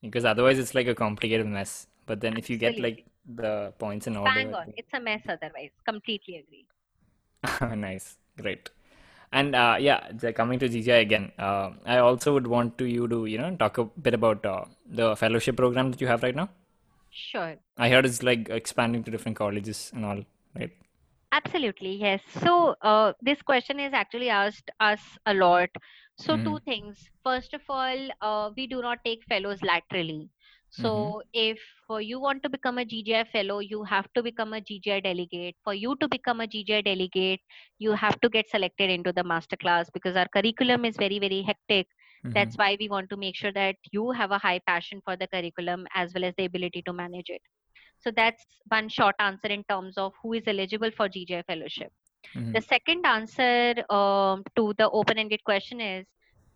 because 0.00 0.24
otherwise 0.24 0.58
it's 0.58 0.74
like 0.74 0.88
a 0.88 0.94
complicated 0.94 1.46
mess. 1.46 1.86
But 2.06 2.20
then 2.20 2.36
if 2.36 2.50
you 2.50 2.56
get 2.56 2.80
like 2.80 3.06
the 3.26 3.72
points 3.78 4.06
in 4.06 4.16
order, 4.16 4.32
bang 4.34 4.54
on. 4.54 4.72
It's 4.76 4.92
a 4.92 5.00
mess 5.00 5.22
otherwise. 5.28 5.70
Completely 5.86 6.36
agree. 6.42 6.66
Nice, 7.76 8.16
great. 8.40 8.70
And 9.32 9.54
uh, 9.56 9.76
yeah, 9.80 10.10
coming 10.36 10.58
to 10.58 10.68
GGI 10.68 10.96
again, 10.96 11.32
uh, 11.38 11.70
I 11.86 11.98
also 11.98 12.34
would 12.34 12.46
want 12.46 12.76
to 12.78 12.84
you 12.84 13.08
to 13.08 13.24
you 13.26 13.38
know 13.38 13.54
talk 13.56 13.78
a 13.78 13.84
bit 13.84 14.14
about 14.14 14.44
uh, 14.44 14.64
the 14.86 15.16
fellowship 15.16 15.56
program 15.56 15.90
that 15.90 16.00
you 16.00 16.06
have 16.06 16.22
right 16.22 16.34
now. 16.34 16.48
sure 17.10 17.56
I 17.78 17.88
heard 17.90 18.06
it's 18.06 18.22
like 18.22 18.48
expanding 18.48 19.02
to 19.04 19.10
different 19.10 19.36
colleges 19.36 19.90
and 19.94 20.04
all, 20.04 20.20
right? 20.58 20.70
Absolutely, 21.32 21.94
yes. 21.96 22.20
So, 22.40 22.76
uh, 22.82 23.12
this 23.22 23.40
question 23.42 23.80
is 23.80 23.92
actually 23.94 24.28
asked 24.28 24.70
us 24.80 25.00
a 25.26 25.34
lot. 25.34 25.70
So, 26.18 26.36
Mhm. 26.36 26.44
two 26.44 26.58
things. 26.70 27.08
First 27.24 27.54
of 27.54 27.62
all, 27.68 28.08
uh, 28.20 28.50
we 28.56 28.66
do 28.66 28.82
not 28.82 29.04
take 29.04 29.24
fellows 29.24 29.62
laterally. 29.62 30.28
So, 30.72 31.22
if 31.32 31.60
uh, 31.90 31.96
you 31.98 32.20
want 32.20 32.42
to 32.44 32.50
become 32.50 32.78
a 32.78 32.84
GGI 32.84 33.24
fellow, 33.24 33.60
you 33.60 33.84
have 33.84 34.12
to 34.14 34.22
become 34.22 34.52
a 34.54 34.60
GGI 34.60 35.00
delegate. 35.00 35.56
For 35.64 35.74
you 35.74 35.96
to 36.00 36.08
become 36.08 36.40
a 36.40 36.46
GGI 36.48 36.82
delegate, 36.82 37.40
you 37.78 37.92
have 37.92 38.20
to 38.22 38.28
get 38.30 38.48
selected 38.50 38.90
into 38.90 39.12
the 39.12 39.24
master 39.24 39.56
class 39.56 39.90
because 39.90 40.16
our 40.16 40.28
curriculum 40.28 40.84
is 40.84 40.96
very, 40.96 41.18
very 41.18 41.42
hectic. 41.42 41.88
Mhm. 42.24 42.32
That's 42.34 42.56
why 42.58 42.76
we 42.80 42.88
want 42.88 43.10
to 43.10 43.16
make 43.16 43.36
sure 43.36 43.52
that 43.52 43.76
you 43.92 44.10
have 44.12 44.30
a 44.32 44.38
high 44.38 44.60
passion 44.66 45.00
for 45.04 45.16
the 45.16 45.28
curriculum 45.28 45.86
as 45.94 46.14
well 46.14 46.24
as 46.24 46.34
the 46.36 46.46
ability 46.46 46.82
to 46.82 46.92
manage 46.92 47.30
it. 47.30 47.42
So 47.98 48.10
that's 48.10 48.44
one 48.68 48.88
short 48.88 49.16
answer 49.18 49.48
in 49.48 49.64
terms 49.64 49.98
of 49.98 50.12
who 50.22 50.32
is 50.34 50.46
eligible 50.48 50.90
for 50.90 51.08
GGI 51.08 51.42
fellowship. 51.42 51.92
Mhm. 52.34 52.54
The 52.54 52.60
second 52.62 53.06
answer 53.06 53.74
um, 53.90 54.44
to 54.56 54.74
the 54.78 54.88
open-ended 54.90 55.44
question 55.44 55.80
is 55.80 56.06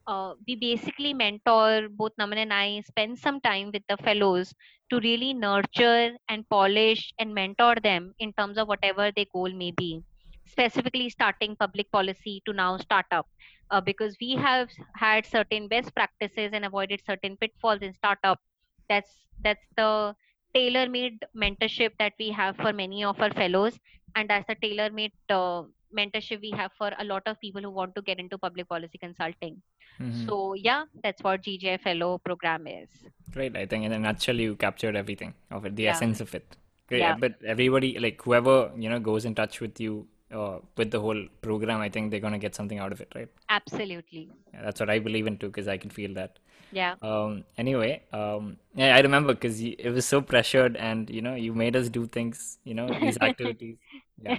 uh, 0.07 0.35
we 0.47 0.55
basically 0.57 1.13
mentor 1.15 1.89
both 1.91 2.13
Naman 2.21 2.39
and 2.39 2.53
I 2.53 2.81
spend 2.81 3.19
some 3.19 3.41
time 3.41 3.71
with 3.73 3.83
the 3.89 3.97
fellows 3.99 4.55
to 4.91 5.01
really 5.01 5.33
nurture 5.35 6.17
and 6.29 6.49
polish 6.49 7.13
and 7.19 7.35
mentor 7.35 7.77
them 7.83 8.15
in 8.19 8.33
terms 8.35 8.59
of 8.59 8.69
whatever 8.69 9.11
their 9.15 9.27
goal 9.33 9.51
may 9.53 9.73
be. 9.73 10.03
Specifically, 10.47 11.09
starting 11.11 11.57
public 11.57 11.91
policy 11.91 12.43
to 12.47 12.53
now 12.53 12.77
startup, 12.79 13.27
uh, 13.71 13.81
because 13.81 14.17
we 14.21 14.35
have 14.37 14.71
had 14.95 15.27
certain 15.27 15.69
best 15.69 15.95
practices 15.95 16.51
and 16.53 16.65
avoided 16.65 17.01
certain 17.05 17.37
pitfalls 17.37 17.83
in 17.83 17.93
startup. 17.95 18.41
That's 18.89 19.11
that's 19.43 19.67
the 19.77 20.15
tailor-made 20.55 21.25
mentorship 21.37 21.93
that 21.99 22.15
we 22.19 22.31
have 22.31 22.57
for 22.57 22.73
many 22.73 23.05
of 23.05 23.21
our 23.21 23.33
fellows, 23.33 23.79
and 24.15 24.31
that's 24.31 24.47
the 24.47 24.55
tailor-made 24.57 25.13
uh, 25.29 25.65
mentorship 25.95 26.41
we 26.41 26.51
have 26.51 26.73
for 26.73 26.91
a 26.99 27.05
lot 27.05 27.23
of 27.27 27.41
people 27.41 27.63
who 27.63 27.71
want 27.71 27.95
to 27.95 28.03
get 28.03 28.19
into 28.19 28.39
public 28.39 28.69
policy 28.69 28.99
consulting. 28.99 29.63
Mhm. 30.01 30.27
So 30.27 30.55
yeah, 30.55 30.85
that's 31.03 31.23
what 31.23 31.43
GGI 31.43 31.81
Fellow 31.81 32.19
program 32.19 32.67
is. 32.67 32.89
Great. 33.33 33.57
I 33.57 33.67
think 33.67 33.85
in 33.85 33.93
a 33.93 33.99
nutshell, 33.99 34.37
you 34.37 34.57
captured 34.57 34.97
everything 34.97 35.35
of 35.51 35.65
it, 35.65 35.77
the 35.77 35.85
Yeah. 35.85 35.93
essence 35.93 36.21
of 36.21 36.35
it. 36.35 36.57
Great. 36.89 37.01
Yeah. 37.01 37.17
But 37.17 37.43
everybody, 37.45 37.99
like 37.99 38.23
whoever, 38.23 38.73
you 38.77 38.89
know, 38.89 38.99
goes 39.01 39.25
in 39.25 39.35
touch 39.35 39.61
with 39.61 39.81
you 39.81 40.07
uh, 40.33 40.59
with 40.77 40.91
the 40.91 41.01
whole 41.01 41.27
program, 41.41 41.81
I 41.81 41.89
think 41.89 42.11
they're 42.11 42.21
going 42.21 42.33
to 42.33 42.39
get 42.39 42.55
something 42.55 42.79
out 42.79 42.93
of 42.93 43.01
it, 43.01 43.13
right? 43.15 43.29
Absolutely. 43.49 44.31
Yeah, 44.53 44.63
that's 44.63 44.81
what 44.81 44.91
I 44.91 44.99
believe 44.99 45.27
in 45.27 45.39
too, 45.39 45.49
because 45.49 45.69
I 45.69 45.77
can 45.77 45.91
feel 45.91 46.15
that. 46.15 46.39
Yeah. 46.73 46.95
Um, 47.01 47.45
anyway, 47.57 48.03
um, 48.13 48.57
yeah, 48.75 48.97
I 48.97 49.01
remember 49.01 49.35
because 49.35 49.61
it 49.61 49.91
was 49.91 50.05
so 50.05 50.21
pressured 50.21 50.77
and, 50.77 51.09
you 51.09 51.23
know, 51.23 51.35
you 51.35 51.55
made 51.55 51.77
us 51.77 51.89
do 51.89 52.07
things, 52.07 52.59
you 52.65 52.75
know, 52.75 52.89
these 53.01 53.19
activities. 53.21 53.77
Yeah. 54.19 54.39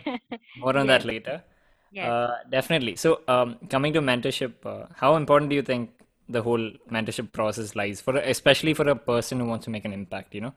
More 0.58 0.76
on 0.76 0.88
that 0.88 1.06
later. 1.06 1.43
Yes. 1.91 2.08
Uh, 2.10 2.38
definitely. 2.50 2.95
So, 2.95 3.21
um, 3.28 3.58
coming 3.69 3.93
to 3.93 4.02
mentorship, 4.02 4.54
uh, 4.65 4.88
how 4.95 5.15
important 5.17 5.52
do 5.52 5.56
you 5.56 5.62
think 5.62 5.91
the 6.28 6.41
whole 6.41 6.71
mentorship 6.91 7.32
process 7.32 7.76
lies 7.76 8.02
for, 8.02 8.17
especially 8.17 8.73
for 8.73 8.89
a 8.89 8.95
person 8.95 9.39
who 9.39 9.45
wants 9.45 9.65
to 9.65 9.69
make 9.69 9.86
an 9.86 9.93
impact? 9.93 10.34
You 10.34 10.41
know, 10.41 10.54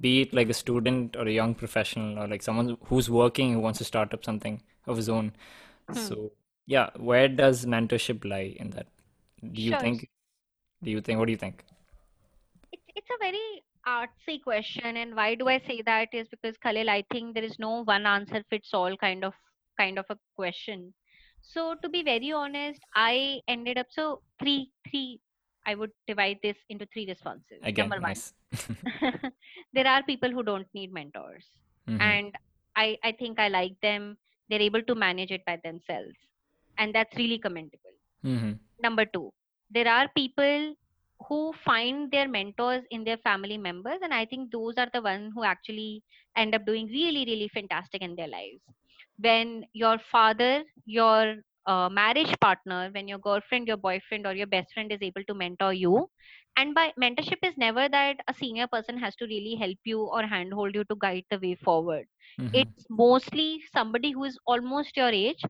be 0.00 0.22
it 0.22 0.34
like 0.34 0.48
a 0.48 0.54
student 0.54 1.16
or 1.16 1.26
a 1.26 1.32
young 1.32 1.54
professional 1.54 2.18
or 2.18 2.28
like 2.28 2.42
someone 2.42 2.76
who's 2.84 3.10
working 3.10 3.52
who 3.54 3.60
wants 3.60 3.78
to 3.78 3.84
start 3.84 4.12
up 4.14 4.24
something 4.24 4.62
of 4.86 4.96
his 4.96 5.08
own. 5.08 5.32
Hmm. 5.88 5.94
So, 5.94 6.32
yeah, 6.66 6.90
where 6.96 7.28
does 7.28 7.66
mentorship 7.66 8.24
lie 8.24 8.56
in 8.58 8.70
that? 8.70 8.86
Do 9.52 9.62
you 9.62 9.74
Sure. 9.74 9.80
think? 9.80 10.08
Do 10.82 10.90
you 10.90 11.00
think? 11.00 11.18
What 11.18 11.26
do 11.26 11.32
you 11.32 11.38
think? 11.38 11.64
It's 12.72 12.82
it's 12.94 13.10
a 13.10 13.18
very 13.18 13.64
artsy 13.86 14.42
question, 14.42 14.96
and 14.96 15.14
why 15.16 15.34
do 15.34 15.48
I 15.48 15.58
say 15.60 15.82
that 15.82 16.08
is 16.12 16.28
because 16.28 16.56
Khalil, 16.58 16.88
I 16.90 17.02
think 17.10 17.34
there 17.34 17.44
is 17.44 17.58
no 17.58 17.82
one 17.84 18.06
answer 18.06 18.42
fits 18.50 18.72
all 18.74 18.96
kind 18.96 19.24
of 19.24 19.34
kind 19.78 19.98
of 19.98 20.06
a 20.10 20.18
question. 20.36 20.94
So 21.42 21.74
to 21.82 21.88
be 21.88 22.02
very 22.02 22.32
honest, 22.32 22.80
I 22.94 23.40
ended 23.48 23.78
up 23.78 23.86
so 23.90 24.22
three 24.40 24.70
three. 24.88 25.20
I 25.66 25.74
would 25.74 25.90
divide 26.06 26.38
this 26.42 26.56
into 26.68 26.86
three 26.92 27.06
responses. 27.08 27.60
Again, 27.62 27.88
Number 27.88 27.96
one, 28.02 28.10
nice. 28.10 28.32
there 29.72 29.86
are 29.86 30.02
people 30.04 30.30
who 30.30 30.42
don't 30.42 30.68
need 30.74 30.92
mentors. 30.92 31.44
Mhm. 31.88 32.00
and 32.00 32.36
I, 32.74 32.98
I 33.04 33.12
think 33.12 33.38
I 33.38 33.48
like 33.48 33.74
them. 33.80 34.16
They're 34.48 34.60
able 34.60 34.82
to 34.82 34.94
manage 34.94 35.30
it 35.30 35.44
by 35.46 35.58
themselves, 35.64 36.16
and 36.78 36.94
that's 36.94 37.16
really 37.16 37.38
commendable. 37.38 37.94
Mhm. 38.24 38.58
Number 38.80 39.04
two, 39.04 39.32
there 39.70 39.88
are 39.88 40.08
people 40.16 40.74
who 41.28 41.52
find 41.64 42.10
their 42.10 42.28
mentors 42.28 42.82
in 42.90 43.04
their 43.04 43.16
family 43.18 43.56
members, 43.56 43.98
and 44.02 44.12
I 44.12 44.24
think 44.26 44.50
those 44.50 44.74
are 44.78 44.88
the 44.92 45.00
ones 45.00 45.32
who 45.34 45.44
actually 45.44 46.02
end 46.36 46.54
up 46.54 46.66
doing 46.66 46.86
really, 46.88 47.24
really 47.24 47.48
fantastic 47.54 48.02
in 48.02 48.16
their 48.16 48.28
lives. 48.28 48.60
When 49.18 49.64
your 49.72 49.96
father, 50.10 50.64
your 50.84 51.36
uh, 51.66 51.88
marriage 51.88 52.34
partner, 52.40 52.90
when 52.94 53.08
your 53.08 53.18
girlfriend, 53.18 53.68
your 53.68 53.76
boyfriend, 53.76 54.26
or 54.26 54.34
your 54.34 54.46
best 54.46 54.72
friend 54.74 54.92
is 54.92 55.02
able 55.02 55.24
to 55.24 55.34
mentor 55.34 55.72
you, 55.72 56.08
and 56.56 56.74
by 56.74 56.92
mentorship 57.00 57.38
is 57.42 57.56
never 57.56 57.88
that 57.88 58.16
a 58.28 58.34
senior 58.34 58.66
person 58.66 58.98
has 58.98 59.16
to 59.16 59.26
really 59.26 59.54
help 59.56 59.78
you 59.84 60.00
or 60.02 60.22
handhold 60.26 60.74
you 60.74 60.84
to 60.84 60.96
guide 61.00 61.24
the 61.30 61.38
way 61.38 61.54
forward. 61.54 62.06
Mhm. 62.38 62.74
It's 62.76 62.86
mostly 62.90 63.62
somebody 63.72 64.12
who 64.12 64.24
is 64.24 64.38
almost 64.46 64.96
your 64.96 65.08
age 65.10 65.42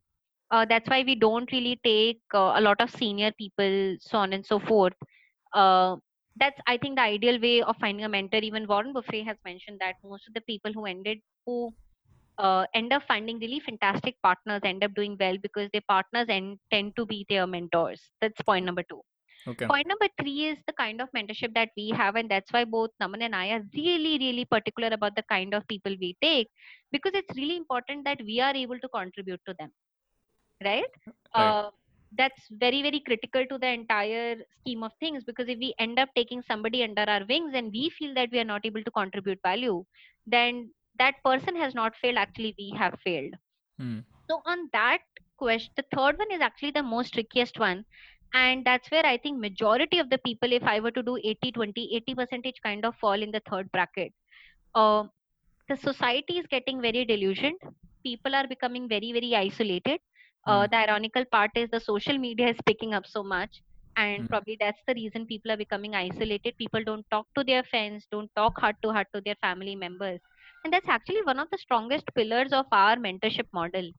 uh, 0.51 0.65
that's 0.69 0.89
why 0.89 1.03
we 1.03 1.15
don't 1.15 1.51
really 1.53 1.79
take 1.85 2.21
uh, 2.35 2.53
a 2.57 2.61
lot 2.61 2.81
of 2.81 2.91
senior 2.91 3.33
people 3.39 3.97
so 4.01 4.19
on 4.19 4.33
and 4.33 4.45
so 4.47 4.59
forth 4.59 4.95
uh, 5.55 5.97
that's 6.37 6.61
i 6.67 6.77
think 6.77 6.97
the 6.97 7.03
ideal 7.03 7.41
way 7.41 7.63
of 7.63 7.77
finding 7.81 8.05
a 8.05 8.09
mentor 8.09 8.39
even 8.49 8.67
warren 8.67 8.93
buffett 8.93 9.25
has 9.27 9.37
mentioned 9.45 9.79
that 9.81 9.95
most 10.05 10.27
of 10.29 10.35
the 10.35 10.41
people 10.53 10.73
who 10.73 10.85
ended 10.87 11.19
who 11.47 11.73
uh, 12.39 12.65
end 12.75 12.93
up 12.93 13.03
finding 13.09 13.39
really 13.39 13.61
fantastic 13.61 14.17
partners 14.23 14.61
end 14.65 14.85
up 14.85 14.95
doing 14.95 15.17
well 15.21 15.37
because 15.43 15.69
their 15.73 15.87
partners 15.89 16.27
end, 16.29 16.59
tend 16.71 16.95
to 16.97 17.07
be 17.07 17.25
their 17.29 17.47
mentors 17.47 18.01
that's 18.21 18.41
point 18.43 18.65
number 18.67 18.83
two 18.91 19.01
Okay. 19.47 19.71
point 19.71 19.87
number 19.89 20.09
three 20.21 20.47
is 20.51 20.59
the 20.67 20.73
kind 20.81 21.01
of 21.01 21.09
mentorship 21.17 21.53
that 21.55 21.71
we 21.77 21.89
have 21.91 22.17
and 22.17 22.31
that's 22.31 22.53
why 22.53 22.65
both 22.65 22.91
naman 23.03 23.23
and 23.27 23.35
i 23.37 23.47
are 23.57 23.63
really 23.75 24.15
really 24.25 24.45
particular 24.57 24.91
about 24.99 25.15
the 25.17 25.25
kind 25.35 25.55
of 25.55 25.67
people 25.69 25.95
we 26.01 26.11
take 26.23 26.49
because 26.93 27.13
it's 27.15 27.37
really 27.37 27.57
important 27.57 28.05
that 28.05 28.21
we 28.31 28.41
are 28.41 28.55
able 28.65 28.79
to 28.79 28.89
contribute 29.01 29.41
to 29.47 29.55
them 29.61 29.71
right 30.65 30.93
Right. 31.37 31.57
uh, 31.57 31.71
that's 32.19 32.43
very 32.65 32.83
very 32.83 33.01
critical 33.01 33.45
to 33.51 33.59
the 33.59 33.69
entire 33.69 34.37
scheme 34.59 34.83
of 34.83 34.93
things 35.01 35.25
because 35.25 35.49
if 35.49 35.59
we 35.59 35.75
end 35.79 35.99
up 35.99 36.09
taking 36.17 36.43
somebody 36.43 36.83
under 36.83 37.05
our 37.15 37.25
wings 37.29 37.53
and 37.55 37.71
we 37.73 37.91
feel 37.99 38.15
that 38.15 38.29
we 38.33 38.39
are 38.39 38.51
not 38.53 38.65
able 38.65 38.83
to 38.83 38.91
contribute 38.91 39.39
value 39.45 39.85
then 40.27 40.71
that 40.99 41.15
person 41.25 41.57
has 41.57 41.75
not 41.75 41.97
failed 41.97 42.17
actually 42.19 42.55
we 42.59 42.71
have 42.77 42.99
failed 43.05 43.35
Hmm. 43.79 44.01
so 44.31 44.41
on 44.47 44.69
that 44.73 45.01
question 45.39 45.73
the 45.77 45.85
third 45.95 46.19
one 46.19 46.31
is 46.37 46.41
actually 46.41 46.71
the 46.71 46.83
most 46.83 47.13
trickiest 47.15 47.59
one 47.59 47.85
and 48.35 48.65
that's 48.65 48.91
where 48.91 49.07
i 49.07 49.17
think 49.17 49.39
majority 49.39 49.99
of 49.99 50.11
the 50.11 50.19
people 50.27 50.53
if 50.59 50.63
i 50.75 50.79
were 50.81 50.91
to 50.99 51.03
do 51.03 51.17
80 51.23 51.51
20 51.53 51.85
80 51.97 52.15
percentage 52.15 52.61
kind 52.63 52.85
of 52.85 52.95
fall 52.97 53.23
in 53.27 53.31
the 53.33 53.43
third 53.51 53.71
bracket 53.73 54.13
uh, 54.75 55.05
the 55.69 55.77
society 55.77 56.39
is 56.39 56.47
getting 56.47 56.81
very 56.81 57.05
delusioned 57.05 57.61
people 58.05 58.35
are 58.35 58.47
becoming 58.47 58.89
very 58.89 59.13
very 59.13 59.35
isolated 59.37 60.01
uh, 60.47 60.67
Mm. 60.67 60.71
the 60.71 60.77
ironical 60.77 61.25
part 61.33 61.51
is 61.57 61.69
the 61.71 61.81
social 61.81 62.19
media 62.19 62.49
is 62.49 62.59
picking 62.67 62.95
up 62.95 63.07
so 63.07 63.23
much 63.23 63.63
and 63.97 64.29
Mm. 64.29 64.31
probably 64.31 64.57
that's 64.61 64.83
the 64.87 64.95
reason 64.95 65.27
people 65.27 65.51
are 65.53 65.57
becoming 65.65 65.95
isolated 65.95 66.55
people 66.59 66.83
don't 66.85 67.07
talk 67.11 67.27
to 67.37 67.45
their 67.45 67.63
friends 67.65 68.07
don't 68.11 68.31
talk 68.37 68.59
heart 68.61 68.77
to 68.83 68.91
heart 68.93 69.09
to 69.15 69.21
their 69.25 69.37
family 69.47 69.75
members 69.77 70.21
and 70.67 70.75
that's 70.75 70.89
actually 70.99 71.23
one 71.25 71.39
of 71.41 71.51
the 71.51 71.59
strongest 71.59 72.15
pillars 72.15 72.53
of 72.53 72.67
our 72.73 72.97
mentorship 72.97 73.49
model 73.53 73.91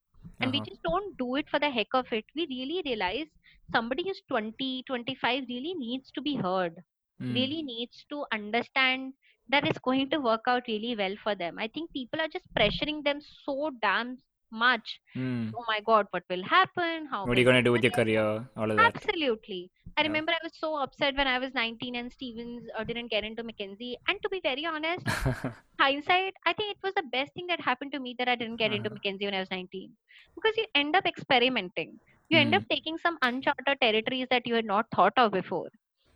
and 0.41 0.51
we 0.51 0.59
Uh-huh. 0.59 0.68
just 0.68 0.82
don't 0.84 1.18
do 1.18 1.36
it 1.36 1.49
for 1.49 1.59
the 1.59 1.70
heck 1.70 1.93
of 1.93 2.05
it 2.11 2.26
we 2.36 2.45
really 2.49 2.82
realize 2.86 3.28
somebody 3.74 4.03
who's 4.07 4.22
20 4.30 4.84
25 4.88 5.43
really 5.49 5.74
needs 5.76 6.11
to 6.11 6.22
be 6.22 6.36
heard 6.36 6.76
Mm. 7.22 7.57
really 7.57 7.63
needs 7.63 8.05
to 8.09 8.26
understand 8.32 9.13
that 9.49 9.65
it's 9.68 9.80
going 9.80 10.09
to 10.09 10.20
work 10.20 10.41
out 10.47 10.63
really 10.68 10.95
well 10.95 11.15
for 11.24 11.36
them 11.36 11.57
i 11.59 11.68
think 11.68 11.91
people 11.93 12.22
are 12.22 12.34
just 12.38 12.47
pressuring 12.59 13.03
them 13.03 13.20
so 13.45 13.72
damn 13.82 14.18
much 14.52 15.00
Mm. 15.16 15.56
oh 15.58 15.64
my 15.68 15.80
god 15.82 16.08
what 16.12 16.24
will 16.30 16.43
happen 16.43 17.06
how 17.12 17.28
What 17.28 17.38
are 17.38 17.39
you 17.39 17.45
gonna 17.45 17.62
do 17.64 17.72
with 17.74 17.84
your 17.84 17.91
career? 17.91 18.48
All 18.56 18.72
of 18.72 18.78
that. 18.78 18.93
absolutely 18.93 19.70
i 19.98 20.02
Yeah. 20.02 20.08
remember 20.08 20.32
i 20.32 20.41
was 20.43 20.54
so 20.60 20.70
upset 20.84 21.16
when 21.16 21.28
i 21.28 21.38
was 21.39 21.54
19 21.54 21.95
and 21.95 22.12
stevens 22.12 22.66
uh, 22.78 22.84
didn't 22.84 23.12
get 23.12 23.24
into 23.24 23.43
mckinsey 23.43 23.95
and 24.08 24.20
to 24.24 24.30
be 24.30 24.39
very 24.43 24.66
honest 24.66 25.08
hindsight 25.80 26.34
i 26.45 26.54
think 26.54 26.72
it 26.76 26.84
was 26.84 26.93
the 26.95 27.08
best 27.16 27.34
thing 27.34 27.48
that 27.48 27.62
happened 27.70 27.91
to 27.91 28.00
me 28.00 28.16
that 28.20 28.28
i 28.30 28.36
didn't 28.36 28.58
get 28.64 28.74
into 28.74 28.89
Uh-huh. 28.89 28.98
mckinsey 28.98 29.26
when 29.26 29.34
i 29.34 29.39
was 29.39 29.52
19 29.52 29.91
because 30.36 30.58
you 30.58 30.66
end 30.76 30.95
up 30.95 31.06
experimenting 31.06 32.00
you 32.30 32.38
end 32.39 32.54
up 32.56 32.64
Mm. 32.64 32.72
taking 32.72 32.98
some 32.98 33.18
uncharted 33.22 33.80
territories 33.82 34.28
that 34.30 34.45
you 34.48 34.56
had 34.56 34.66
not 34.66 34.86
thought 34.95 35.14
of 35.18 35.32
before 35.32 35.70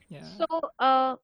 Yeah. 0.09 0.33
so 0.37 0.45
uh, 0.79 1.15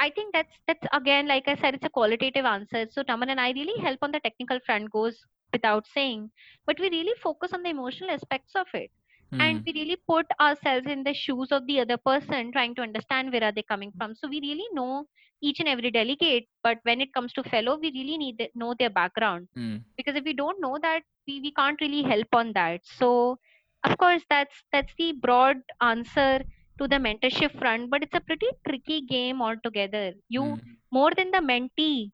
I 0.00 0.10
think 0.10 0.32
that's 0.34 0.54
that's 0.66 0.86
again, 0.92 1.26
like 1.26 1.48
I 1.48 1.54
said, 1.56 1.74
it's 1.74 1.84
a 1.86 1.90
qualitative 1.90 2.44
answer. 2.44 2.86
So 2.90 3.02
Naman 3.02 3.30
and 3.30 3.40
I 3.40 3.50
really 3.52 3.80
help 3.82 3.98
on 4.02 4.12
the 4.12 4.20
technical 4.20 4.58
front 4.66 4.90
goes 4.90 5.18
without 5.52 5.86
saying, 5.86 6.30
but 6.66 6.78
we 6.80 6.88
really 6.90 7.14
focus 7.22 7.52
on 7.52 7.62
the 7.62 7.70
emotional 7.70 8.10
aspects 8.10 8.54
of 8.54 8.66
it. 8.74 8.90
And 9.38 9.60
Mm. 9.60 9.66
we 9.66 9.72
really 9.72 9.96
put 10.06 10.26
ourselves 10.40 10.86
in 10.86 11.02
the 11.04 11.14
shoes 11.14 11.50
of 11.52 11.66
the 11.66 11.80
other 11.80 11.96
person, 11.96 12.52
trying 12.52 12.74
to 12.76 12.82
understand 12.82 13.32
where 13.32 13.44
are 13.44 13.52
they 13.52 13.62
coming 13.62 13.92
from. 13.96 14.14
So 14.14 14.28
we 14.28 14.40
really 14.40 14.66
know 14.72 15.06
each 15.42 15.60
and 15.60 15.68
every 15.68 15.90
delegate, 15.90 16.48
but 16.62 16.78
when 16.82 17.00
it 17.00 17.12
comes 17.14 17.32
to 17.34 17.42
fellow, 17.44 17.78
we 17.78 17.90
really 17.92 18.18
need 18.18 18.38
to 18.38 18.48
know 18.54 18.74
their 18.78 18.90
background 18.90 19.48
Mm. 19.56 19.84
because 19.96 20.16
if 20.16 20.24
we 20.24 20.32
don't 20.34 20.60
know 20.60 20.78
that, 20.82 21.02
we, 21.26 21.40
we 21.40 21.52
can't 21.52 21.80
really 21.80 22.02
help 22.02 22.28
on 22.32 22.52
that. 22.54 22.80
So 22.84 23.38
of 23.84 23.96
course 23.98 24.24
that's 24.28 24.62
that's 24.72 24.94
the 24.98 25.12
broad 25.12 25.58
answer 25.80 26.40
to 26.78 26.88
the 26.88 26.96
mentorship 26.96 27.58
front, 27.58 27.90
but 27.90 28.02
it's 28.02 28.14
a 28.14 28.20
pretty 28.20 28.46
tricky 28.66 29.00
game 29.02 29.40
altogether. 29.42 30.12
You 30.28 30.58
Mm. 30.58 30.78
more 30.92 31.10
than 31.16 31.30
the 31.30 31.38
mentee, 31.38 32.12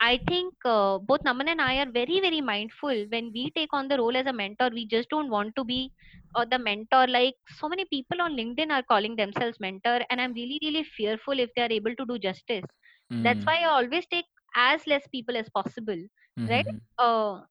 I 0.00 0.18
think 0.28 0.54
uh, 0.64 0.98
both 0.98 1.20
Naman 1.22 1.48
and 1.48 1.60
I 1.60 1.78
are 1.78 1.90
very, 1.90 2.20
very 2.20 2.40
mindful 2.40 3.06
when 3.10 3.30
we 3.32 3.50
take 3.56 3.72
on 3.72 3.88
the 3.88 3.98
role 3.98 4.16
as 4.16 4.26
a 4.26 4.32
mentor. 4.32 4.70
We 4.72 4.86
just 4.86 5.08
don't 5.10 5.30
want 5.30 5.54
to 5.56 5.64
be 5.64 5.92
uh, 6.34 6.44
the 6.44 6.58
mentor. 6.58 7.06
Like 7.08 7.34
so 7.58 7.68
many 7.68 7.84
people 7.86 8.20
on 8.22 8.36
LinkedIn 8.36 8.70
are 8.70 8.82
calling 8.82 9.16
themselves 9.16 9.58
mentor, 9.60 10.00
and 10.10 10.20
I'm 10.20 10.32
really, 10.34 10.58
really 10.62 10.84
fearful 10.84 11.38
if 11.38 11.50
they 11.56 11.62
are 11.62 11.72
able 11.72 11.94
to 11.96 12.06
do 12.06 12.18
justice. 12.18 12.64
That's 13.20 13.44
Mm. 13.44 13.46
why 13.46 13.58
I 13.62 13.64
always 13.70 14.06
take 14.06 14.26
as 14.56 14.86
less 14.86 15.06
people 15.08 15.36
as 15.36 15.48
possible, 15.50 16.00
right? 16.48 16.64
Mhm. 16.64 16.80
Uh, 16.98 17.42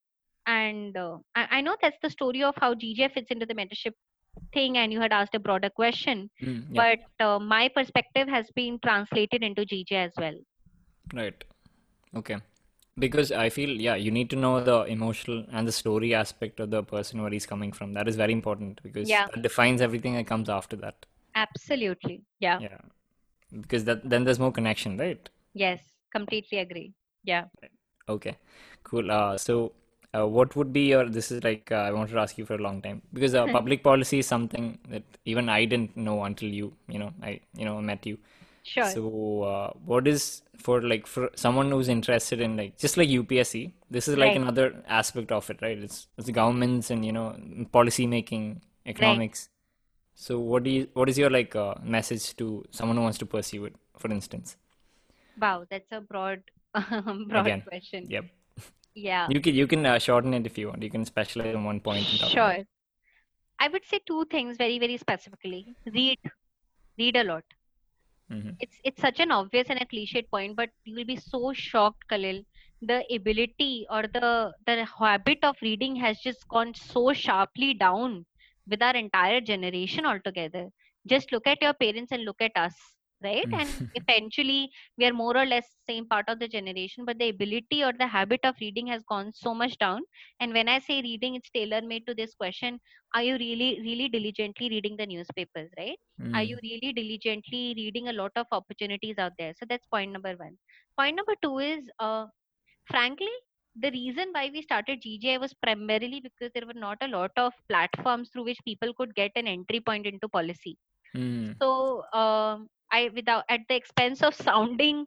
and 0.48 0.98
uh, 0.98 1.18
I, 1.36 1.48
I 1.58 1.62
know 1.62 1.76
that's 1.82 1.98
the 2.02 2.10
story 2.10 2.44
of 2.44 2.56
how 2.58 2.74
GGI 2.76 3.10
fits 3.10 3.32
into 3.32 3.46
the 3.46 3.56
mentorship 3.56 3.94
thing, 4.54 4.78
and 4.78 4.92
you 4.94 5.00
had 5.02 5.14
asked 5.14 5.36
a 5.36 5.40
broader 5.40 5.70
question, 5.70 6.30
Mm. 6.42 6.66
Yeah. 6.72 6.84
but 6.84 7.00
uh, 7.20 7.40
my 7.40 7.70
perspective 7.70 8.28
has 8.28 8.50
been 8.56 8.80
translated 8.84 9.44
into 9.44 9.66
GGI 9.66 10.04
as 10.04 10.14
well. 10.18 10.36
Right. 11.14 11.44
Okay. 12.16 12.38
Because 13.00 13.32
I 13.32 13.50
feel, 13.50 13.70
yeah, 13.70 13.96
you 13.96 14.10
need 14.10 14.30
to 14.32 14.36
know 14.36 14.60
the 14.60 14.84
emotional 14.86 15.46
and 15.52 15.68
the 15.68 15.72
story 15.72 16.16
aspect 16.16 16.60
of 16.60 16.72
the 16.72 16.84
person 16.84 17.22
where 17.22 17.30
he's 17.32 17.46
coming 17.46 17.72
from. 17.72 17.94
That 17.94 18.08
is 18.08 18.16
very 18.16 18.34
important 18.34 18.82
because 18.82 19.10
Yeah. 19.10 19.28
that 19.34 19.42
defines 19.44 19.82
everything 19.82 20.16
that 20.16 20.26
comes 20.26 20.50
after 20.50 20.76
that. 20.78 21.06
Absolutely. 21.36 22.24
Yeah. 22.40 22.60
Yeah. 22.60 22.80
Because 23.62 23.86
that 23.86 24.10
then 24.10 24.24
there's 24.24 24.40
more 24.40 24.52
connection, 24.52 24.98
right? 24.98 25.30
Yes. 25.54 25.82
Completely 26.12 26.58
agree. 26.60 26.94
Yeah. 27.24 27.46
Okay. 28.10 28.38
Cool. 28.84 29.12
Uh, 29.12 29.38
so 29.38 29.74
uh, 30.16 30.26
what 30.26 30.56
would 30.56 30.74
be 30.74 30.88
your, 30.88 31.08
this 31.08 31.32
is 31.32 31.44
like, 31.44 31.72
uh, 31.72 31.76
I 31.76 31.92
wanted 31.92 32.14
to 32.14 32.20
ask 32.20 32.38
you 32.38 32.46
for 32.46 32.56
a 32.56 32.58
long 32.58 32.82
time 32.82 33.02
because 33.14 33.36
uh, 33.36 33.46
public 33.60 33.84
policy 33.84 34.20
is 34.20 34.28
something 34.28 34.80
that 34.90 35.04
even 35.26 35.50
I 35.50 35.66
didn't 35.66 35.96
know 35.96 36.24
until 36.24 36.50
you, 36.50 36.74
you 36.88 36.98
know, 37.00 37.14
I, 37.22 37.42
you 37.56 37.66
know, 37.66 37.80
met 37.82 38.06
you. 38.06 38.18
Sure. 38.68 38.84
So, 38.84 39.44
uh, 39.44 39.74
what 39.86 40.08
is 40.08 40.42
for 40.58 40.82
like 40.82 41.08
for 41.08 41.30
someone 41.36 41.72
who's 41.72 41.90
interested 41.90 42.42
in 42.42 42.58
like 42.58 42.78
just 42.78 42.98
like 42.98 43.10
UPSC, 43.10 43.74
this 43.90 44.08
is 44.08 44.18
like 44.18 44.36
Right. 44.36 44.36
another 44.36 44.84
aspect 44.88 45.32
of 45.32 45.50
it, 45.50 45.62
right? 45.62 45.78
It's 45.78 46.08
it's 46.18 46.30
governments 46.30 46.92
and 46.92 47.06
you 47.06 47.14
know 47.14 47.36
policy 47.72 48.08
making, 48.08 48.62
economics. 48.86 49.50
So, 50.16 50.40
what 50.40 50.64
do 50.64 50.72
you 50.72 50.88
what 50.94 51.10
is 51.10 51.18
your 51.18 51.30
like 51.30 51.56
uh, 51.56 51.76
message 51.84 52.36
to 52.38 52.66
someone 52.72 52.98
who 52.98 53.04
wants 53.04 53.20
to 53.20 53.26
pursue 53.26 53.66
it, 53.66 53.76
for 53.98 54.12
instance? 54.12 54.58
Wow, 55.40 55.66
that's 55.70 55.92
a 55.92 56.02
broad, 56.02 56.44
broad 56.74 57.48
Again, 57.48 57.62
question. 57.62 58.10
yep. 58.10 58.26
Yeah. 58.96 59.28
You 59.30 59.42
can 59.42 59.56
you 59.56 59.68
can 59.68 59.86
uh, 59.86 60.00
shorten 60.00 60.34
it 60.34 60.46
if 60.46 60.58
you 60.58 60.70
want. 60.70 60.84
You 60.84 60.90
can 60.90 61.06
specialize 61.06 61.56
on 61.56 61.64
one 61.64 61.80
point 61.82 62.06
Sure. 62.06 62.66
I 63.60 63.68
would 63.68 63.86
say 63.86 64.00
two 64.06 64.26
things 64.26 64.58
very, 64.58 64.80
very 64.80 64.98
specifically. 64.98 65.76
Read, 65.86 66.20
read 66.98 67.16
a 67.18 67.24
lot. 67.24 67.46
Hmm 68.30 68.56
It's 68.60 68.80
it's 68.84 69.02
such 69.02 69.20
an 69.20 69.32
obvious 69.32 69.70
and 69.70 69.80
a 69.82 69.86
cliched 69.86 70.30
point, 70.30 70.56
but 70.56 70.70
you 70.84 70.96
will 70.96 71.06
be 71.06 71.16
so 71.18 71.54
shocked, 71.54 72.08
Khalil. 72.10 72.44
The 72.82 73.04
ability 73.14 73.88
or 73.90 74.04
the 74.04 74.54
the 74.66 74.86
habit 74.86 75.40
of 75.44 75.56
reading 75.62 75.96
has 75.98 76.20
just 76.22 76.48
gone 76.48 76.74
so 76.74 77.14
sharply 77.14 77.74
down 77.74 78.26
with 78.68 78.82
our 78.82 78.96
entire 78.96 79.42
generation 79.42 80.06
altogether. 80.06 80.70
Just 81.08 81.32
look 81.32 81.48
at 81.48 81.62
your 81.62 81.74
parents 81.74 82.12
and 82.12 82.26
look 82.26 82.42
at 82.42 82.56
us, 82.56 82.97
right? 83.24 83.48
And 83.54 83.76
eventually 83.96 84.72
we 84.98 85.06
are 85.06 85.14
more 85.14 85.36
or 85.38 85.46
less 85.46 85.68
same 85.90 86.08
part 86.08 86.26
of 86.30 86.40
the 86.40 86.48
generation, 86.48 87.06
but 87.06 87.18
the 87.20 87.30
ability 87.30 87.84
or 87.84 87.94
the 87.94 88.08
habit 88.08 88.40
of 88.44 88.56
reading 88.62 88.88
has 88.88 89.04
gone 89.04 89.32
so 89.34 89.54
much 89.54 89.78
down. 89.78 90.02
And 90.40 90.54
when 90.54 90.68
I 90.68 90.80
say 90.80 91.02
reading, 91.02 91.36
it's 91.36 91.50
tailor 91.50 91.82
made 91.82 92.06
to 92.08 92.14
this 92.16 92.34
question: 92.36 92.80
Are 93.14 93.24
you 93.24 93.38
really, 93.38 93.80
really 93.82 94.10
diligently 94.10 94.70
reading 94.70 94.98
the 94.98 95.06
newspapers, 95.08 95.70
right? 95.78 95.98
are 96.34 96.44
you 96.44 96.58
Mm. 96.58 96.62
really 96.62 96.92
diligently 96.94 97.74
reading 97.78 98.10
a 98.10 98.14
lot 98.14 98.32
of 98.36 98.46
opportunities 98.52 99.18
out 99.18 99.32
there 99.40 99.54
so 99.58 99.66
that's 99.70 99.86
point 99.88 100.12
number 100.12 100.34
one 100.36 100.58
point 101.00 101.16
number 101.16 101.34
two 101.42 101.58
is 101.60 101.90
uh, 102.00 102.26
frankly 102.92 103.36
the 103.84 103.92
reason 103.92 104.30
why 104.34 104.50
we 104.54 104.62
started 104.62 105.02
ggi 105.02 105.40
was 105.40 105.54
primarily 105.66 106.20
because 106.26 106.52
there 106.54 106.68
were 106.68 106.80
not 106.86 106.98
a 107.02 107.08
lot 107.08 107.32
of 107.38 107.54
platforms 107.70 108.30
through 108.30 108.44
which 108.46 108.60
people 108.66 108.94
could 108.94 109.14
get 109.16 109.32
an 109.36 109.48
entry 109.48 109.80
point 109.80 110.06
into 110.06 110.28
policy 110.30 110.78
Mm. 111.16 111.60
so 111.62 112.04
um, 112.14 112.68
i 112.92 113.10
without 113.16 113.46
at 113.50 113.62
the 113.70 113.76
expense 113.76 114.22
of 114.24 114.34
sounding 114.36 115.06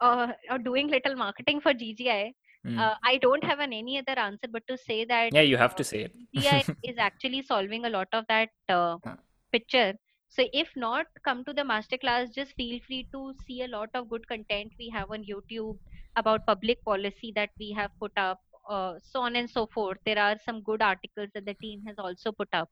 uh, 0.00 0.32
or 0.50 0.58
doing 0.58 0.88
little 0.88 1.16
marketing 1.16 1.60
for 1.60 1.74
ggi 1.74 2.32
Mm. 2.64 2.82
uh, 2.82 2.94
i 3.04 3.16
don't 3.18 3.44
have 3.44 3.60
an 3.60 3.72
any 3.72 3.98
other 3.98 4.18
answer 4.26 4.48
but 4.56 4.66
to 4.68 4.76
say 4.78 5.04
that 5.04 5.32
Yeah, 5.32 5.42
you 5.42 5.56
have 5.56 5.74
uh, 5.74 5.76
to 5.76 5.84
say 5.84 6.02
it. 6.02 6.14
ggi 6.16 6.64
is 6.82 6.98
actually 6.98 7.42
solving 7.42 7.84
a 7.84 7.90
lot 7.90 8.08
of 8.12 8.24
that 8.28 8.50
uh, 8.68 8.96
Huh. 9.04 9.16
picture. 9.52 9.94
So 10.28 10.44
if 10.52 10.70
not, 10.76 11.06
come 11.24 11.44
to 11.44 11.52
the 11.54 11.62
masterclass. 11.62 12.34
Just 12.34 12.54
feel 12.54 12.80
free 12.86 13.08
to 13.14 13.34
see 13.46 13.62
a 13.62 13.68
lot 13.68 13.90
of 13.94 14.08
good 14.08 14.26
content 14.28 14.72
we 14.78 14.88
have 14.90 15.10
on 15.10 15.24
YouTube 15.24 15.78
about 16.16 16.46
public 16.46 16.84
policy 16.84 17.32
that 17.36 17.50
we 17.58 17.72
have 17.72 17.90
put 18.00 18.12
up, 18.16 18.40
uh, 18.68 18.94
so 19.02 19.20
on 19.20 19.36
and 19.36 19.48
so 19.50 19.66
forth. 19.66 19.98
There 20.06 20.18
are 20.18 20.38
some 20.44 20.62
good 20.62 20.82
articles 20.82 21.30
that 21.34 21.46
the 21.46 21.54
team 21.54 21.82
has 21.86 21.96
also 21.98 22.32
put 22.32 22.48
up. 22.52 22.70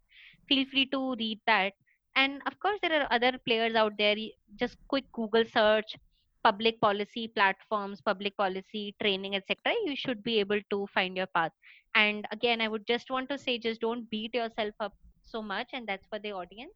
Feel 0.49 0.67
free 0.67 0.87
to 0.93 1.15
read 1.17 1.41
that. 1.47 1.75
And 2.17 2.43
of 2.47 2.59
course, 2.61 2.79
there 2.83 3.01
are 3.01 3.09
other 3.11 3.39
players 3.47 3.75
out 3.75 3.97
there. 3.99 4.17
Just 4.57 4.77
quick 4.89 5.05
Google 5.13 5.45
search, 5.45 5.97
public 6.43 6.81
policy 6.81 7.29
platforms, 7.29 8.01
public 8.01 8.37
policy 8.37 8.95
training, 9.01 9.37
etc. 9.37 9.73
You 9.85 9.97
should 9.97 10.23
be 10.23 10.39
able 10.41 10.61
to 10.71 10.87
find 10.95 11.17
your 11.17 11.27
path. 11.27 11.53
And 11.95 12.27
again, 12.31 12.61
I 12.61 12.69
would 12.69 12.87
just 12.87 13.11
want 13.11 13.29
to 13.31 13.39
say, 13.39 13.59
just 13.59 13.81
don't 13.81 14.09
beat 14.11 14.35
yourself 14.35 14.75
up 14.81 14.95
so 15.23 15.43
much, 15.43 15.71
and 15.73 15.87
that's 15.87 16.07
for 16.07 16.19
the 16.19 16.33
audience 16.33 16.73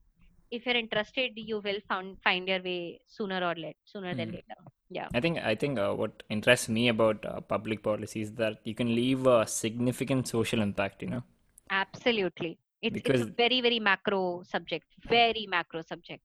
if 0.50 0.66
you're 0.66 0.76
interested 0.76 1.32
you 1.36 1.60
will 1.64 1.80
found, 1.88 2.16
find 2.22 2.48
your 2.48 2.62
way 2.62 3.00
sooner 3.06 3.40
or 3.44 3.54
later 3.54 3.78
sooner 3.84 4.14
than 4.14 4.28
Mm. 4.28 4.34
later 4.34 4.58
yeah 4.90 5.08
I 5.14 5.20
think 5.20 5.38
I 5.52 5.54
think 5.54 5.78
uh, 5.78 5.92
what 6.00 6.22
interests 6.28 6.68
me 6.68 6.88
about 6.88 7.24
uh, 7.24 7.40
public 7.40 7.82
policy 7.82 8.20
is 8.26 8.32
that 8.42 8.58
you 8.64 8.74
can 8.74 8.94
leave 8.94 9.26
a 9.26 9.46
significant 9.46 10.28
social 10.28 10.60
impact, 10.60 11.02
you 11.02 11.08
know, 11.08 11.22
absolutely 11.70 12.58
it's 12.86 13.00
it's 13.14 13.22
a 13.22 13.32
very 13.42 13.60
very 13.66 13.80
macro 13.90 14.20
subject 14.54 14.86
very 15.16 15.44
macro 15.56 15.80
subject 15.92 16.22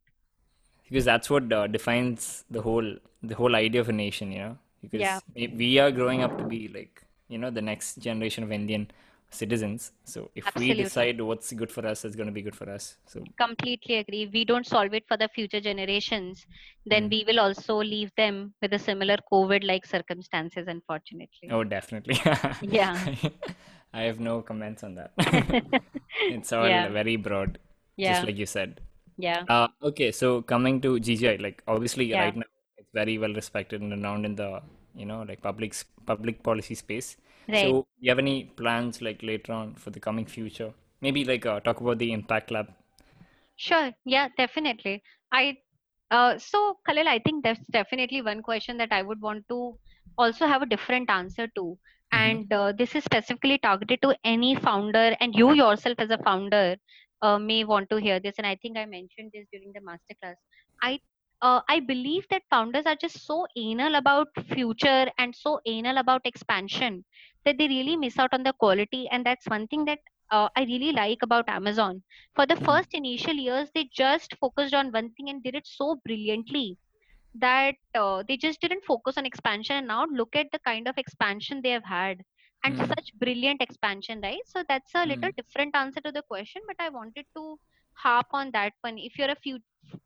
because 0.90 1.06
that's 1.06 1.30
what 1.30 1.52
uh, 1.54 1.68
defines 1.68 2.46
the 2.50 2.62
whole 2.62 2.90
the 3.32 3.36
whole 3.36 3.56
idea 3.56 3.82
of 3.82 3.90
a 3.90 3.98
nation, 4.06 4.32
you 4.32 4.40
know, 4.40 4.58
because 4.82 5.02
yeah 5.02 5.20
we 5.36 5.48
we 5.62 5.70
are 5.84 5.92
growing 5.92 6.24
up 6.24 6.38
to 6.40 6.46
be 6.56 6.62
like, 6.80 7.04
you 7.28 7.38
know, 7.38 7.52
the 7.52 7.62
next 7.62 8.00
generation 8.08 8.44
of 8.44 8.52
Indian 8.52 8.90
citizens. 9.32 9.92
So 10.06 10.32
if 10.36 10.48
Absolutely. 10.48 10.76
we 10.78 10.84
decide 10.84 11.22
what's 11.22 11.54
good 11.54 11.72
for 11.72 11.86
us, 11.86 12.04
it's 12.06 12.16
going 12.16 12.26
to 12.26 12.34
be 12.34 12.42
good 12.42 12.56
for 12.56 12.68
us. 12.78 12.98
So 13.06 13.24
completely 13.38 13.98
agree. 13.98 14.24
If 14.24 14.32
we 14.34 14.44
don't 14.44 14.66
solve 14.66 14.94
it 14.96 15.04
for 15.08 15.18
the 15.18 15.30
future 15.36 15.62
generations, 15.62 16.46
then 16.86 17.04
Mm. 17.04 17.12
we 17.12 17.24
will 17.28 17.40
also 17.40 17.76
leave 17.78 18.12
them 18.18 18.54
with 18.62 18.74
a 18.74 18.80
similar 18.80 19.18
COVID-like 19.32 19.86
circumstances, 19.86 20.68
unfortunately. 20.68 21.50
oh, 21.52 21.64
definitely. 21.64 22.20
Yeah. 22.80 22.98
I 23.94 24.02
have 24.04 24.20
no 24.20 24.42
comments 24.42 24.84
on 24.84 24.96
that. 24.96 25.12
it's 26.28 26.52
all 26.54 26.68
Yeah. 26.68 26.88
very 26.88 27.16
broad, 27.16 27.58
Yeah. 27.98 28.12
just 28.12 28.24
like 28.24 28.38
you 28.38 28.46
said. 28.46 28.82
Yeah. 29.18 29.46
Uh, 29.48 29.68
okay, 29.84 30.12
so 30.12 30.42
coming 30.42 30.82
to 30.82 31.00
GGI, 31.00 31.38
like 31.38 31.64
obviously 31.68 32.06
Yeah. 32.06 32.22
right 32.24 32.36
now 32.36 32.46
it's 32.78 32.92
very 32.94 33.18
well 33.18 33.34
respected 33.34 33.82
and 33.82 33.92
renowned 33.92 34.26
in 34.26 34.36
the 34.36 34.62
you 34.96 35.06
know 35.06 35.24
like 35.24 35.42
public 35.42 35.76
public 36.06 36.44
policy 36.44 36.76
space. 36.76 37.18
Right. 37.48 37.64
So 37.64 37.88
you 38.00 38.12
have 38.12 38.20
any 38.20 38.46
plans 38.46 39.02
like 39.02 39.24
later 39.24 39.54
on 39.54 39.76
for 39.76 39.90
the 39.90 40.00
coming 40.00 40.26
future? 40.26 40.74
Maybe 41.02 41.26
like 41.26 41.46
uh, 41.46 41.60
talk 41.62 41.82
about 41.82 41.98
the 42.00 42.12
Impact 42.14 42.52
Lab. 42.52 42.68
Sure. 43.58 43.92
Yeah, 44.06 44.30
definitely. 44.38 45.04
I 45.32 45.58
uh 46.12 46.38
so 46.40 46.80
Khalil, 46.88 47.08
I 47.08 47.20
think 47.20 47.44
that's 47.44 47.66
definitely 47.68 48.22
one 48.22 48.42
question 48.42 48.78
that 48.78 48.92
I 48.92 49.02
would 49.04 49.22
want 49.22 49.48
to 49.50 49.78
also 50.18 50.48
have 50.48 50.62
a 50.64 50.66
different 50.66 51.10
answer 51.10 51.48
to. 51.56 51.78
Mhm. 52.14 52.42
And 52.42 52.52
uh, 52.54 52.72
this 52.74 52.96
is 52.96 53.04
specifically 53.04 53.58
targeted 53.58 54.02
to 54.04 54.16
any 54.24 54.56
founder, 54.56 55.16
and 55.20 55.36
you 55.36 55.54
yourself 55.54 56.00
as 56.00 56.10
a 56.12 56.18
founder 56.18 56.78
uh, 57.22 57.38
may 57.40 57.64
want 57.64 57.90
to 57.92 57.98
hear 57.98 58.20
this. 58.20 58.36
And 58.38 58.48
I 58.48 58.56
think 58.56 58.78
I 58.78 58.86
mentioned 58.86 59.32
this 59.34 59.48
during 59.52 59.72
the 59.74 59.82
masterclass. 59.82 60.36
I 60.82 61.00
uh, 61.42 61.62
I 61.70 61.80
believe 61.80 62.28
that 62.30 62.44
founders 62.50 62.86
are 62.86 62.96
just 62.96 63.26
so 63.26 63.48
anal 63.56 63.96
about 63.96 64.28
future 64.54 65.10
and 65.18 65.36
so 65.36 65.60
anal 65.66 65.98
about 65.98 66.22
expansion 66.26 67.06
that 67.46 67.58
they 67.58 67.68
really 67.68 67.96
miss 67.96 68.18
out 68.20 68.34
on 68.34 68.44
the 68.44 68.54
quality. 68.54 69.08
And 69.10 69.26
that's 69.26 69.48
one 69.48 69.68
thing 69.68 69.86
that 69.86 70.00
uh, 70.32 70.50
I 70.56 70.64
really 70.64 70.92
like 70.92 71.20
about 71.24 71.48
Amazon 71.50 72.04
for 72.36 72.46
the 72.46 72.56
Mhm. 72.60 72.68
first 72.68 72.94
initial 72.94 73.34
years 73.36 73.70
they 73.74 73.90
just 73.94 74.36
focused 74.40 74.74
on 74.74 74.92
one 74.92 75.12
thing 75.14 75.30
and 75.30 75.42
did 75.44 75.56
it 75.56 75.66
so 75.68 76.00
brilliantly 76.06 76.78
that 77.36 77.76
uh, 77.96 78.24
they 78.28 78.38
just 78.38 78.62
didn't 78.62 78.84
focus 78.84 79.18
on 79.18 79.26
expansion 79.26 79.78
and 79.78 79.88
now 79.88 80.06
look 80.06 80.36
at 80.36 80.48
the 80.52 80.60
kind 80.60 80.88
of 80.88 80.98
expansion 80.98 81.62
they 81.64 81.72
have 81.72 81.84
had 81.86 82.22
and 82.64 82.78
Mm. 82.78 82.88
such 82.88 83.12
brilliant 83.20 83.62
expansion 83.62 84.20
right 84.22 84.42
so 84.46 84.64
that's 84.68 84.94
a 84.96 85.06
little 85.06 85.30
Mm. 85.30 85.36
different 85.38 85.76
answer 85.76 86.00
to 86.02 86.12
the 86.12 86.24
question 86.30 86.62
but 86.68 86.76
i 86.80 86.90
wanted 86.90 87.26
to 87.36 87.58
harp 87.94 88.28
on 88.34 88.52
that 88.52 88.74
one 88.82 88.98
if 88.98 89.18
you're 89.18 89.30
a 89.32 89.36
few, 89.44 89.60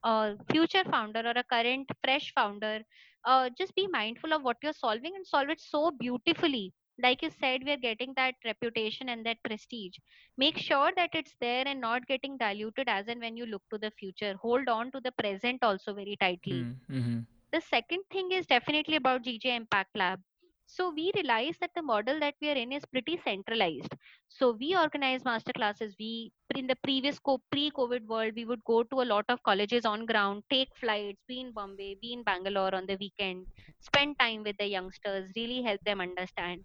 uh, 0.03 0.33
future 0.51 0.83
founder 0.89 1.21
or 1.25 1.33
a 1.37 1.43
current 1.43 1.89
fresh 2.03 2.31
founder 2.33 2.81
uh, 3.25 3.49
just 3.57 3.75
be 3.75 3.87
mindful 3.87 4.33
of 4.33 4.43
what 4.43 4.57
you're 4.63 4.73
solving 4.73 5.13
and 5.15 5.25
solve 5.25 5.49
it 5.49 5.59
so 5.59 5.91
beautifully 5.91 6.73
like 6.99 7.21
you 7.21 7.29
said 7.29 7.63
we 7.63 7.71
are 7.71 7.77
getting 7.85 8.13
that 8.15 8.35
reputation 8.45 9.09
and 9.09 9.25
that 9.25 9.41
prestige 9.43 9.97
make 10.37 10.57
sure 10.57 10.91
that 10.95 11.09
it's 11.13 11.35
there 11.39 11.65
and 11.67 11.79
not 11.81 12.05
getting 12.07 12.37
diluted 12.37 12.87
as 12.89 13.07
and 13.07 13.19
when 13.21 13.35
you 13.37 13.45
look 13.45 13.63
to 13.71 13.77
the 13.77 13.91
future 13.91 14.35
hold 14.41 14.67
on 14.69 14.91
to 14.91 14.99
the 15.01 15.11
present 15.23 15.63
also 15.63 15.93
very 15.93 16.15
tightly 16.19 16.67
Mm. 16.67 16.79
Mhm. 16.89 17.25
the 17.51 17.61
second 17.61 18.03
thing 18.11 18.31
is 18.31 18.45
definitely 18.45 18.95
about 18.97 19.23
GGI 19.23 19.55
Impact 19.55 19.95
Lab. 19.95 20.21
So 20.65 20.89
we 20.91 21.11
realize 21.15 21.57
that 21.59 21.71
the 21.75 21.81
model 21.81 22.19
that 22.19 22.35
we 22.41 22.49
are 22.49 22.55
in 22.55 22.71
is 22.71 22.85
pretty 22.85 23.17
centralized. 23.17 23.95
So 24.27 24.51
we 24.51 24.75
organize 24.75 25.23
master 25.23 25.51
classes. 25.53 25.95
We 25.99 26.31
in 26.55 26.67
the 26.67 26.75
previous 26.75 27.19
co- 27.19 27.41
pre-COVID 27.51 28.05
world, 28.07 28.33
we 28.35 28.45
would 28.45 28.63
go 28.65 28.83
to 28.83 29.01
a 29.01 29.09
lot 29.13 29.25
of 29.29 29.41
colleges 29.43 29.85
on 29.85 30.05
ground, 30.05 30.43
take 30.49 30.75
flights, 30.75 31.23
be 31.27 31.39
in 31.41 31.51
Bombay, 31.53 31.95
be 32.01 32.13
in 32.13 32.23
Bangalore 32.23 32.73
on 32.75 32.85
the 32.87 32.97
weekend, 32.99 33.47
spend 33.79 34.17
time 34.19 34.43
with 34.43 34.57
the 34.57 34.67
youngsters, 34.67 35.31
really 35.35 35.61
help 35.63 35.81
them 35.85 36.01
understand 36.01 36.63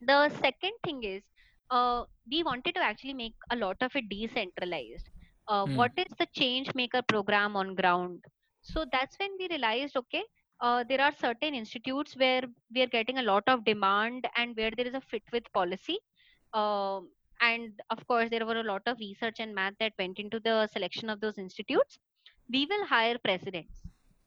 the 0.00 0.28
second 0.30 0.72
thing 0.84 1.02
is 1.04 1.22
uh, 1.70 2.04
we 2.30 2.42
wanted 2.42 2.74
to 2.74 2.80
actually 2.82 3.14
make 3.14 3.34
a 3.50 3.56
lot 3.56 3.76
of 3.80 3.94
it 3.96 4.08
decentralized. 4.08 5.08
Uh, 5.48 5.66
Mm. 5.66 5.74
what 5.74 5.92
is 5.96 6.06
the 6.18 6.26
change 6.34 6.74
maker 6.74 7.02
program 7.02 7.56
on 7.56 7.74
ground? 7.74 8.24
So 8.62 8.84
that's 8.90 9.18
when 9.18 9.30
we 9.38 9.48
realized 9.48 9.96
okay 9.96 10.22
uh, 10.60 10.84
there 10.88 11.00
are 11.00 11.12
certain 11.12 11.54
institutes 11.54 12.16
where 12.16 12.42
we 12.74 12.82
are 12.82 12.86
getting 12.86 13.18
a 13.18 13.22
lot 13.22 13.44
of 13.46 13.64
demand 13.64 14.26
and 14.36 14.56
where 14.56 14.70
there 14.76 14.86
is 14.86 14.94
a 14.94 15.00
fit 15.00 15.22
with 15.32 15.50
policy. 15.52 15.98
Um, 16.52 17.10
and 17.40 17.72
of 17.90 18.06
course 18.06 18.30
there 18.30 18.46
were 18.46 18.58
a 18.60 18.64
lot 18.64 18.82
of 18.86 18.98
research 18.98 19.36
and 19.40 19.54
math 19.54 19.74
that 19.80 19.92
went 19.98 20.18
into 20.18 20.40
the 20.40 20.66
selection 20.68 21.10
of 21.10 21.20
those 21.20 21.38
institutes. 21.38 21.98
We 22.50 22.66
will 22.66 22.86
hire 22.86 23.18
presidents 23.18 23.82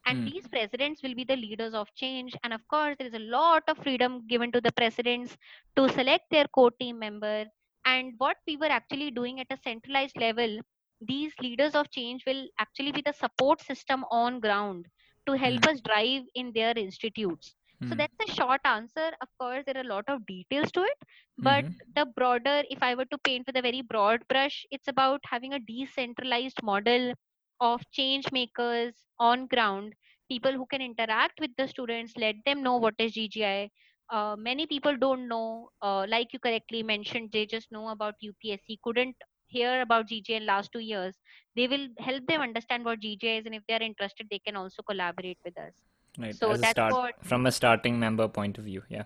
and 0.07 0.23
Mm. 0.23 0.33
these 0.33 0.47
presidents 0.47 1.03
will 1.03 1.15
be 1.15 1.25
the 1.25 1.35
leaders 1.37 1.73
of 1.73 1.93
change 1.95 2.35
and 2.43 2.53
of 2.53 2.67
course 2.67 2.95
there 2.97 3.07
is 3.07 3.13
a 3.13 3.27
lot 3.37 3.63
of 3.67 3.77
freedom 3.77 4.25
given 4.27 4.51
to 4.51 4.61
the 4.61 4.71
presidents 4.73 5.37
to 5.75 5.87
select 5.89 6.25
their 6.31 6.45
core 6.47 6.71
team 6.79 6.99
member 6.99 7.45
and 7.85 8.13
what 8.17 8.37
we 8.47 8.57
were 8.57 8.73
actually 8.79 9.11
doing 9.11 9.39
at 9.39 9.47
a 9.51 9.57
centralized 9.57 10.17
level 10.17 10.59
these 11.01 11.33
leaders 11.41 11.75
of 11.75 11.89
change 11.91 12.25
will 12.25 12.47
actually 12.59 12.91
be 12.91 13.01
the 13.01 13.13
support 13.13 13.61
system 13.61 14.05
on 14.11 14.39
ground 14.39 14.85
to 15.27 15.33
help 15.37 15.63
Mm. 15.63 15.67
us 15.67 15.81
drive 15.81 16.23
in 16.35 16.51
their 16.53 16.73
institutes 16.77 17.55
so 17.85 17.95
Mm. 17.95 18.01
that's 18.01 18.29
a 18.29 18.33
short 18.33 18.61
answer 18.65 19.11
of 19.21 19.29
course 19.39 19.63
there 19.65 19.77
are 19.77 19.87
a 19.87 19.93
lot 19.95 20.05
of 20.07 20.25
details 20.25 20.71
to 20.71 20.81
it 20.83 20.97
but 21.37 21.65
Mhm. 21.65 21.95
the 21.95 22.05
broader 22.17 22.63
if 22.69 22.81
i 22.81 22.93
were 22.95 23.05
to 23.13 23.17
paint 23.29 23.45
with 23.47 23.57
a 23.57 23.61
very 23.67 23.81
broad 23.81 24.25
brush 24.29 24.65
it's 24.71 24.87
about 24.87 25.21
having 25.31 25.53
a 25.53 25.59
decentralized 25.71 26.61
model 26.63 27.13
of 27.59 27.81
change 27.91 28.31
makers 28.31 29.05
on 29.19 29.47
ground 29.47 29.93
people 30.29 30.51
who 30.51 30.65
can 30.65 30.81
interact 30.81 31.39
with 31.39 31.51
the 31.57 31.67
students 31.67 32.13
let 32.17 32.35
them 32.45 32.61
know 32.63 32.77
what 32.77 32.95
is 32.99 33.13
ggi 33.13 33.69
uh, 34.09 34.35
many 34.37 34.65
people 34.67 34.95
don't 34.97 35.27
know 35.27 35.69
uh, 35.81 36.05
like 36.07 36.33
you 36.33 36.39
correctly 36.39 36.83
mentioned 36.83 37.31
they 37.31 37.45
just 37.45 37.71
know 37.71 37.89
about 37.89 38.15
upsc 38.23 38.77
couldn't 38.83 39.15
hear 39.47 39.81
about 39.81 40.07
ggi 40.07 40.37
in 40.41 40.45
last 40.45 40.71
two 40.71 40.79
years 40.91 41.19
they 41.55 41.67
will 41.67 41.87
help 41.99 42.25
them 42.27 42.41
understand 42.41 42.83
what 42.85 42.99
ggi 42.99 43.39
is 43.39 43.45
and 43.45 43.55
if 43.55 43.63
they 43.67 43.75
are 43.75 43.87
interested 43.91 44.27
they 44.29 44.39
can 44.39 44.55
also 44.55 44.81
collaborate 44.83 45.39
with 45.45 45.57
us 45.57 45.83
Right. 46.17 46.37
so 46.41 46.47
As 46.47 46.61
that's 46.65 46.83
start 46.83 46.97
what 46.97 47.15
from 47.23 47.45
a 47.47 47.51
starting 47.51 47.99
member 47.99 48.27
point 48.27 48.57
of 48.59 48.65
view. 48.65 48.83
Yeah. 48.89 49.05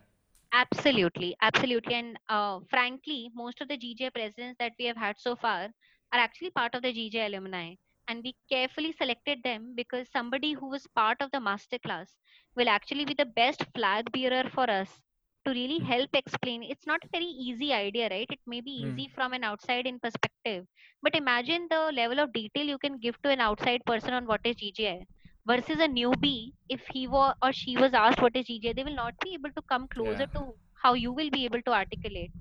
Absolutely, 0.53 1.35
absolutely. 1.41 1.93
And 1.95 2.17
uh, 2.29 2.61
frankly, 2.69 3.29
most 3.33 3.59
of 3.61 3.67
the 3.67 3.75
GGI 3.77 4.09
presidents 4.09 4.55
that 4.59 4.73
we 4.79 4.85
have 4.85 4.95
had 4.97 5.19
so 5.19 5.35
far 5.35 5.65
are 5.65 6.19
actually 6.19 6.51
part 6.51 6.73
of 6.75 6.81
the 6.83 6.93
GGI 6.93 7.25
alumni. 7.25 7.75
And 8.11 8.23
we 8.23 8.35
carefully 8.49 8.93
selected 8.93 9.43
them 9.43 9.75
because 9.75 10.09
somebody 10.11 10.53
who 10.53 10.67
was 10.69 10.87
part 10.87 11.21
of 11.21 11.31
the 11.31 11.39
masterclass 11.39 12.17
will 12.55 12.69
actually 12.69 13.05
be 13.05 13.13
the 13.15 13.25
best 13.25 13.65
flag 13.75 14.11
bearer 14.11 14.49
for 14.49 14.69
us 14.69 15.01
to 15.45 15.51
really 15.51 15.79
Mm. 15.79 15.91
help 15.91 16.09
explain. 16.13 16.63
It's 16.63 16.87
not 16.87 17.03
a 17.05 17.09
very 17.11 17.25
easy 17.25 17.73
idea, 17.73 18.09
right? 18.09 18.27
It 18.29 18.39
may 18.45 18.61
be 18.61 18.71
Mm. 18.79 19.05
easy 19.05 19.07
from 19.09 19.33
an 19.33 19.43
outside 19.43 19.87
in 19.87 19.99
perspective, 19.99 20.67
but 21.01 21.15
imagine 21.15 21.67
the 21.69 21.91
level 21.91 22.19
of 22.19 22.33
detail 22.33 22.65
you 22.65 22.77
can 22.79 22.97
give 22.99 23.21
to 23.23 23.29
an 23.29 23.39
outside 23.41 23.85
person 23.85 24.13
on 24.13 24.27
what 24.27 24.41
is 24.45 24.55
GGI 24.57 25.07
versus 25.47 25.79
a 25.79 25.87
newbie 25.87 26.53
if 26.69 26.87
he 26.87 27.07
or 27.07 27.53
she 27.53 27.77
was 27.77 27.93
asked 27.93 28.21
what 28.21 28.35
is 28.35 28.47
ggi 28.47 28.75
they 28.75 28.83
will 28.83 28.95
not 28.95 29.15
be 29.23 29.33
able 29.33 29.51
to 29.51 29.61
come 29.69 29.87
closer 29.87 30.25
Yeah. 30.25 30.37
to 30.37 30.55
how 30.83 30.93
you 30.93 31.11
will 31.13 31.29
be 31.31 31.45
able 31.45 31.61
to 31.63 31.71
articulate 31.73 32.31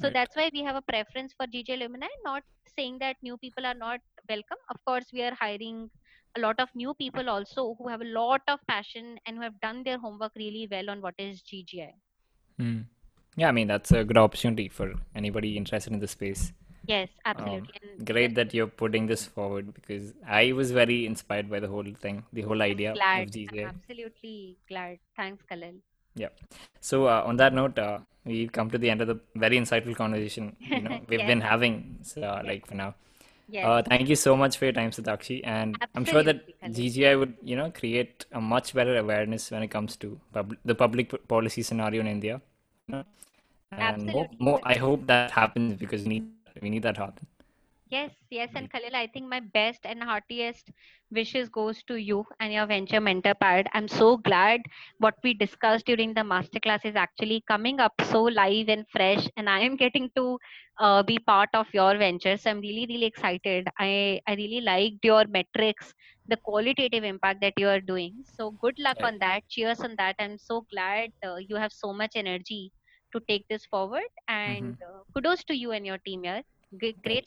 so 0.00 0.08
Right. 0.08 0.16
that's 0.16 0.36
why 0.36 0.50
we 0.54 0.62
have 0.68 0.76
a 0.76 0.82
preference 0.92 1.34
for 1.38 1.46
ggi 1.54 1.74
alumni 1.76 2.10
not 2.24 2.44
saying 2.76 2.98
that 3.04 3.16
new 3.22 3.36
people 3.38 3.66
are 3.66 3.74
not 3.82 4.00
welcome. 4.28 4.58
Of 4.70 4.84
course 4.84 5.06
we 5.12 5.22
are 5.22 5.34
hiring 5.34 5.90
a 6.36 6.40
lot 6.40 6.60
of 6.60 6.68
new 6.74 6.94
people 6.94 7.30
also 7.30 7.74
who 7.78 7.88
have 7.88 8.02
a 8.02 8.12
lot 8.20 8.42
of 8.48 8.60
passion 8.68 9.18
and 9.26 9.36
who 9.36 9.42
have 9.42 9.60
done 9.60 9.82
their 9.84 9.98
homework 9.98 10.32
really 10.36 10.68
well 10.70 10.90
on 10.90 11.00
what 11.02 11.14
is 11.18 11.42
ggi 11.52 11.90
Mm. 12.60 12.84
Yeah, 13.36 13.48
I 13.48 13.52
mean 13.52 13.68
that's 13.68 13.92
a 13.92 14.04
good 14.04 14.16
opportunity 14.18 14.68
for 14.68 14.94
anybody 15.14 15.56
interested 15.56 15.92
in 15.92 16.00
the 16.00 16.08
space. 16.08 16.52
yes 16.86 17.10
Um, 17.34 17.68
absolutely. 17.68 17.74
And 17.82 18.02
great 18.04 18.34
that 18.36 18.54
you're 18.54 18.66
putting 18.68 19.06
this 19.06 19.26
forward 19.26 19.74
because 19.74 20.14
I 20.26 20.52
was 20.52 20.70
very 20.72 21.06
inspired 21.06 21.50
by 21.50 21.60
the 21.60 21.68
whole 21.68 21.92
thing, 21.94 22.24
the 22.32 22.42
whole 22.42 22.62
idea 22.62 22.92
glad. 22.94 23.28
Of 23.28 23.58
i'm 23.60 23.82
absolutely 23.82 24.58
glad. 24.68 24.98
Thanks 25.16 25.42
Khalil 25.48 25.80
Yeah. 26.16 26.28
So 26.80 27.06
uh, 27.06 27.22
on 27.26 27.36
that 27.36 27.52
note, 27.54 27.78
uh, 27.78 27.98
we've 28.24 28.52
come 28.52 28.70
to 28.70 28.78
the 28.78 28.90
end 28.90 29.02
of 29.02 29.08
the 29.08 29.20
very 29.34 29.58
insightful 29.58 29.94
conversation. 29.96 30.56
You 30.72 30.82
know, 30.82 31.00
we've 31.08 31.18
yes 31.18 31.26
been 31.26 31.40
having 31.40 31.98
so, 32.02 32.20
yes 32.42 32.44
like 32.44 32.66
for 32.66 32.74
now. 32.74 32.94
yes 33.48 33.64
Uh, 33.64 33.82
thank 33.82 34.08
you 34.08 34.16
so 34.16 34.36
much 34.36 34.58
for 34.58 34.66
your 34.66 34.72
time, 34.72 34.90
Shatakshi, 34.90 35.40
and 35.44 35.78
I'm 35.94 36.04
sure 36.04 36.22
that 36.22 36.42
absolutely 36.62 36.72
GGI 36.72 37.16
would, 37.16 37.34
you 37.42 37.56
know, 37.56 37.70
create 37.70 38.26
a 38.32 38.40
much 38.40 38.74
better 38.74 38.96
awareness 38.98 39.50
when 39.50 39.62
it 39.62 39.68
comes 39.68 39.96
to 39.98 40.20
pub- 40.32 40.56
the 40.64 40.74
public 40.74 41.10
p- 41.10 41.18
policy 41.28 41.62
scenario 41.62 42.00
in 42.00 42.06
India. 42.06 42.40
You 42.88 42.96
know? 42.96 43.04
And 43.72 44.10
more, 44.10 44.28
absolutely 44.28 44.38
more. 44.40 44.60
I 44.64 44.74
hope 44.74 45.06
that 45.06 45.30
happens 45.32 45.74
because 45.74 46.02
we 46.04 46.08
need 46.08 46.28
we 46.62 46.70
need 46.70 46.82
that 46.82 46.96
happen. 46.96 47.26
Yes, 47.90 48.12
yes, 48.30 48.50
and 48.54 48.70
Khalil, 48.70 48.94
I 48.96 49.06
think 49.06 49.28
my 49.28 49.40
best 49.40 49.86
and 49.86 50.02
heartiest 50.02 50.70
wishes 51.10 51.48
goes 51.48 51.82
to 51.84 51.96
you 51.96 52.24
and 52.40 52.52
your 52.52 52.66
venture 52.66 53.00
mentor 53.00 53.34
pad. 53.34 53.66
I'm 53.72 53.88
so 53.88 54.16
glad 54.18 54.60
what 54.98 55.14
we 55.22 55.34
discussed 55.34 55.86
during 55.86 56.14
the 56.14 56.20
masterclass 56.22 56.84
is 56.84 56.94
actually 56.96 57.42
coming 57.48 57.80
up 57.80 57.92
so 58.02 58.22
live 58.24 58.68
and 58.68 58.86
fresh, 58.90 59.28
and 59.36 59.48
I 59.48 59.60
am 59.60 59.76
getting 59.76 60.10
to 60.16 60.38
uh, 60.78 61.02
be 61.02 61.18
part 61.18 61.48
of 61.54 61.66
your 61.72 61.96
venture. 61.96 62.36
So 62.36 62.50
I'm 62.50 62.60
really, 62.60 62.86
really 62.88 63.06
excited. 63.06 63.68
I 63.78 64.20
I 64.26 64.34
really 64.34 64.60
liked 64.60 65.04
your 65.04 65.24
metrics, 65.26 65.92
the 66.26 66.36
qualitative 66.36 67.04
impact 67.04 67.40
that 67.42 67.54
you 67.56 67.68
are 67.68 67.80
doing. 67.80 68.22
So 68.24 68.50
good 68.52 68.78
luck 68.78 68.98
Right. 68.98 69.12
on 69.12 69.18
that. 69.20 69.42
Cheers 69.48 69.80
on 69.80 69.94
that. 69.98 70.16
I'm 70.18 70.38
so 70.38 70.66
glad 70.72 71.10
uh, 71.24 71.36
you 71.36 71.56
have 71.56 71.72
so 71.72 71.92
much 71.92 72.12
energy 72.16 72.72
to 73.12 73.20
take 73.28 73.46
this 73.48 73.64
forward. 73.66 74.10
And 74.28 74.74
uh, 74.82 75.02
kudos 75.14 75.44
to 75.44 75.54
you 75.56 75.70
and 75.72 75.86
your 75.86 75.98
team, 75.98 76.24
yeah. 76.24 76.42
G- 76.80 76.96
great 77.02 77.24